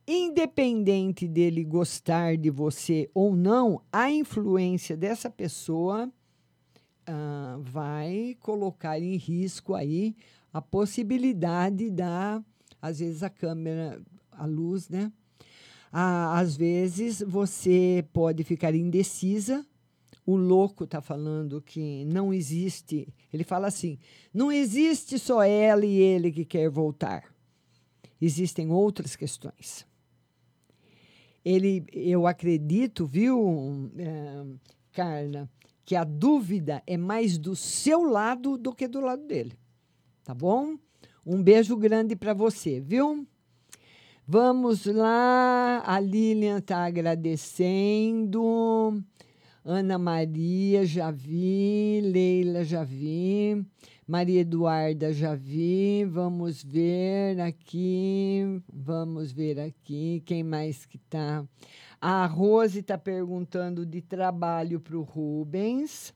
Independente 0.08 1.28
dele 1.28 1.66
gostar 1.66 2.38
de 2.38 2.50
você 2.50 3.10
ou 3.14 3.36
não, 3.36 3.82
a 3.92 4.10
influência 4.10 4.96
dessa 4.96 5.30
pessoa 5.30 6.10
ah, 7.06 7.58
vai 7.60 8.38
colocar 8.40 9.00
em 9.00 9.18
risco 9.18 9.74
aí 9.74 10.16
a 10.54 10.62
possibilidade 10.62 11.90
da, 11.92 12.42
às 12.82 13.00
vezes 13.00 13.22
a 13.22 13.30
câmera, 13.30 14.02
a 14.32 14.46
luz, 14.46 14.88
né? 14.88 15.12
Ah, 15.92 16.40
às 16.40 16.56
vezes 16.56 17.22
você 17.28 18.06
pode 18.14 18.46
ficar 18.46 18.74
indecisa 18.74 19.66
o 20.28 20.36
louco 20.36 20.84
está 20.84 21.02
falando 21.02 21.62
que 21.62 22.04
não 22.04 22.34
existe. 22.34 23.08
Ele 23.32 23.46
fala 23.46 23.68
assim: 23.68 23.98
não 24.34 24.52
existe 24.52 25.18
só 25.18 25.42
ela 25.42 25.86
e 25.86 25.96
ele 25.96 26.34
que 26.34 26.44
quer 26.44 26.70
voltar. 26.70 27.34
Existem 28.22 28.70
outras 28.70 29.16
questões. 29.16 29.88
Ele, 31.46 31.86
eu 31.94 32.28
acredito, 32.28 33.06
viu, 33.06 33.90
é, 33.98 34.44
Carla, 34.92 35.50
que 35.86 35.96
a 35.96 36.04
dúvida 36.04 36.84
é 36.86 36.98
mais 36.98 37.38
do 37.38 37.56
seu 37.56 38.04
lado 38.04 38.58
do 38.58 38.74
que 38.74 38.86
do 38.86 39.00
lado 39.00 39.26
dele. 39.26 39.54
Tá 40.26 40.34
bom? 40.34 40.76
Um 41.26 41.42
beijo 41.42 41.78
grande 41.78 42.18
para 42.18 42.34
você, 42.34 42.82
viu? 42.82 43.26
Vamos 44.28 44.86
lá, 44.86 45.82
a 45.86 46.02
Lilian 46.02 46.58
está 46.58 46.84
agradecendo. 46.84 48.42
Ana 49.70 49.98
Maria, 49.98 50.86
já 50.86 51.12
vi. 51.12 52.00
Leila, 52.02 52.64
já 52.64 52.86
vi. 52.86 53.66
Maria 54.08 54.40
Eduarda, 54.40 55.12
já 55.12 55.36
vi. 55.36 56.06
Vamos 56.06 56.64
ver 56.64 57.42
aqui. 57.42 58.64
Vamos 58.72 59.34
ver 59.34 59.60
aqui. 59.60 60.24
Quem 60.26 60.42
mais 60.42 60.86
que 60.86 60.98
tá? 60.98 61.46
A 62.00 62.26
Rose 62.26 62.80
está 62.80 62.98
perguntando 62.98 63.86
de 63.86 64.02
trabalho 64.02 64.80
para 64.80 64.98
o 64.98 65.02
Rubens. 65.02 66.14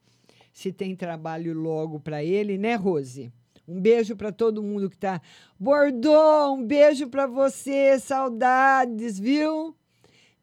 Se 0.54 0.72
tem 0.72 0.96
trabalho 0.96 1.54
logo 1.54 2.00
para 2.00 2.24
ele, 2.24 2.58
né, 2.58 2.76
Rose? 2.76 3.34
Um 3.68 3.82
beijo 3.82 4.16
para 4.16 4.32
todo 4.32 4.64
mundo 4.64 4.90
que 4.90 4.96
está. 4.96 5.22
Bordô, 5.60 6.54
um 6.54 6.66
beijo 6.66 7.10
para 7.10 7.28
você. 7.28 8.00
Saudades, 8.00 9.20
viu? 9.20 9.76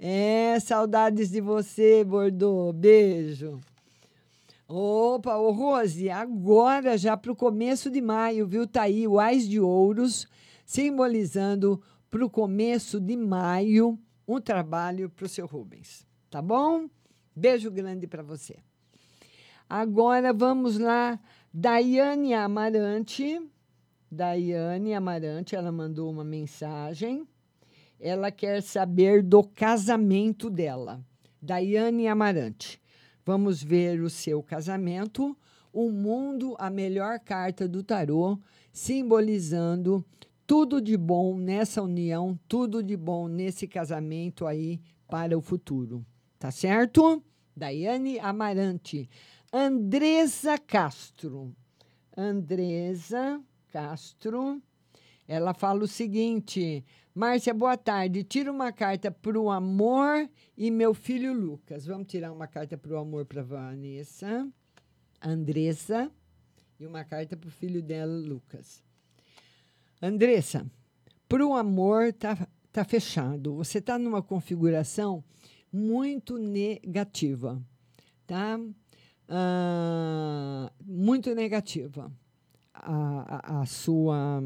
É, 0.01 0.61
saudades 0.61 1.31
de 1.31 1.41
você, 1.41 2.05
Bordeaux. 2.05 2.73
Beijo. 2.73 3.59
Opa, 4.69 5.37
ô 5.37 5.51
Rose, 5.51 6.09
agora 6.09 6.97
já 6.97 7.17
para 7.17 7.33
o 7.33 7.37
começo 7.37 7.91
de 7.91 8.01
maio, 8.01 8.47
viu? 8.47 8.67
Tá 8.67 8.83
aí 8.83 9.09
o 9.09 9.19
Ais 9.19 9.49
de 9.49 9.59
Ouros, 9.59 10.29
simbolizando 10.65 11.83
para 12.09 12.25
o 12.25 12.31
começo 12.31 13.01
de 13.01 13.17
maio 13.17 13.99
um 14.27 14.41
trabalho 14.41 15.11
para 15.11 15.25
o 15.25 15.29
seu 15.29 15.47
Rubens. 15.47 16.07
Tá 16.31 16.41
bom? 16.41 16.89
Beijo 17.35 17.71
grande 17.71 18.07
para 18.07 18.23
você. 18.23 18.57
Agora 19.69 20.33
vamos 20.33 20.79
lá. 20.79 21.19
Daiane 21.53 22.35
Amarante. 22.35 23.41
Daiane 24.11 24.95
Amarante, 24.95 25.57
ela 25.57 25.73
mandou 25.73 26.11
uma 26.11 26.25
mensagem 26.25 27.27
ela 28.01 28.31
quer 28.31 28.63
saber 28.63 29.23
do 29.23 29.43
casamento 29.43 30.49
dela. 30.49 31.05
Daiane 31.41 32.09
Amarante. 32.09 32.81
Vamos 33.25 33.63
ver 33.63 34.01
o 34.01 34.11
seu 34.11 34.43
casamento. 34.43 35.37
O 35.73 35.91
mundo, 35.91 36.57
a 36.59 36.71
melhor 36.71 37.19
carta 37.21 37.69
do 37.69 37.83
tarô, 37.83 38.39
simbolizando 38.73 40.05
tudo 40.47 40.81
de 40.81 40.97
bom 40.97 41.37
nessa 41.37 41.83
união, 41.83 42.39
tudo 42.49 42.83
de 42.83 42.97
bom 42.97 43.29
nesse 43.29 43.69
casamento 43.69 44.47
aí 44.47 44.81
para 45.07 45.37
o 45.37 45.43
futuro. 45.43 46.05
Tá 46.39 46.51
certo? 46.51 47.23
Daiane 47.55 48.19
Amarante. 48.19 49.11
Andresa 49.53 50.57
Castro. 50.57 51.55
Andresa 52.17 53.41
Castro. 53.71 54.63
Ela 55.29 55.53
fala 55.53 55.85
o 55.85 55.87
seguinte: 55.87 56.83
Márcia, 57.15 57.53
boa 57.53 57.77
tarde. 57.77 58.25
Tira 58.25 58.51
uma 58.51 58.73
carta 58.73 59.11
para 59.11 59.39
o 59.39 59.51
amor 59.51 60.29
e 60.57 60.71
meu 60.71 60.95
filho 60.95 61.35
Lucas. 61.35 61.85
Vamos 61.85 62.07
tirar 62.07 62.33
uma 62.33 62.47
carta 62.47 62.79
para 62.79 62.95
o 62.95 62.99
amor 62.99 63.27
para 63.27 63.43
Vanessa, 63.43 64.49
Andressa, 65.23 66.11
e 66.81 66.87
uma 66.87 67.05
carta 67.05 67.37
para 67.37 67.47
o 67.47 67.53
filho 67.53 67.83
dela, 67.83 68.11
Lucas. 68.11 68.83
Andressa, 70.01 70.65
para 71.29 71.47
o 71.47 71.53
amor 71.53 72.11
tá, 72.15 72.49
tá 72.73 72.83
fechado. 72.83 73.55
Você 73.57 73.79
está 73.79 73.99
numa 73.99 74.23
configuração 74.23 75.23
muito 75.71 76.39
negativa, 76.39 77.63
tá? 78.27 78.59
Ah, 79.29 80.73
muito 80.83 81.35
negativa 81.35 82.11
a, 82.73 83.59
a, 83.59 83.61
a 83.61 83.67
sua 83.67 84.41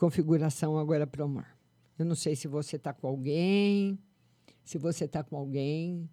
configuração 0.00 0.78
agora 0.78 1.06
para 1.06 1.20
o 1.20 1.24
amor. 1.26 1.46
Eu 1.98 2.06
não 2.06 2.14
sei 2.14 2.34
se 2.34 2.48
você 2.48 2.76
está 2.76 2.90
com 2.90 3.06
alguém, 3.06 3.98
se 4.64 4.78
você 4.78 5.04
está 5.04 5.22
com 5.22 5.36
alguém, 5.36 6.08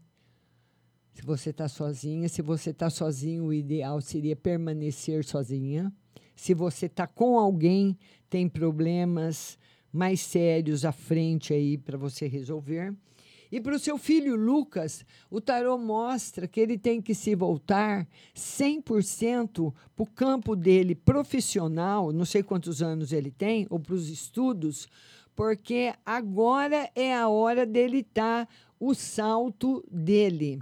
se 1.13 1.21
você 1.21 1.51
está 1.51 1.69
sozinha. 1.69 2.27
Se 2.27 2.41
você 2.41 2.71
está 2.71 2.89
sozinho, 2.89 3.45
o 3.45 3.53
ideal 3.53 4.01
seria 4.01 4.35
permanecer 4.35 5.23
sozinha. 5.23 5.91
Se 6.35 6.53
você 6.53 6.87
está 6.87 7.07
com 7.07 7.39
alguém, 7.39 7.97
tem 8.29 8.49
problemas 8.49 9.57
mais 9.89 10.19
sérios 10.19 10.83
à 10.83 10.91
frente 10.91 11.53
aí 11.53 11.77
para 11.77 11.97
você 11.97 12.27
resolver. 12.27 12.93
E 13.51 13.61
para 13.61 13.75
o 13.75 13.79
seu 13.79 13.97
filho 13.97 14.35
Lucas, 14.35 15.05
o 15.29 15.39
tarô 15.39 15.77
mostra 15.77 16.47
que 16.47 16.59
ele 16.59 16.77
tem 16.77 17.01
que 17.01 17.15
se 17.15 17.33
voltar 17.35 18.07
100% 18.35 19.73
para 19.95 20.03
o 20.03 20.05
campo 20.05 20.55
dele 20.55 20.93
profissional, 20.95 22.11
não 22.11 22.25
sei 22.25 22.43
quantos 22.43 22.81
anos 22.81 23.11
ele 23.11 23.31
tem, 23.31 23.65
ou 23.69 23.79
para 23.79 23.93
os 23.93 24.09
estudos, 24.09 24.87
porque 25.35 25.93
agora 26.05 26.89
é 26.95 27.15
a 27.15 27.29
hora 27.29 27.65
dele 27.65 27.99
estar 27.99 28.45
tá, 28.45 28.53
o 28.79 28.93
salto 28.93 29.83
dele. 29.89 30.59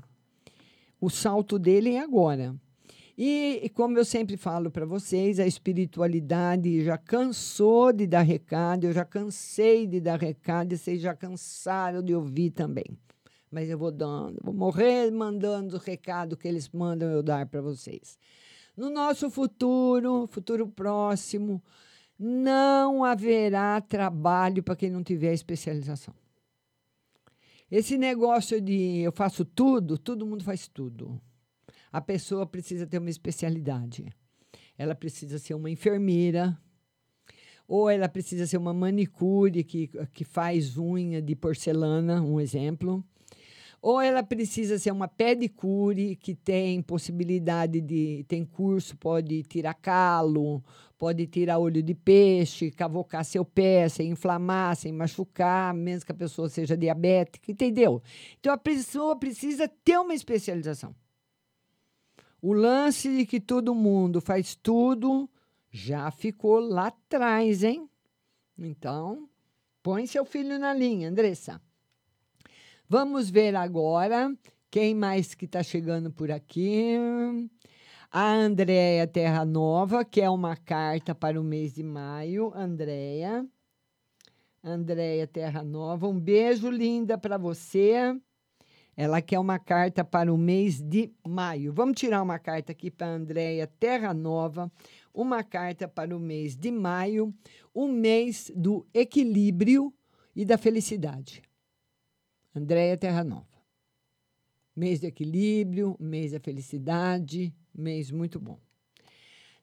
O 1.00 1.10
salto 1.10 1.58
dele 1.58 1.92
é 1.92 2.00
agora. 2.00 2.56
E, 3.18 3.72
como 3.74 3.98
eu 3.98 4.04
sempre 4.04 4.36
falo 4.36 4.70
para 4.70 4.86
vocês, 4.86 5.40
a 5.40 5.48
espiritualidade 5.48 6.84
já 6.84 6.98
cansou 6.98 7.94
de 7.94 8.06
dar 8.06 8.24
recado, 8.24 8.88
eu 8.88 8.94
já 8.94 9.06
cansei 9.06 9.88
de 9.88 10.02
dar 10.02 10.20
recado 10.20 10.74
e 10.74 10.78
vocês 10.78 11.02
já 11.02 11.16
cansaram 11.16 12.04
de 12.04 12.14
ouvir 12.14 12.52
também. 12.52 12.98
Mas 13.50 13.70
eu 13.70 13.78
vou 13.78 13.92
dando, 13.92 14.38
vou 14.44 14.54
morrer 14.54 15.10
mandando 15.12 15.78
o 15.78 15.80
recado 15.80 16.36
que 16.36 16.46
eles 16.46 16.68
mandam 16.70 17.10
eu 17.10 17.24
dar 17.24 17.46
para 17.46 17.62
vocês. 17.62 18.18
No 18.76 18.90
nosso 18.90 19.30
futuro, 19.30 20.28
futuro 20.28 20.68
próximo, 20.68 21.64
não 22.20 23.06
haverá 23.06 23.80
trabalho 23.80 24.62
para 24.62 24.76
quem 24.76 24.90
não 24.90 25.02
tiver 25.02 25.34
especialização. 25.34 26.14
Esse 27.72 27.98
negócio 27.98 28.60
de 28.60 29.00
eu 29.00 29.12
faço 29.14 29.46
tudo, 29.46 29.98
todo 29.98 30.26
mundo 30.26 30.44
faz 30.44 30.68
tudo. 30.68 31.22
A 31.92 32.02
pessoa 32.02 32.46
precisa 32.46 32.86
ter 32.86 32.98
uma 32.98 33.10
especialidade. 33.10 34.06
Ela 34.78 34.94
precisa 34.94 35.40
ser 35.40 35.54
uma 35.54 35.70
enfermeira, 35.70 36.58
ou 37.68 37.90
ela 37.90 38.08
precisa 38.08 38.46
ser 38.46 38.58
uma 38.58 38.74
manicure 38.74 39.64
que, 39.64 39.90
que 40.14 40.24
faz 40.24 40.78
unha 40.78 41.22
de 41.22 41.36
porcelana, 41.36 42.22
um 42.22 42.40
exemplo. 42.40 43.04
Ou 43.82 44.02
ela 44.02 44.24
precisa 44.24 44.80
ser 44.80 44.92
uma 44.92 45.08
pedicure 45.08 46.16
que 46.16 46.34
tem 46.34 46.82
possibilidade 46.82 47.80
de 47.82 48.26
tem 48.28 48.44
curso, 48.44 48.98
pode 48.98 49.44
tirar 49.44 49.76
calo, 49.76 50.64
pode 50.98 51.28
tirar 51.28 51.60
olho 51.60 51.84
de 51.84 51.94
peixe, 51.94 52.72
cavocar 52.72 53.24
seu 53.24 53.46
pé, 53.46 53.88
sem 53.88 54.10
inflamar, 54.10 54.76
sem 54.76 54.92
machucar, 54.92 55.74
mesmo 55.74 56.06
que 56.06 56.12
a 56.12 56.16
pessoa 56.16 56.50
seja 56.50 56.76
diabética, 56.76 57.52
entendeu? 57.52 58.02
Então 58.40 58.52
a 58.52 58.58
pessoa 58.58 59.16
precisa 59.16 59.68
ter 59.68 60.00
uma 60.00 60.16
especialização. 60.16 60.96
O 62.42 62.54
lance 62.54 63.10
de 63.16 63.26
que 63.26 63.40
todo 63.40 63.74
mundo 63.74 64.22
faz 64.22 64.56
tudo 64.56 65.30
já 65.72 66.10
ficou 66.12 66.60
lá 66.60 66.88
atrás, 66.88 67.64
hein? 67.64 67.90
Então, 68.58 69.28
põe 69.84 70.08
seu 70.08 70.24
filho 70.26 70.58
na 70.58 70.74
linha, 70.74 71.10
Andressa. 71.10 71.62
Vamos 72.88 73.30
ver 73.30 73.56
agora 73.56 74.34
quem 74.70 74.94
mais 74.94 75.34
que 75.34 75.46
está 75.46 75.64
chegando 75.64 76.12
por 76.12 76.32
aqui. 76.32 76.96
A 78.12 78.32
Andréia 78.32 79.08
Terra 79.08 79.44
Nova, 79.44 80.06
que 80.06 80.22
é 80.22 80.30
uma 80.30 80.56
carta 80.56 81.14
para 81.16 81.40
o 81.40 81.44
mês 81.44 81.74
de 81.74 81.84
maio. 81.84 82.54
Andréia. 82.56 83.46
Andréia 84.64 85.28
Terra 85.28 85.64
Nova, 85.64 86.08
um 86.08 86.20
beijo 86.20 86.70
linda 86.70 87.18
para 87.18 87.38
você. 87.38 88.20
Ela 88.98 89.22
quer 89.22 89.40
uma 89.40 89.60
carta 89.60 90.06
para 90.06 90.34
o 90.34 90.38
mês 90.38 90.82
de 90.82 91.12
maio. 91.28 91.74
Vamos 91.74 92.00
tirar 92.00 92.22
uma 92.22 92.40
carta 92.40 92.72
aqui 92.72 92.90
para 92.90 93.08
a 93.08 93.16
Andréia 93.16 93.68
Terra 93.68 94.14
Nova, 94.14 94.72
uma 95.14 95.44
carta 95.44 95.88
para 95.88 96.16
o 96.16 96.20
mês 96.20 96.56
de 96.56 96.72
maio, 96.72 97.34
o 97.74 97.88
mês 97.88 98.52
do 98.56 98.88
equilíbrio 98.94 99.94
e 100.34 100.46
da 100.46 100.58
felicidade. 100.58 101.42
Andréia 102.56 102.98
Terra 102.98 103.24
Nova. 103.24 103.46
Mês 104.74 105.02
de 105.02 105.08
equilíbrio, 105.08 105.98
mês 106.00 106.32
da 106.32 106.40
felicidade, 106.40 107.54
mês 107.74 108.12
muito 108.12 108.40
bom. 108.40 108.60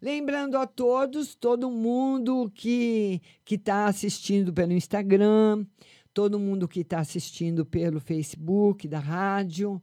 Lembrando 0.01 0.59
a 0.59 0.67
todos, 0.67 1.35
todo 1.35 1.71
mundo 1.71 2.51
que 2.55 3.23
está 3.49 3.87
assistindo 3.87 4.53
pelo 4.53 4.73
Instagram, 4.73 5.65
todo 6.13 6.39
mundo 6.39 6.69
que 6.69 6.81
está 6.81 7.01
assistindo 7.01 7.65
pelo 7.65 8.01
Facebook 8.01 8.87
da 8.87 8.99
rádio 8.99 9.81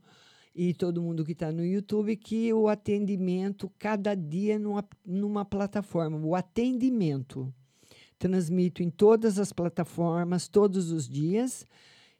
e 0.53 0.73
todo 0.73 1.01
mundo 1.01 1.23
que 1.23 1.31
está 1.31 1.51
no 1.51 1.65
YouTube, 1.65 2.15
que 2.15 2.51
o 2.53 2.67
atendimento 2.67 3.71
cada 3.77 4.15
dia 4.15 4.59
numa, 4.59 4.87
numa 5.05 5.45
plataforma. 5.45 6.17
O 6.17 6.35
atendimento. 6.35 7.53
Transmito 8.17 8.83
em 8.83 8.89
todas 8.89 9.39
as 9.39 9.53
plataformas, 9.53 10.47
todos 10.47 10.91
os 10.91 11.07
dias 11.07 11.65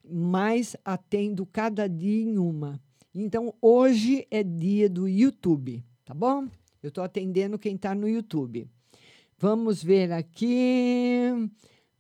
mas 0.10 0.76
atendo 0.84 1.46
cada 1.46 1.88
dia 1.88 2.24
em 2.24 2.38
uma. 2.38 2.82
Então, 3.14 3.54
hoje 3.62 4.28
é 4.30 4.44
dia 4.44 4.90
do 4.90 5.08
YouTube, 5.08 5.84
tá 6.06 6.14
bom? 6.14 6.48
Eu 6.82 6.90
estou 6.90 7.04
atendendo 7.04 7.60
quem 7.60 7.76
está 7.76 7.94
no 7.94 8.08
YouTube. 8.08 8.68
Vamos 9.38 9.84
ver 9.84 10.12
aqui. 10.12 11.50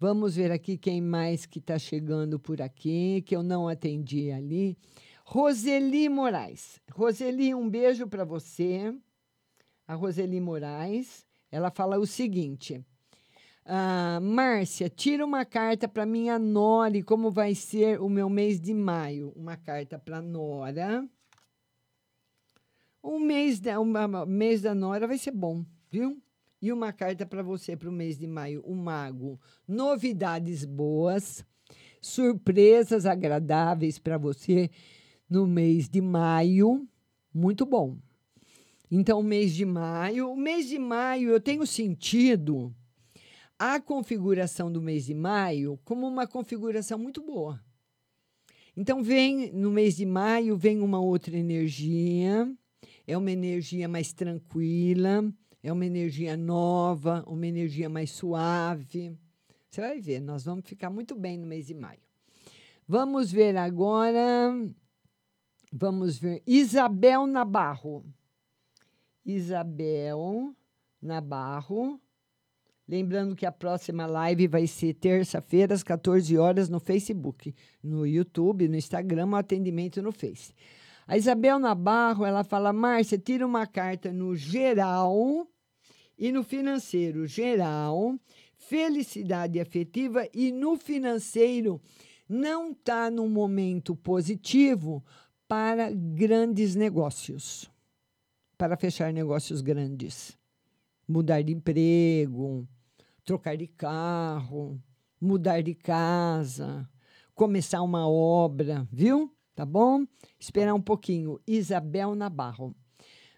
Vamos 0.02 0.38
ver 0.38 0.50
aqui 0.50 0.78
quem 0.78 1.02
mais 1.02 1.45
que 1.45 1.60
está 1.60 1.78
chegando 1.78 2.39
por 2.39 2.62
aqui, 2.62 3.22
que 3.26 3.36
eu 3.36 3.43
não 3.43 3.68
atendi 3.68 4.32
ali. 4.32 4.78
Roseli 5.26 6.08
Moraes. 6.08 6.80
Roseli, 6.89 7.54
um 7.54 7.70
beijo 7.70 8.08
para 8.08 8.24
você. 8.24 8.95
A 9.86 9.95
Roseli 9.95 10.39
Moraes. 10.39 11.26
Ela 11.52 11.70
fala 11.70 12.00
o 12.00 12.08
seguinte: 12.08 12.82
ah, 13.66 14.22
Márcia, 14.22 14.89
tira 14.89 15.26
uma 15.26 15.43
carta 15.43 15.86
para 15.86 16.06
minha 16.06 16.39
Nora 16.39 17.04
como 17.04 17.30
vai 17.30 17.54
ser 17.54 18.00
o 18.00 18.08
meu 18.08 18.30
mês 18.30 18.58
de 18.58 18.74
maio. 18.74 19.34
Uma 19.36 19.58
carta 19.58 20.00
para 20.00 20.22
Nora. 20.22 21.06
O 23.04 23.20
mês 23.20 23.60
da, 23.60 23.78
o 23.82 24.26
mês 24.26 24.62
da 24.62 24.74
Nora 24.74 25.06
vai 25.06 25.18
ser 25.18 25.32
bom, 25.32 25.66
viu? 25.91 26.22
E 26.62 26.74
uma 26.74 26.91
carta 26.91 27.26
para 27.26 27.41
você 27.41 27.76
para 27.76 27.89
o 27.89 27.91
mês 27.91 28.18
de 28.18 28.28
maio, 28.28 28.62
o 28.66 28.76
Mago. 28.76 29.39
Novidades 29.68 30.66
boas, 30.66 31.45
surpresas 32.01 33.05
agradáveis 33.05 33.97
para 33.97 34.18
você 34.18 34.70
no 35.30 35.47
mês 35.47 35.88
de 35.88 36.01
maio. 36.01 36.88
Muito 37.34 37.66
bom. 37.66 37.97
Então, 38.91 39.20
o 39.20 39.24
mês 39.24 39.53
de 39.53 39.66
maio. 39.66 40.32
O 40.32 40.36
mês 40.36 40.68
de 40.68 40.80
maio 40.80 41.30
eu 41.30 41.39
tenho 41.39 41.66
sentido 41.66 42.76
a 43.57 43.80
configuração 43.80 44.72
do 44.72 44.82
mês 44.82 45.05
de 45.05 45.14
maio 45.14 45.80
como 45.84 46.07
uma 46.07 46.26
configuração 46.26 46.97
muito 46.97 47.22
boa. 47.22 47.64
Então, 48.76 49.03
vem 49.03 49.51
no 49.51 49.70
mês 49.70 49.95
de 49.95 50.05
maio, 50.05 50.57
vem 50.57 50.82
uma 50.82 50.99
outra 50.99 51.38
energia, 51.38 52.51
é 53.05 53.18
uma 53.18 53.32
energia 53.32 53.88
mais 53.88 54.14
tranquila, 54.14 55.24
é 55.62 55.72
uma 55.72 55.86
energia 55.86 56.38
nova, 56.38 57.24
uma 57.28 57.45
energia 57.45 57.89
mais 57.89 58.12
suave. 58.12 59.18
Você 59.70 59.82
vai 59.82 59.99
ver, 59.99 60.20
nós 60.20 60.43
vamos 60.43 60.66
ficar 60.66 60.89
muito 60.89 61.16
bem 61.16 61.38
no 61.38 61.45
mês 61.45 61.68
de 61.68 61.73
maio. 61.73 61.99
Vamos 62.88 63.31
ver 63.31 63.56
agora. 63.56 64.52
Vamos 65.72 66.18
ver. 66.18 66.41
Isabel 66.48 67.27
Nabarro. 67.27 68.03
Isabel 69.23 70.56
Nabarro. 71.02 72.02
Lembrando 72.88 73.36
que 73.36 73.45
a 73.45 73.52
próxima 73.52 74.07
live 74.07 74.48
vai 74.48 74.65
ser 74.65 74.95
terça-feira, 74.95 75.76
às 75.76 75.84
14 75.84 76.36
horas, 76.40 76.69
no 76.69 76.80
Facebook, 76.80 77.53
no 77.84 78.07
YouTube, 78.07 78.68
no 78.68 78.76
Instagram, 78.76 79.27
o 79.27 79.36
atendimento 79.36 80.02
no 80.02 80.11
Face. 80.11 80.56
A 81.10 81.18
Isabel 81.18 81.57
Nabarro, 81.57 82.23
ela 82.23 82.44
fala, 82.44 82.72
Márcia, 82.72 83.18
tira 83.18 83.44
uma 83.44 83.65
carta 83.65 84.14
no 84.14 84.36
geral 84.36 85.48
e 86.15 86.31
no 86.31 86.44
financeiro 86.44 87.26
geral, 87.26 88.14
felicidade 88.56 89.60
afetiva 89.60 90.30
e 90.31 90.52
no 90.52 90.77
financeiro 90.77 91.81
não 92.30 92.73
está 92.73 93.10
num 93.10 93.27
momento 93.27 93.95
positivo 93.95 95.03
para 95.48 95.90
grandes 95.91 96.76
negócios, 96.76 97.72
para 98.56 98.77
fechar 98.77 99.11
negócios 99.11 99.61
grandes, 99.61 100.38
mudar 101.07 101.41
de 101.41 101.52
emprego, 101.52 102.68
trocar 103.26 103.57
de 103.57 103.65
carro, 103.65 104.80
mudar 105.19 105.64
de 105.64 105.73
casa, 105.73 106.88
começar 107.34 107.81
uma 107.81 108.07
obra, 108.07 108.88
viu? 108.91 109.36
Tá 109.60 109.65
bom? 109.65 110.06
Esperar 110.40 110.73
um 110.73 110.80
pouquinho. 110.80 111.38
Isabel 111.45 112.15
Nabarro. 112.15 112.73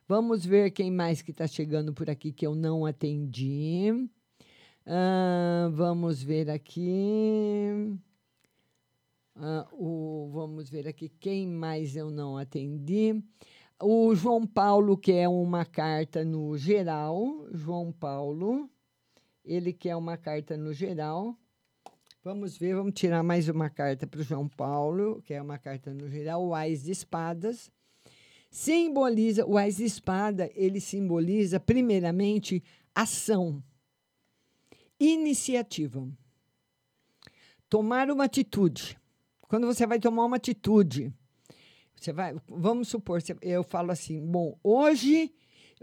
Vamos 0.08 0.46
ver 0.46 0.70
quem 0.70 0.92
mais 0.92 1.20
que 1.20 1.32
está 1.32 1.48
chegando 1.48 1.96
por 1.96 2.12
aqui 2.12 2.32
que 2.32 2.46
eu 2.46 2.54
não 2.54 2.86
atendi. 2.86 3.92
Uh, 4.86 5.72
vamos 5.72 6.22
ver 6.22 6.48
aqui. 6.52 7.98
Uh, 9.36 9.66
o, 9.74 10.30
vamos 10.32 10.70
ver 10.70 10.88
aqui 10.88 11.10
quem 11.10 11.48
mais 11.48 11.96
eu 11.96 12.12
não 12.12 12.38
atendi. 12.38 13.20
O 13.82 14.14
João 14.14 14.46
Paulo 14.46 14.96
quer 14.96 15.28
uma 15.28 15.66
carta 15.66 16.24
no 16.24 16.56
geral. 16.56 17.48
João 17.52 17.92
Paulo. 17.92 18.70
Ele 19.44 19.74
quer 19.74 19.96
uma 19.96 20.18
carta 20.18 20.56
no 20.56 20.72
geral. 20.72 21.36
Vamos 22.24 22.56
ver, 22.56 22.76
vamos 22.76 22.94
tirar 22.94 23.24
mais 23.24 23.50
uma 23.50 23.68
carta 23.68 24.06
para 24.06 24.20
o 24.20 24.24
João 24.24 24.48
Paulo, 24.48 25.24
que 25.24 25.34
é 25.34 25.42
uma 25.42 25.58
carta 25.58 25.92
no 25.92 26.08
geral, 26.08 26.46
o 26.46 26.54
Ais 26.54 26.84
de 26.84 26.92
Espadas. 26.92 27.72
Simboliza, 28.48 29.44
o 29.44 29.58
Ais 29.58 29.78
de 29.78 29.86
Espada, 29.86 30.48
ele 30.54 30.80
simboliza, 30.80 31.60
primeiramente, 31.60 32.64
ação, 32.94 33.64
iniciativa. 35.00 36.08
Tomar 37.68 38.12
uma 38.12 38.26
atitude. 38.26 39.00
Quando 39.48 39.66
você 39.66 39.88
vai 39.88 40.00
tomar 40.00 40.26
uma 40.26 40.36
atitude, 40.36 41.12
você 41.96 42.14
vai, 42.14 42.36
vamos 42.48 42.88
supor, 42.88 43.20
eu 43.42 43.64
falo 43.64 43.90
assim, 43.90 44.24
bom, 44.24 44.60
hoje 44.64 45.34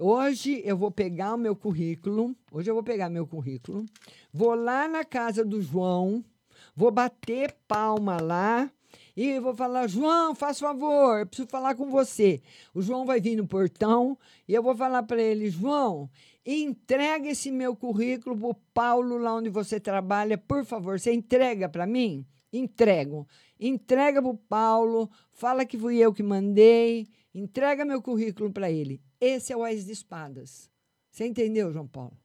Hoje 0.01 0.63
eu 0.65 0.77
vou 0.77 0.93
pegar 0.93 1.35
o 1.35 1.39
meu 1.39 1.57
currículo. 1.57 2.33
Hoje 2.53 2.71
eu 2.71 2.75
vou 2.75 2.85
pegar 2.85 3.11
meu 3.11 3.27
currículo. 3.27 3.85
Vou 4.33 4.55
lá 4.55 4.87
na 4.87 5.05
casa 5.05 5.45
do 5.45 5.61
João. 5.61 6.25
Vou 6.73 6.93
bater 6.93 7.57
palma 7.67 8.21
lá. 8.21 8.71
E 9.17 9.41
vou 9.41 9.57
falar, 9.57 9.89
João, 9.89 10.37
faz 10.37 10.61
favor, 10.61 11.19
eu 11.19 11.27
preciso 11.27 11.49
falar 11.49 11.75
com 11.75 11.91
você. 11.91 12.41
O 12.73 12.81
João 12.81 13.05
vai 13.05 13.21
vir 13.21 13.35
no 13.35 13.49
portão 13.49 14.17
e 14.47 14.55
eu 14.55 14.63
vou 14.63 14.77
falar 14.77 15.03
para 15.03 15.21
ele, 15.21 15.51
João, 15.51 16.09
entrega 16.47 17.29
esse 17.29 17.51
meu 17.51 17.75
currículo 17.75 18.39
para 18.39 18.49
o 18.49 18.55
Paulo 18.73 19.19
lá 19.19 19.35
onde 19.35 19.49
você 19.49 19.81
trabalha, 19.81 20.39
por 20.39 20.65
favor. 20.65 21.01
Você 21.01 21.13
entrega 21.13 21.69
para 21.69 21.85
mim? 21.85 22.25
Entrego. 22.53 23.27
Entrega 23.59 24.23
para 24.23 24.31
o 24.31 24.37
Paulo, 24.37 25.11
fala 25.33 25.67
que 25.67 25.77
fui 25.77 25.99
eu 25.99 26.15
que 26.15 26.23
mandei, 26.23 27.09
entrega 27.39 27.85
meu 27.85 28.03
currículo 28.03 28.53
para 28.53 28.71
ele. 28.71 29.01
Esse 29.21 29.53
é 29.53 29.57
o 29.57 29.63
Ais 29.63 29.87
de 29.87 29.93
Espadas. 29.93 30.71
Você 31.11 31.27
entendeu, 31.27 31.73
João 31.73 31.87
Paulo? 31.87 32.17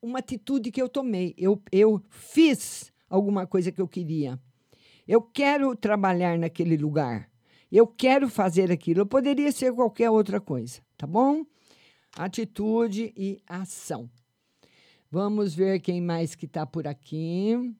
Uma 0.00 0.18
atitude 0.18 0.70
que 0.70 0.82
eu 0.82 0.88
tomei. 0.88 1.34
Eu, 1.38 1.62
eu 1.70 2.02
fiz 2.10 2.92
alguma 3.08 3.46
coisa 3.46 3.70
que 3.70 3.80
eu 3.80 3.88
queria. 3.88 4.38
Eu 5.06 5.22
quero 5.22 5.74
trabalhar 5.76 6.38
naquele 6.38 6.76
lugar. 6.76 7.30
Eu 7.70 7.86
quero 7.86 8.28
fazer 8.28 8.70
aquilo. 8.70 9.06
Poderia 9.06 9.50
ser 9.50 9.72
qualquer 9.72 10.10
outra 10.10 10.40
coisa, 10.40 10.80
tá 10.96 11.06
bom? 11.06 11.44
Atitude 12.16 13.12
e 13.16 13.40
ação. 13.46 14.10
Vamos 15.10 15.54
ver 15.54 15.80
quem 15.80 16.00
mais 16.00 16.34
que 16.34 16.46
está 16.46 16.66
por 16.66 16.86
aqui. 16.86 17.74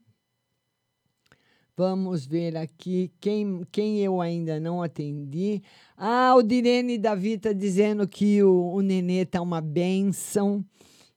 Vamos 1.84 2.24
ver 2.24 2.56
aqui 2.56 3.10
quem, 3.20 3.66
quem 3.72 3.98
eu 3.98 4.20
ainda 4.20 4.60
não 4.60 4.80
atendi. 4.80 5.60
Ah, 5.96 6.32
o 6.36 6.40
Direne 6.40 6.96
Davi 6.96 7.32
está 7.32 7.52
dizendo 7.52 8.06
que 8.06 8.40
o, 8.40 8.72
o 8.72 8.80
nenê 8.80 9.26
tá 9.26 9.42
uma 9.42 9.60
benção, 9.60 10.64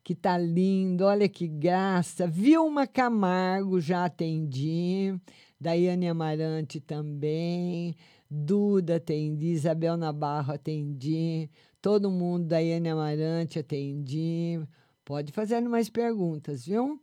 que 0.03 0.15
tá 0.15 0.39
lindo, 0.39 1.05
olha 1.05 1.29
que 1.29 1.47
graça. 1.47 2.25
Vilma 2.25 2.87
Camargo, 2.87 3.79
já 3.79 4.05
atendi. 4.05 5.13
Daiane 5.61 6.07
Amarante 6.07 6.79
também. 6.79 7.95
Duda 8.27 8.95
atendi. 8.95 9.49
Isabel 9.49 9.95
Nabarro 9.95 10.51
atendi. 10.51 11.47
Todo 11.79 12.09
mundo, 12.09 12.47
Daiane 12.47 12.89
Amarante 12.89 13.59
atendi. 13.59 14.59
Pode 15.05 15.31
fazer 15.31 15.61
mais 15.61 15.91
perguntas, 15.91 16.65
viu? 16.65 16.99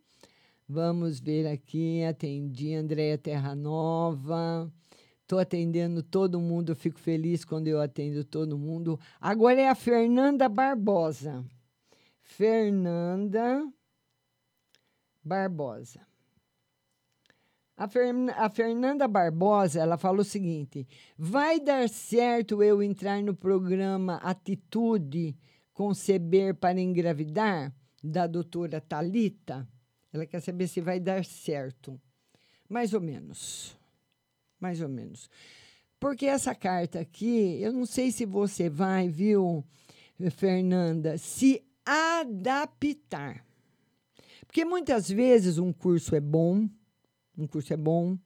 Vamos 0.72 1.20
ver 1.20 1.46
aqui, 1.46 2.02
atendi 2.02 2.72
Andréia 2.74 3.18
Terra 3.18 3.54
Nova. 3.54 4.72
Estou 5.20 5.38
atendendo 5.38 6.02
todo 6.02 6.40
mundo, 6.40 6.74
fico 6.74 6.98
feliz 6.98 7.44
quando 7.44 7.68
eu 7.68 7.78
atendo 7.78 8.24
todo 8.24 8.56
mundo. 8.56 8.98
Agora 9.20 9.60
é 9.60 9.68
a 9.68 9.74
Fernanda 9.74 10.48
Barbosa. 10.48 11.44
Fernanda 12.22 13.70
Barbosa. 15.22 16.00
A, 17.76 17.86
Fer, 17.86 18.14
a 18.34 18.48
Fernanda 18.48 19.06
Barbosa, 19.06 19.78
ela 19.78 19.98
falou 19.98 20.22
o 20.22 20.24
seguinte: 20.24 20.88
vai 21.18 21.60
dar 21.60 21.86
certo 21.86 22.62
eu 22.62 22.82
entrar 22.82 23.22
no 23.22 23.34
programa 23.34 24.16
Atitude 24.22 25.36
Conceber 25.74 26.54
para 26.54 26.80
Engravidar, 26.80 27.74
da 28.02 28.26
doutora 28.26 28.80
Talita? 28.80 29.68
Ela 30.12 30.26
quer 30.26 30.40
saber 30.40 30.68
se 30.68 30.80
vai 30.80 31.00
dar 31.00 31.24
certo. 31.24 32.00
Mais 32.68 32.92
ou 32.92 33.00
menos. 33.00 33.76
Mais 34.60 34.80
ou 34.80 34.88
menos. 34.88 35.30
Porque 35.98 36.26
essa 36.26 36.54
carta 36.54 37.00
aqui, 37.00 37.60
eu 37.60 37.72
não 37.72 37.86
sei 37.86 38.10
se 38.10 38.26
você 38.26 38.68
vai, 38.68 39.08
viu, 39.08 39.64
Fernanda, 40.30 41.16
se 41.16 41.62
adaptar. 41.86 43.44
Porque 44.46 44.64
muitas 44.64 45.08
vezes 45.08 45.58
um 45.58 45.72
curso 45.72 46.14
é 46.14 46.20
bom, 46.20 46.68
um 47.38 47.46
curso 47.46 47.72
é 47.72 47.76
bom, 47.76 48.18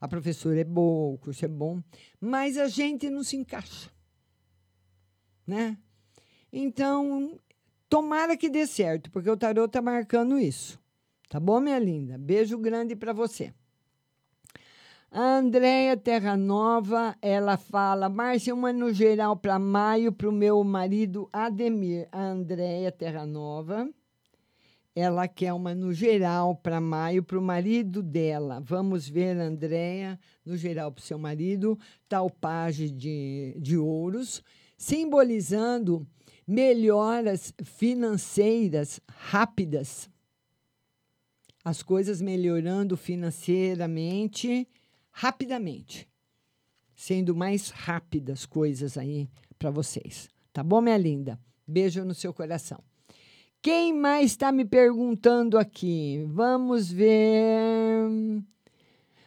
a 0.00 0.08
professora 0.08 0.60
é 0.60 0.64
boa, 0.64 1.14
o 1.14 1.18
curso 1.18 1.44
é 1.44 1.48
bom, 1.48 1.82
mas 2.20 2.56
a 2.56 2.68
gente 2.68 3.08
não 3.10 3.22
se 3.22 3.36
encaixa. 3.36 3.90
Né? 5.46 5.76
Então, 6.52 7.38
tomara 7.88 8.36
que 8.36 8.48
dê 8.48 8.66
certo, 8.66 9.10
porque 9.10 9.30
o 9.30 9.36
tarot 9.36 9.66
está 9.66 9.82
marcando 9.82 10.38
isso. 10.38 10.80
Tá 11.30 11.38
bom, 11.38 11.60
minha 11.60 11.78
linda? 11.78 12.18
Beijo 12.18 12.58
grande 12.58 12.96
para 12.96 13.12
você. 13.12 13.54
A 15.12 15.36
Andréia 15.36 15.96
Terra 15.96 16.36
Nova, 16.36 17.16
ela 17.22 17.56
fala, 17.56 18.08
Márcia, 18.08 18.52
uma 18.52 18.72
no 18.72 18.92
geral 18.92 19.36
para 19.36 19.56
maio 19.56 20.10
para 20.10 20.28
o 20.28 20.32
meu 20.32 20.64
marido 20.64 21.28
Ademir. 21.32 22.08
A 22.10 22.20
Andréia 22.20 22.90
Terra 22.90 23.24
Nova, 23.24 23.88
ela 24.92 25.28
quer 25.28 25.52
uma 25.52 25.72
no 25.72 25.92
geral 25.92 26.56
para 26.56 26.80
maio 26.80 27.22
para 27.22 27.38
o 27.38 27.42
marido 27.42 28.02
dela. 28.02 28.60
Vamos 28.60 29.08
ver, 29.08 29.36
Andréia, 29.36 30.18
no 30.44 30.56
geral 30.56 30.90
para 30.90 31.00
o 31.00 31.04
seu 31.04 31.16
marido, 31.16 31.78
tal 32.08 32.28
paje 32.28 32.90
de, 32.90 33.54
de 33.56 33.78
ouros, 33.78 34.42
simbolizando 34.76 36.04
melhoras 36.44 37.54
financeiras 37.62 39.00
rápidas 39.08 40.09
as 41.64 41.82
coisas 41.82 42.20
melhorando 42.20 42.96
financeiramente 42.96 44.66
rapidamente, 45.10 46.08
sendo 46.94 47.34
mais 47.34 47.70
rápidas 47.70 48.46
coisas 48.46 48.96
aí 48.96 49.28
para 49.58 49.70
vocês. 49.70 50.28
Tá 50.52 50.62
bom, 50.62 50.80
minha 50.80 50.96
linda? 50.96 51.38
Beijo 51.66 52.04
no 52.04 52.14
seu 52.14 52.32
coração. 52.32 52.82
Quem 53.62 53.92
mais 53.92 54.30
está 54.30 54.50
me 54.50 54.64
perguntando 54.64 55.58
aqui? 55.58 56.24
Vamos 56.28 56.90
ver. 56.90 58.08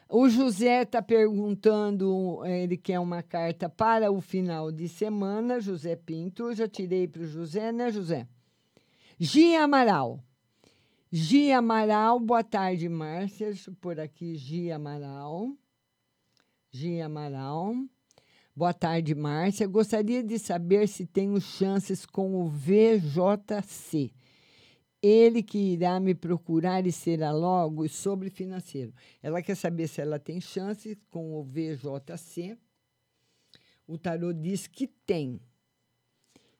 O 0.09 0.27
José 0.27 0.81
está 0.83 1.01
perguntando, 1.01 2.43
ele 2.45 2.77
quer 2.77 2.99
uma 2.99 3.21
carta 3.21 3.69
para 3.69 4.11
o 4.11 4.19
final 4.21 4.71
de 4.71 4.87
semana. 4.87 5.59
José 5.59 5.95
Pinto, 5.95 6.53
já 6.53 6.67
tirei 6.67 7.07
para 7.07 7.21
o 7.21 7.27
José, 7.27 7.71
né, 7.71 7.91
José? 7.91 8.27
Gia 9.19 9.63
Amaral. 9.63 10.19
Gia 11.15 11.59
Amaral, 11.59 12.19
boa 12.19 12.43
tarde, 12.43 12.89
Márcia. 12.89 13.53
Por 13.79 13.99
aqui, 13.99 14.35
Gia 14.35 14.77
Amaral. 14.77 15.55
Gia 16.71 17.05
Amaral. 17.05 17.75
Boa 18.55 18.73
tarde, 18.73 19.13
Márcia. 19.13 19.67
Gostaria 19.67 20.23
de 20.23 20.39
saber 20.39 20.87
se 20.87 21.05
tenho 21.05 21.39
chances 21.39 22.03
com 22.03 22.33
o 22.33 22.49
VJC. 22.49 24.11
Ele 25.03 25.43
que 25.43 25.59
irá 25.59 25.99
me 25.99 26.15
procurar 26.15 26.87
e 26.87 26.91
será 26.91 27.31
logo 27.31 27.87
sobre 27.87 28.31
financeiro. 28.31 28.91
Ela 29.21 29.43
quer 29.43 29.55
saber 29.55 29.87
se 29.87 30.01
ela 30.01 30.17
tem 30.17 30.41
chances 30.41 30.97
com 31.11 31.39
o 31.39 31.43
VJC. 31.43 32.57
O 33.85 33.99
tarô 33.99 34.33
diz 34.33 34.65
que 34.65 34.87
tem. 34.87 35.39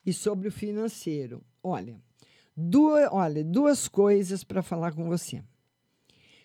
E 0.06 0.14
sobre 0.14 0.48
o 0.48 0.52
financeiro. 0.52 1.44
Olha, 1.64 2.00
Duas, 2.56 3.10
olha, 3.12 3.44
duas 3.44 3.88
coisas 3.88 4.44
para 4.44 4.62
falar 4.62 4.92
com 4.94 5.08
você. 5.08 5.44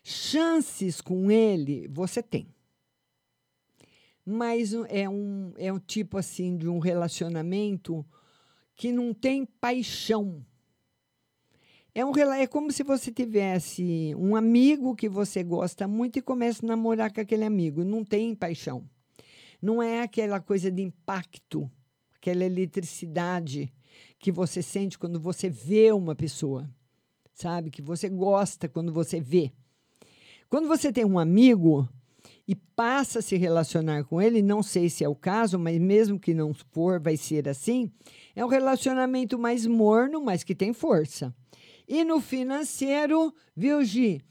Chances 0.03 1.01
com 1.01 1.31
ele 1.31 1.87
você 1.89 2.23
tem. 2.23 2.49
Mas 4.25 4.73
é 4.89 5.09
um, 5.09 5.53
é 5.57 5.73
um 5.73 5.79
tipo 5.79 6.17
assim 6.19 6.57
de 6.57 6.69
um 6.69 6.79
relacionamento 6.79 8.05
que 8.75 8.91
não 8.91 9.13
tem 9.13 9.45
paixão. 9.45 10.45
É, 11.95 12.05
um, 12.05 12.13
é 12.17 12.47
como 12.47 12.71
se 12.71 12.83
você 12.83 13.11
tivesse 13.11 14.15
um 14.17 14.37
amigo 14.37 14.95
que 14.95 15.09
você 15.09 15.43
gosta 15.43 15.89
muito 15.89 16.19
e 16.19 16.23
começa 16.23 16.65
a 16.65 16.69
namorar 16.69 17.13
com 17.13 17.21
aquele 17.21 17.45
amigo. 17.45 17.85
Não 17.85 18.05
tem 18.05 18.35
paixão. 18.35 18.89
Não 19.61 19.83
é 19.83 20.03
aquela 20.03 20.41
coisa 20.41 20.71
de 20.71 20.83
impacto, 20.83 21.71
aquela 22.15 22.45
eletricidade 22.45 23.73
que 24.19 24.33
você 24.33 24.63
sente 24.63 24.99
quando 24.99 25.21
você 25.21 25.49
vê 25.49 25.93
uma 25.93 26.15
pessoa, 26.15 26.69
sabe? 27.33 27.71
Que 27.71 27.83
você 27.83 28.09
gosta 28.09 28.69
quando 28.69 28.93
você 28.93 29.21
vê. 29.21 29.53
Quando 30.49 30.67
você 30.67 30.93
tem 30.93 31.05
um 31.05 31.19
amigo 31.19 31.89
e 32.47 32.55
passa 32.55 33.19
a 33.19 33.23
se 33.23 33.37
relacionar 33.37 34.05
com 34.05 34.21
ele, 34.21 34.41
não 34.41 34.63
sei 34.63 34.89
se 34.89 35.05
é 35.05 35.09
o 35.09 35.15
caso, 35.15 35.59
mas 35.59 35.79
mesmo 35.79 36.19
que 36.19 36.33
não 36.33 36.55
for, 36.55 36.99
vai 36.99 37.17
ser 37.17 37.49
assim, 37.49 37.93
é 38.35 38.45
um 38.45 38.49
relacionamento 38.49 39.39
mais 39.39 39.67
morno, 39.67 40.21
mas 40.23 40.43
que 40.43 40.55
tem 40.55 40.73
força. 40.73 41.35
E 41.87 42.05
no 42.05 42.21
financeiro, 42.21 43.35
viu, 43.55 43.85
Gi? 43.85 44.23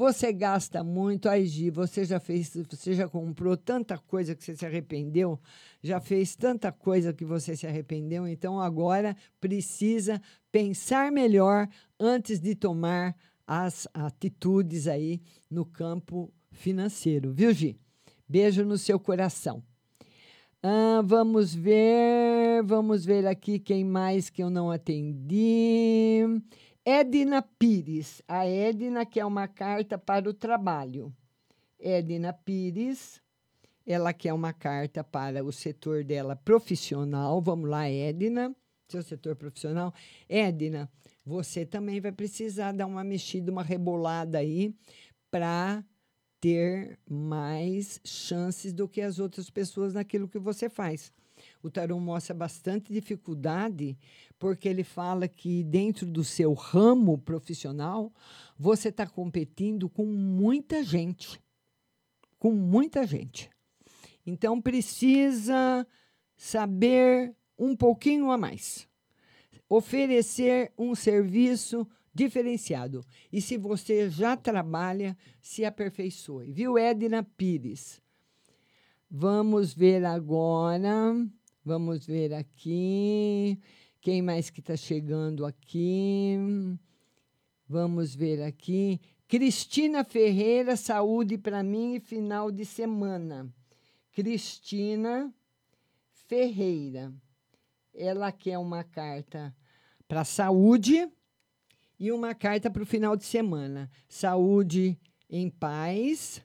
Você 0.00 0.32
gasta 0.32 0.82
muito, 0.82 1.28
aí, 1.28 1.44
Gi, 1.44 1.68
você 1.68 2.06
já 2.06 2.18
fez, 2.18 2.56
você 2.70 2.94
já 2.94 3.06
comprou 3.06 3.54
tanta 3.54 3.98
coisa 3.98 4.34
que 4.34 4.42
você 4.42 4.56
se 4.56 4.64
arrependeu 4.64 5.38
já 5.82 6.00
fez 6.00 6.34
tanta 6.34 6.72
coisa 6.72 7.12
que 7.12 7.22
você 7.22 7.54
se 7.54 7.66
arrependeu, 7.66 8.26
então 8.26 8.58
agora 8.58 9.14
precisa 9.38 10.18
pensar 10.50 11.12
melhor 11.12 11.68
antes 11.98 12.40
de 12.40 12.54
tomar 12.54 13.14
as 13.46 13.86
atitudes 13.92 14.88
aí 14.88 15.20
no 15.50 15.66
campo 15.66 16.32
financeiro, 16.50 17.30
viu, 17.34 17.52
Gi? 17.52 17.78
Beijo 18.26 18.64
no 18.64 18.78
seu 18.78 18.98
coração. 18.98 19.62
Ah, 20.62 21.02
vamos 21.04 21.54
ver, 21.54 22.62
vamos 22.64 23.04
ver 23.04 23.26
aqui 23.26 23.58
quem 23.58 23.84
mais 23.84 24.30
que 24.30 24.42
eu 24.42 24.48
não 24.48 24.70
atendi. 24.70 26.24
Edna 26.84 27.42
Pires. 27.42 28.22
A 28.26 28.46
Edna 28.46 29.04
quer 29.04 29.24
uma 29.24 29.46
carta 29.46 29.98
para 29.98 30.28
o 30.28 30.34
trabalho. 30.34 31.14
Edna 31.78 32.32
Pires. 32.32 33.20
Ela 33.86 34.12
quer 34.12 34.32
uma 34.32 34.52
carta 34.52 35.02
para 35.04 35.44
o 35.44 35.52
setor 35.52 36.04
dela 36.04 36.36
profissional. 36.36 37.40
Vamos 37.40 37.68
lá, 37.68 37.88
Edna, 37.88 38.54
seu 38.88 39.02
setor 39.02 39.36
profissional. 39.36 39.92
Edna, 40.28 40.90
você 41.24 41.66
também 41.66 42.00
vai 42.00 42.12
precisar 42.12 42.72
dar 42.72 42.86
uma 42.86 43.04
mexida, 43.04 43.50
uma 43.50 43.62
rebolada 43.62 44.38
aí 44.38 44.74
para 45.30 45.84
ter 46.40 46.98
mais 47.08 48.00
chances 48.04 48.72
do 48.72 48.88
que 48.88 49.02
as 49.02 49.18
outras 49.18 49.50
pessoas 49.50 49.94
naquilo 49.94 50.28
que 50.28 50.38
você 50.38 50.68
faz. 50.68 51.12
O 51.62 51.70
tarô 51.70 51.98
mostra 51.98 52.34
bastante 52.34 52.92
dificuldade, 52.92 53.98
porque 54.40 54.70
ele 54.70 54.82
fala 54.82 55.28
que 55.28 55.62
dentro 55.62 56.06
do 56.06 56.24
seu 56.24 56.54
ramo 56.54 57.18
profissional, 57.18 58.10
você 58.58 58.88
está 58.88 59.06
competindo 59.06 59.86
com 59.86 60.06
muita 60.06 60.82
gente. 60.82 61.38
Com 62.38 62.50
muita 62.50 63.06
gente. 63.06 63.50
Então 64.24 64.58
precisa 64.58 65.86
saber 66.38 67.36
um 67.58 67.76
pouquinho 67.76 68.30
a 68.30 68.38
mais. 68.38 68.88
Oferecer 69.68 70.72
um 70.76 70.94
serviço 70.94 71.86
diferenciado. 72.12 73.04
E 73.30 73.42
se 73.42 73.58
você 73.58 74.08
já 74.08 74.38
trabalha, 74.38 75.16
se 75.42 75.66
aperfeiçoe. 75.66 76.50
Viu, 76.50 76.78
Edna 76.78 77.22
Pires? 77.22 78.00
Vamos 79.10 79.74
ver 79.74 80.02
agora. 80.02 81.14
Vamos 81.62 82.06
ver 82.06 82.32
aqui. 82.32 83.60
Quem 84.00 84.22
mais 84.22 84.48
que 84.48 84.60
está 84.60 84.78
chegando 84.78 85.44
aqui? 85.44 86.34
Vamos 87.68 88.14
ver 88.14 88.42
aqui. 88.42 88.98
Cristina 89.28 90.02
Ferreira, 90.04 90.74
saúde 90.74 91.36
para 91.36 91.62
mim 91.62 91.96
e 91.96 92.00
final 92.00 92.50
de 92.50 92.64
semana. 92.64 93.52
Cristina 94.10 95.30
Ferreira. 96.26 97.12
Ela 97.92 98.32
quer 98.32 98.56
uma 98.56 98.82
carta 98.82 99.54
para 100.08 100.24
saúde 100.24 101.06
e 101.98 102.10
uma 102.10 102.34
carta 102.34 102.70
para 102.70 102.82
o 102.82 102.86
final 102.86 103.14
de 103.14 103.26
semana. 103.26 103.90
Saúde 104.08 104.98
em 105.28 105.50
paz 105.50 106.42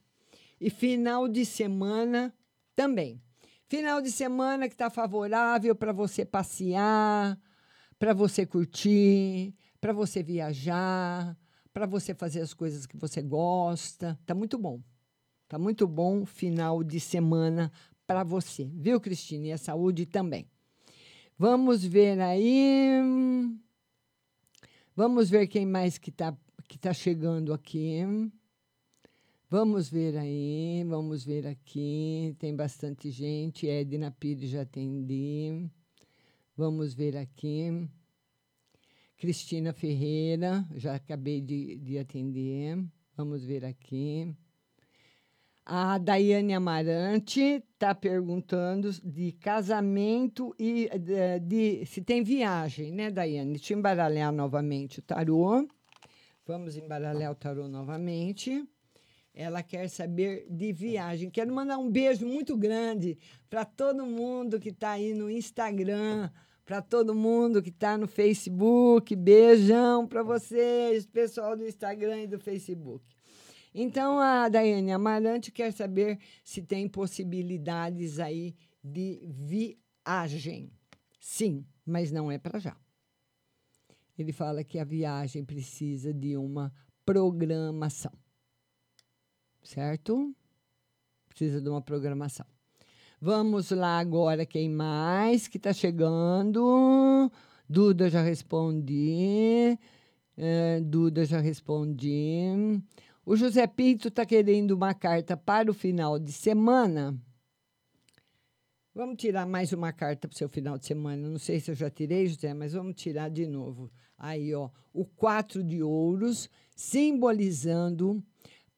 e 0.60 0.70
final 0.70 1.30
de 1.30 1.46
semana 1.46 2.34
também. 2.76 3.22
Final 3.68 4.02
de 4.02 4.12
semana 4.12 4.68
que 4.68 4.76
está 4.76 4.90
favorável 4.90 5.74
para 5.74 5.92
você 5.92 6.24
passear, 6.24 7.40
para 8.06 8.14
você 8.14 8.46
curtir, 8.46 9.56
para 9.82 9.92
você 9.92 10.22
viajar, 10.22 11.36
para 11.74 11.88
você 11.88 12.14
fazer 12.14 12.40
as 12.40 12.54
coisas 12.54 12.86
que 12.86 12.96
você 12.96 13.20
gosta. 13.20 14.16
Tá 14.28 14.36
muito 14.36 14.60
bom. 14.60 14.80
Tá 15.48 15.58
muito 15.58 15.88
bom 15.88 16.24
final 16.24 16.84
de 16.84 17.00
semana 17.00 17.72
para 18.06 18.24
você, 18.24 18.70
viu, 18.76 19.02
Cristina? 19.02 19.48
E 19.48 19.52
a 19.52 19.58
saúde 19.58 20.06
também. 20.06 20.48
Vamos 21.36 21.84
ver 21.84 22.22
aí. 22.22 23.02
Vamos 24.96 25.28
ver 25.28 25.48
quem 25.48 25.66
mais 25.66 25.98
que 25.98 26.12
está 26.12 26.38
que 26.68 26.78
tá 26.78 26.94
chegando 26.94 27.54
aqui. 27.54 28.02
Vamos 29.50 29.90
ver 29.90 30.16
aí, 30.16 30.84
vamos 30.88 31.26
ver 31.26 31.48
aqui. 31.48 32.36
Tem 32.38 32.56
bastante 32.56 33.10
gente. 33.10 33.68
Edna 33.68 34.12
Pires 34.12 34.52
já 34.52 34.62
atendi. 34.62 35.68
Vamos 36.58 36.94
ver 36.94 37.18
aqui. 37.18 37.86
Cristina 39.18 39.74
Ferreira, 39.74 40.66
já 40.76 40.96
acabei 40.96 41.42
de, 41.42 41.78
de 41.80 42.00
atender. 42.00 42.82
Vamos 43.18 43.44
ver 43.44 43.66
aqui. 43.66 44.34
A 45.66 45.98
Daiane 45.98 46.54
Amarante 46.54 47.42
está 47.42 47.94
perguntando 47.94 48.90
de 49.04 49.34
casamento 49.34 50.56
e 50.58 50.90
de, 50.98 51.40
de, 51.40 51.86
se 51.88 52.02
tem 52.02 52.24
viagem, 52.24 52.92
né, 52.94 53.12
Daiane? 53.12 53.54
Deixa 53.54 53.74
eu 53.74 53.80
embaralhar 53.80 54.32
novamente 54.32 55.00
o 55.00 55.02
tarô. 55.02 55.68
Vamos 56.46 56.78
embaralhar 56.78 57.32
o 57.32 57.36
tarô 57.36 57.68
novamente. 57.68 58.64
Ela 59.34 59.62
quer 59.62 59.90
saber 59.90 60.48
de 60.50 60.72
viagem. 60.72 61.30
Quero 61.30 61.54
mandar 61.54 61.78
um 61.78 61.92
beijo 61.92 62.26
muito 62.26 62.56
grande 62.56 63.18
para 63.50 63.66
todo 63.66 64.06
mundo 64.06 64.58
que 64.60 64.70
está 64.70 64.92
aí 64.92 65.14
no 65.14 65.30
Instagram, 65.30 66.30
para 66.66 66.82
todo 66.82 67.14
mundo 67.14 67.62
que 67.62 67.70
está 67.70 67.98
no 67.98 68.08
Facebook. 68.08 69.16
Beijão 69.16 70.08
para 70.08 70.24
vocês, 70.24 71.06
pessoal 71.06 71.56
do 71.56 71.66
Instagram 71.66 72.24
e 72.24 72.28
do 72.28 72.40
Facebook. 72.40 73.06
Então, 73.74 74.20
a 74.20 74.50
Daiane 74.50 74.92
Amarante 74.92 75.52
quer 75.52 75.72
saber 75.72 76.18
se 76.44 76.62
tem 76.62 76.90
possibilidades 76.90 78.20
aí 78.20 78.56
de 78.84 79.22
viagem. 79.28 80.72
Sim, 81.20 81.66
mas 81.86 82.12
não 82.12 82.32
é 82.32 82.38
para 82.38 82.58
já. 82.58 82.76
Ele 84.18 84.32
fala 84.32 84.64
que 84.64 84.80
a 84.80 84.86
viagem 84.86 85.44
precisa 85.44 86.14
de 86.14 86.38
uma 86.38 86.74
programação. 87.06 88.14
Certo? 89.62 90.34
Precisa 91.28 91.60
de 91.60 91.68
uma 91.68 91.82
programação. 91.82 92.55
Vamos 93.22 93.72
lá 93.72 93.98
agora, 93.98 94.46
quem 94.46 94.70
mais 94.70 95.48
que 95.48 95.58
está 95.58 95.72
chegando? 95.72 97.32
Duda 97.68 98.10
já 98.10 98.22
respondi. 98.22 99.80
É, 100.38 100.82
Duda 100.82 101.24
já 101.26 101.40
respondi. 101.40 102.82
O 103.26 103.36
José 103.36 103.66
Pinto 103.68 104.10
está 104.10 104.26
querendo 104.26 104.72
uma 104.72 104.94
carta 104.94 105.38
para 105.38 105.72
o 105.72 105.74
final 105.74 106.20
de 106.20 106.32
semana. 106.32 107.18
Vamos 108.94 109.16
tirar 109.18 109.46
mais 109.46 109.72
uma 109.72 109.92
carta 109.92 110.28
para 110.28 110.36
o 110.36 110.38
seu 110.38 110.50
final 110.50 110.78
de 110.78 110.86
semana. 110.86 111.28
Não 111.28 111.40
sei 111.40 111.60
se 111.60 111.72
eu 111.72 111.76
já 111.76 111.90
tirei, 111.90 112.28
José, 112.28 112.54
mas 112.54 112.74
vamos 112.74 112.96
tirar 112.96 113.30
de 113.30 113.48
novo. 113.48 113.90
Aí, 114.18 114.54
ó, 114.54 114.70
o 114.94 115.06
quatro 115.06 115.64
de 115.64 115.82
ouros, 115.82 116.50
simbolizando 116.76 118.22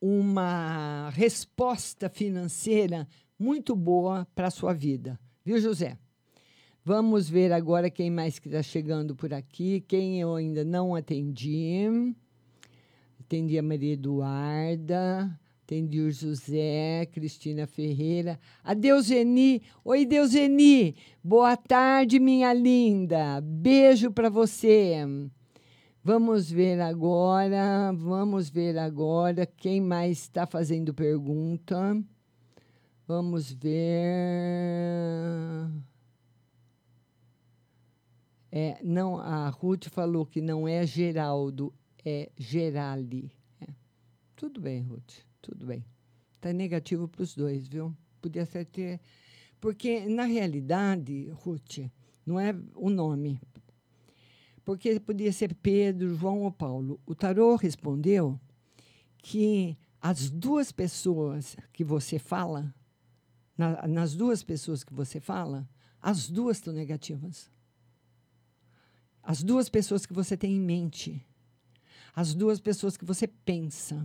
uma 0.00 1.10
resposta 1.10 2.08
financeira 2.08 3.06
muito 3.38 3.76
boa 3.76 4.26
para 4.34 4.48
a 4.48 4.50
sua 4.50 4.72
vida. 4.72 5.18
Viu, 5.44 5.60
José? 5.60 5.96
Vamos 6.84 7.28
ver 7.28 7.52
agora 7.52 7.90
quem 7.90 8.10
mais 8.10 8.38
que 8.38 8.48
está 8.48 8.62
chegando 8.62 9.14
por 9.14 9.32
aqui, 9.34 9.80
quem 9.86 10.20
eu 10.20 10.34
ainda 10.34 10.64
não 10.64 10.94
atendi. 10.94 12.14
Atendi 13.20 13.58
a 13.58 13.62
Maria 13.62 13.92
Eduarda, 13.92 15.38
atendi 15.62 16.00
o 16.00 16.10
José, 16.10 17.06
Cristina 17.12 17.66
Ferreira, 17.66 18.40
a 18.64 18.72
Deuseni. 18.72 19.62
Oi, 19.84 20.06
Deuseni. 20.06 20.96
Boa 21.22 21.58
tarde, 21.58 22.18
minha 22.18 22.54
linda. 22.54 23.40
Beijo 23.42 24.10
para 24.10 24.30
você. 24.30 24.94
Vamos 26.02 26.50
ver 26.50 26.80
agora, 26.80 27.92
vamos 27.94 28.48
ver 28.48 28.78
agora 28.78 29.44
quem 29.44 29.78
mais 29.78 30.22
está 30.22 30.46
fazendo 30.46 30.94
pergunta. 30.94 32.02
Vamos 33.08 33.50
ver. 33.50 33.72
É, 38.52 38.78
não, 38.84 39.16
a 39.16 39.48
Ruth 39.48 39.88
falou 39.88 40.26
que 40.26 40.42
não 40.42 40.68
é 40.68 40.86
Geraldo, 40.86 41.72
é 42.04 42.30
Gerali. 42.36 43.32
É. 43.62 43.68
Tudo 44.36 44.60
bem, 44.60 44.82
Ruth, 44.82 45.22
tudo 45.40 45.64
bem. 45.64 45.82
Está 46.34 46.52
negativo 46.52 47.08
para 47.08 47.22
os 47.22 47.34
dois, 47.34 47.66
viu? 47.66 47.96
Podia 48.20 48.44
ser 48.44 48.66
ter. 48.66 49.00
Porque, 49.58 50.06
na 50.06 50.24
realidade, 50.24 51.30
Ruth, 51.30 51.78
não 52.26 52.38
é 52.38 52.54
o 52.74 52.90
nome. 52.90 53.40
Porque 54.66 55.00
podia 55.00 55.32
ser 55.32 55.54
Pedro, 55.54 56.14
João 56.14 56.42
ou 56.42 56.52
Paulo. 56.52 57.00
O 57.06 57.14
tarô 57.14 57.56
respondeu 57.56 58.38
que 59.16 59.78
as 59.98 60.28
duas 60.28 60.70
pessoas 60.70 61.56
que 61.72 61.82
você 61.82 62.18
fala, 62.18 62.74
na, 63.58 63.86
nas 63.86 64.14
duas 64.14 64.42
pessoas 64.42 64.82
que 64.82 64.94
você 64.94 65.20
fala, 65.20 65.68
as 66.00 66.30
duas 66.30 66.56
estão 66.56 66.72
negativas. 66.72 67.50
As 69.22 69.42
duas 69.42 69.68
pessoas 69.68 70.06
que 70.06 70.14
você 70.14 70.36
tem 70.36 70.54
em 70.54 70.60
mente 70.60 71.28
as 72.18 72.34
duas 72.34 72.58
pessoas 72.58 72.96
que 72.96 73.04
você 73.04 73.28
pensa, 73.28 74.04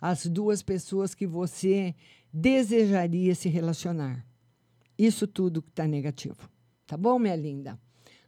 as 0.00 0.24
duas 0.24 0.62
pessoas 0.62 1.14
que 1.14 1.26
você 1.26 1.94
desejaria 2.32 3.34
se 3.34 3.50
relacionar. 3.50 4.24
Isso 4.96 5.26
tudo 5.26 5.60
que 5.60 5.68
está 5.68 5.86
negativo. 5.86 6.48
Tá 6.86 6.96
bom, 6.96 7.18
minha 7.18 7.36
linda? 7.36 7.78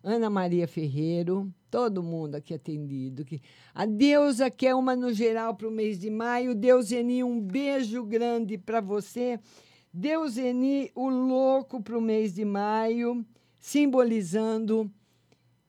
Ana 0.03 0.29
Maria 0.29 0.69
Ferreiro, 0.69 1.51
todo 1.71 2.03
mundo 2.03 2.35
aqui 2.35 2.53
atendido. 2.53 3.25
Que... 3.25 3.41
A 3.75 3.87
deusa 3.87 4.51
quer 4.51 4.75
uma 4.75 4.95
no 4.95 5.11
geral 5.15 5.55
para 5.55 5.67
o 5.69 5.73
mês 5.73 5.99
de 5.99 6.11
maio. 6.11 6.55
Deus 6.55 6.93
Eni, 6.93 7.25
um 7.25 7.41
beijo 7.41 8.05
grande 8.05 8.59
para 8.59 8.83
você. 8.83 9.41
Deus 9.99 10.37
Eni, 10.37 10.91
o 10.95 11.09
louco 11.09 11.83
para 11.83 11.97
o 11.97 12.03
mês 12.03 12.35
de 12.35 12.45
maio, 12.45 13.25
simbolizando 13.59 14.93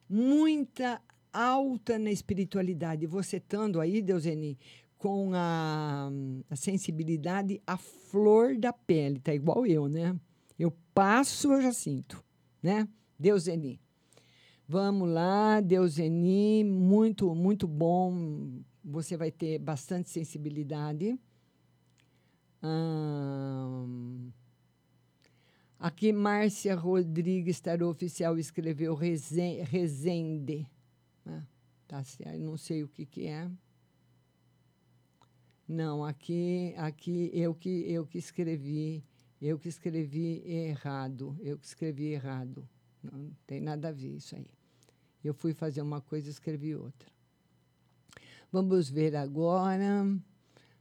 muita 0.09 1.01
alta 1.31 1.97
na 1.97 2.11
espiritualidade. 2.11 3.07
Você 3.07 3.37
estando 3.37 3.79
aí, 3.79 4.01
Deuseni, 4.01 4.59
com 4.97 5.31
a, 5.33 6.11
a, 6.49 6.55
sensibilidade 6.57 7.61
à 7.65 7.77
flor 7.77 8.57
da 8.57 8.73
pele, 8.73 9.17
tá 9.21 9.33
igual 9.33 9.65
eu, 9.65 9.87
né? 9.87 10.13
Eu 10.59 10.73
passo, 10.93 11.53
eu 11.53 11.61
já 11.61 11.71
sinto, 11.71 12.21
né? 12.61 12.85
Deuseni. 13.17 13.79
Vamos 14.67 15.07
lá, 15.07 15.61
Deuseni, 15.61 16.65
muito, 16.65 17.33
muito 17.33 17.65
bom. 17.65 18.59
Você 18.83 19.15
vai 19.15 19.31
ter 19.31 19.57
bastante 19.57 20.09
sensibilidade. 20.09 21.17
Hum, 22.63 24.31
aqui, 25.79 26.11
Márcia 26.11 26.75
Rodrigues, 26.75 27.59
tarô 27.59 27.89
oficial, 27.89 28.37
escreveu 28.37 28.95
Rezende. 28.95 30.67
Ah, 31.25 31.43
tá 31.87 32.03
certo, 32.03 32.39
não 32.39 32.57
sei 32.57 32.83
o 32.83 32.87
que, 32.87 33.05
que 33.05 33.27
é. 33.27 33.49
Não, 35.67 36.05
aqui, 36.05 36.73
aqui 36.77 37.29
eu 37.33 37.53
que 37.53 37.91
eu 37.91 38.05
que 38.07 38.17
escrevi 38.17 39.03
Eu 39.41 39.59
que 39.59 39.67
escrevi 39.67 40.41
errado. 40.45 41.37
Eu 41.41 41.59
que 41.59 41.65
escrevi 41.65 42.05
errado. 42.05 42.67
Não 43.03 43.31
tem 43.45 43.61
nada 43.61 43.89
a 43.89 43.91
ver 43.91 44.15
isso 44.15 44.35
aí. 44.35 44.49
Eu 45.23 45.33
fui 45.33 45.53
fazer 45.53 45.81
uma 45.81 46.01
coisa 46.01 46.27
e 46.27 46.31
escrevi 46.31 46.73
outra. 46.75 47.09
Vamos 48.51 48.89
ver 48.89 49.15
agora. 49.15 50.05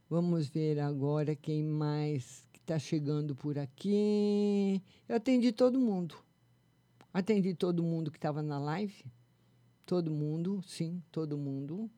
Vamos 0.09 0.47
ver 0.47 0.79
agora 0.79 1.35
quem 1.35 1.61
mais 1.61 2.47
está 2.53 2.79
chegando 2.79 3.35
por 3.35 3.59
aqui. 3.59 4.81
Eu 5.07 5.17
atendi 5.17 5.51
todo 5.51 5.77
mundo. 5.77 6.15
Atendi 7.13 7.53
todo 7.53 7.83
mundo 7.83 8.09
que 8.09 8.17
estava 8.17 8.41
na 8.41 8.57
live. 8.57 9.03
Todo 9.85 10.09
mundo, 10.09 10.61
sim, 10.65 11.03
todo 11.11 11.37
mundo. 11.37 11.91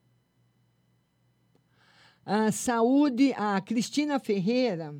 A 2.25 2.51
saúde, 2.51 3.31
a 3.33 3.61
Cristina 3.61 4.19
Ferreira. 4.19 4.95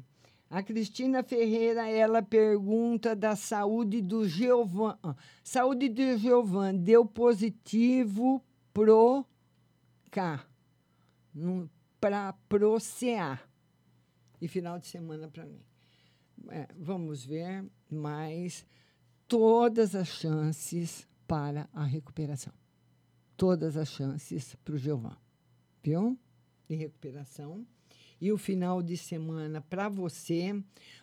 A 0.48 0.61
Cristina 0.61 1.23
Ferreira, 1.23 1.88
ela 1.88 2.22
pergunta 2.22 3.15
da 3.15 3.36
saúde 3.36 4.02
do 4.02 4.27
Geovan. 4.27 4.98
ah, 5.02 5.15
Saúde 5.44 5.90
do 5.90 6.15
Geovan 6.15 6.76
deu 6.76 7.06
positivo 7.06 8.44
pro 8.72 9.26
K 10.11 10.45
para 12.00 12.34
pro 12.48 12.78
CA. 12.80 13.40
E 14.42 14.48
final 14.48 14.80
de 14.80 14.88
semana 14.88 15.28
para 15.28 15.46
mim. 15.46 15.62
É, 16.50 16.68
vamos 16.78 17.26
ver, 17.26 17.66
mas 17.90 18.66
todas 19.28 19.96
as 19.96 20.08
chances 20.08 21.08
para 21.28 21.70
a 21.74 21.84
recuperação. 21.84 22.54
Todas 23.36 23.78
as 23.78 23.90
chances 23.90 24.56
para 24.64 24.76
o 24.76 24.78
Giovan. 24.78 25.18
Viu? 25.84 26.18
De 26.68 26.76
recuperação. 26.76 27.66
E 28.22 28.32
o 28.32 28.38
final 28.38 28.82
de 28.82 28.98
semana 28.98 29.62
para 29.62 29.88
você. 29.88 30.52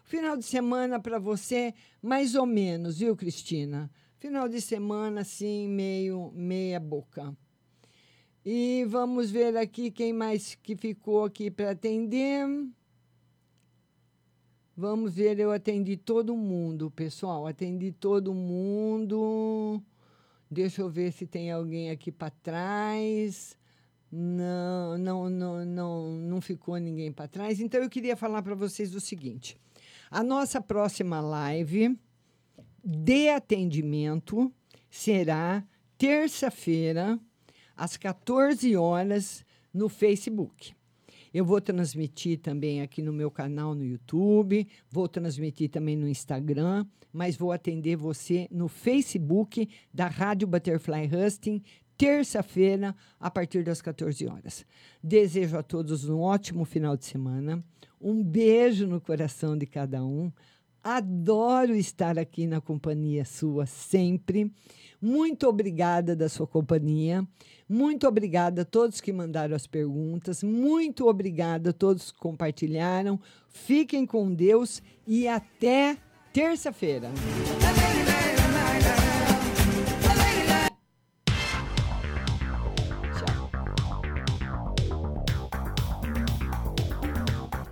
O 0.05 0.09
final 0.09 0.37
de 0.37 0.45
semana 0.45 1.01
para 1.01 1.19
você, 1.19 1.75
mais 2.03 2.35
ou 2.35 2.47
menos, 2.47 2.99
viu, 2.99 3.17
Cristina? 3.17 3.91
Final 4.19 4.49
de 4.49 4.61
semana, 4.61 5.23
assim, 5.23 5.69
meio 5.69 6.31
meia 6.33 6.81
boca. 6.81 7.37
E 8.49 8.85
vamos 8.85 9.29
ver 9.29 9.57
aqui 9.57 9.91
quem 9.91 10.13
mais 10.13 10.55
que 10.55 10.77
ficou 10.77 11.25
aqui 11.25 11.51
para 11.51 11.73
atender. 11.73 12.47
Vamos 14.77 15.17
ver, 15.17 15.41
eu 15.41 15.51
atendi 15.51 15.97
todo 15.97 16.37
mundo, 16.37 16.89
pessoal. 16.89 17.49
Atendi 17.49 17.91
todo 17.91 18.33
mundo. 18.33 19.83
Deixa 20.49 20.81
eu 20.81 20.89
ver 20.89 21.13
se 21.13 21.27
tem 21.27 21.51
alguém 21.51 21.91
aqui 21.91 22.13
para 22.13 22.31
trás. 22.31 23.59
Não, 24.13 24.97
não, 24.97 25.29
não, 25.29 25.65
não, 25.65 26.13
não 26.13 26.41
ficou 26.41 26.77
ninguém 26.77 27.11
para 27.11 27.27
trás. 27.27 27.59
Então 27.59 27.83
eu 27.83 27.91
queria 27.91 28.15
falar 28.15 28.43
para 28.43 28.55
vocês 28.55 28.95
o 28.95 29.01
seguinte: 29.01 29.59
a 30.09 30.23
nossa 30.23 30.61
próxima 30.61 31.21
live 31.21 31.99
de 32.85 33.29
atendimento 33.29 34.53
será 34.89 35.67
terça-feira 35.99 37.19
às 37.77 37.97
14 37.97 38.75
horas 38.77 39.45
no 39.73 39.89
Facebook. 39.89 40.75
Eu 41.35 41.45
vou 41.45 41.61
transmitir 41.61 42.39
também 42.39 42.81
aqui 42.81 43.03
no 43.03 43.13
meu 43.13 43.31
canal 43.31 43.75
no 43.75 43.85
YouTube, 43.85 44.67
vou 44.91 45.07
transmitir 45.07 45.69
também 45.69 45.95
no 45.95 46.09
Instagram, 46.09 46.87
mas 47.13 47.37
vou 47.37 47.53
atender 47.53 47.95
você 47.97 48.49
no 48.51 48.69
Facebook 48.69 49.69
da 49.93 50.07
Rádio 50.07 50.49
Butterfly 50.49 51.11
Husting, 51.15 51.63
terça-feira, 51.97 52.95
a 53.21 53.31
partir 53.31 53.63
das 53.65 53.83
14 53.83 54.27
horas. 54.27 54.65
Desejo 55.03 55.59
a 55.59 55.63
todos 55.63 56.09
um 56.09 56.21
ótimo 56.21 56.65
final 56.65 56.97
de 56.97 57.05
semana, 57.05 57.63
um 58.01 58.23
beijo 58.23 58.87
no 58.87 59.01
coração 59.01 59.57
de 59.59 59.67
cada 59.67 60.05
um. 60.05 60.33
Adoro 60.83 61.75
estar 61.75 62.19
aqui 62.19 62.47
na 62.47 62.61
companhia 62.61 63.25
sua 63.25 63.67
sempre. 63.67 64.53
Muito 65.01 65.47
obrigada 65.49 66.17
da 66.17 66.29
sua 66.29 66.47
companhia. 66.47 67.27
Muito 67.69 68.07
obrigada 68.07 68.63
a 68.63 68.65
todos 68.65 69.01
que 69.01 69.13
mandaram 69.13 69.55
as 69.55 69.67
perguntas. 69.67 70.43
Muito 70.43 71.09
obrigada 71.09 71.71
a 71.71 71.73
todos 71.73 72.13
que 72.13 72.19
compartilharam. 72.19 73.21
Fiquem 73.49 74.07
com 74.07 74.33
Deus 74.33 74.83
e 75.07 75.27
até 75.27 75.97
terça-feira. 76.33 77.11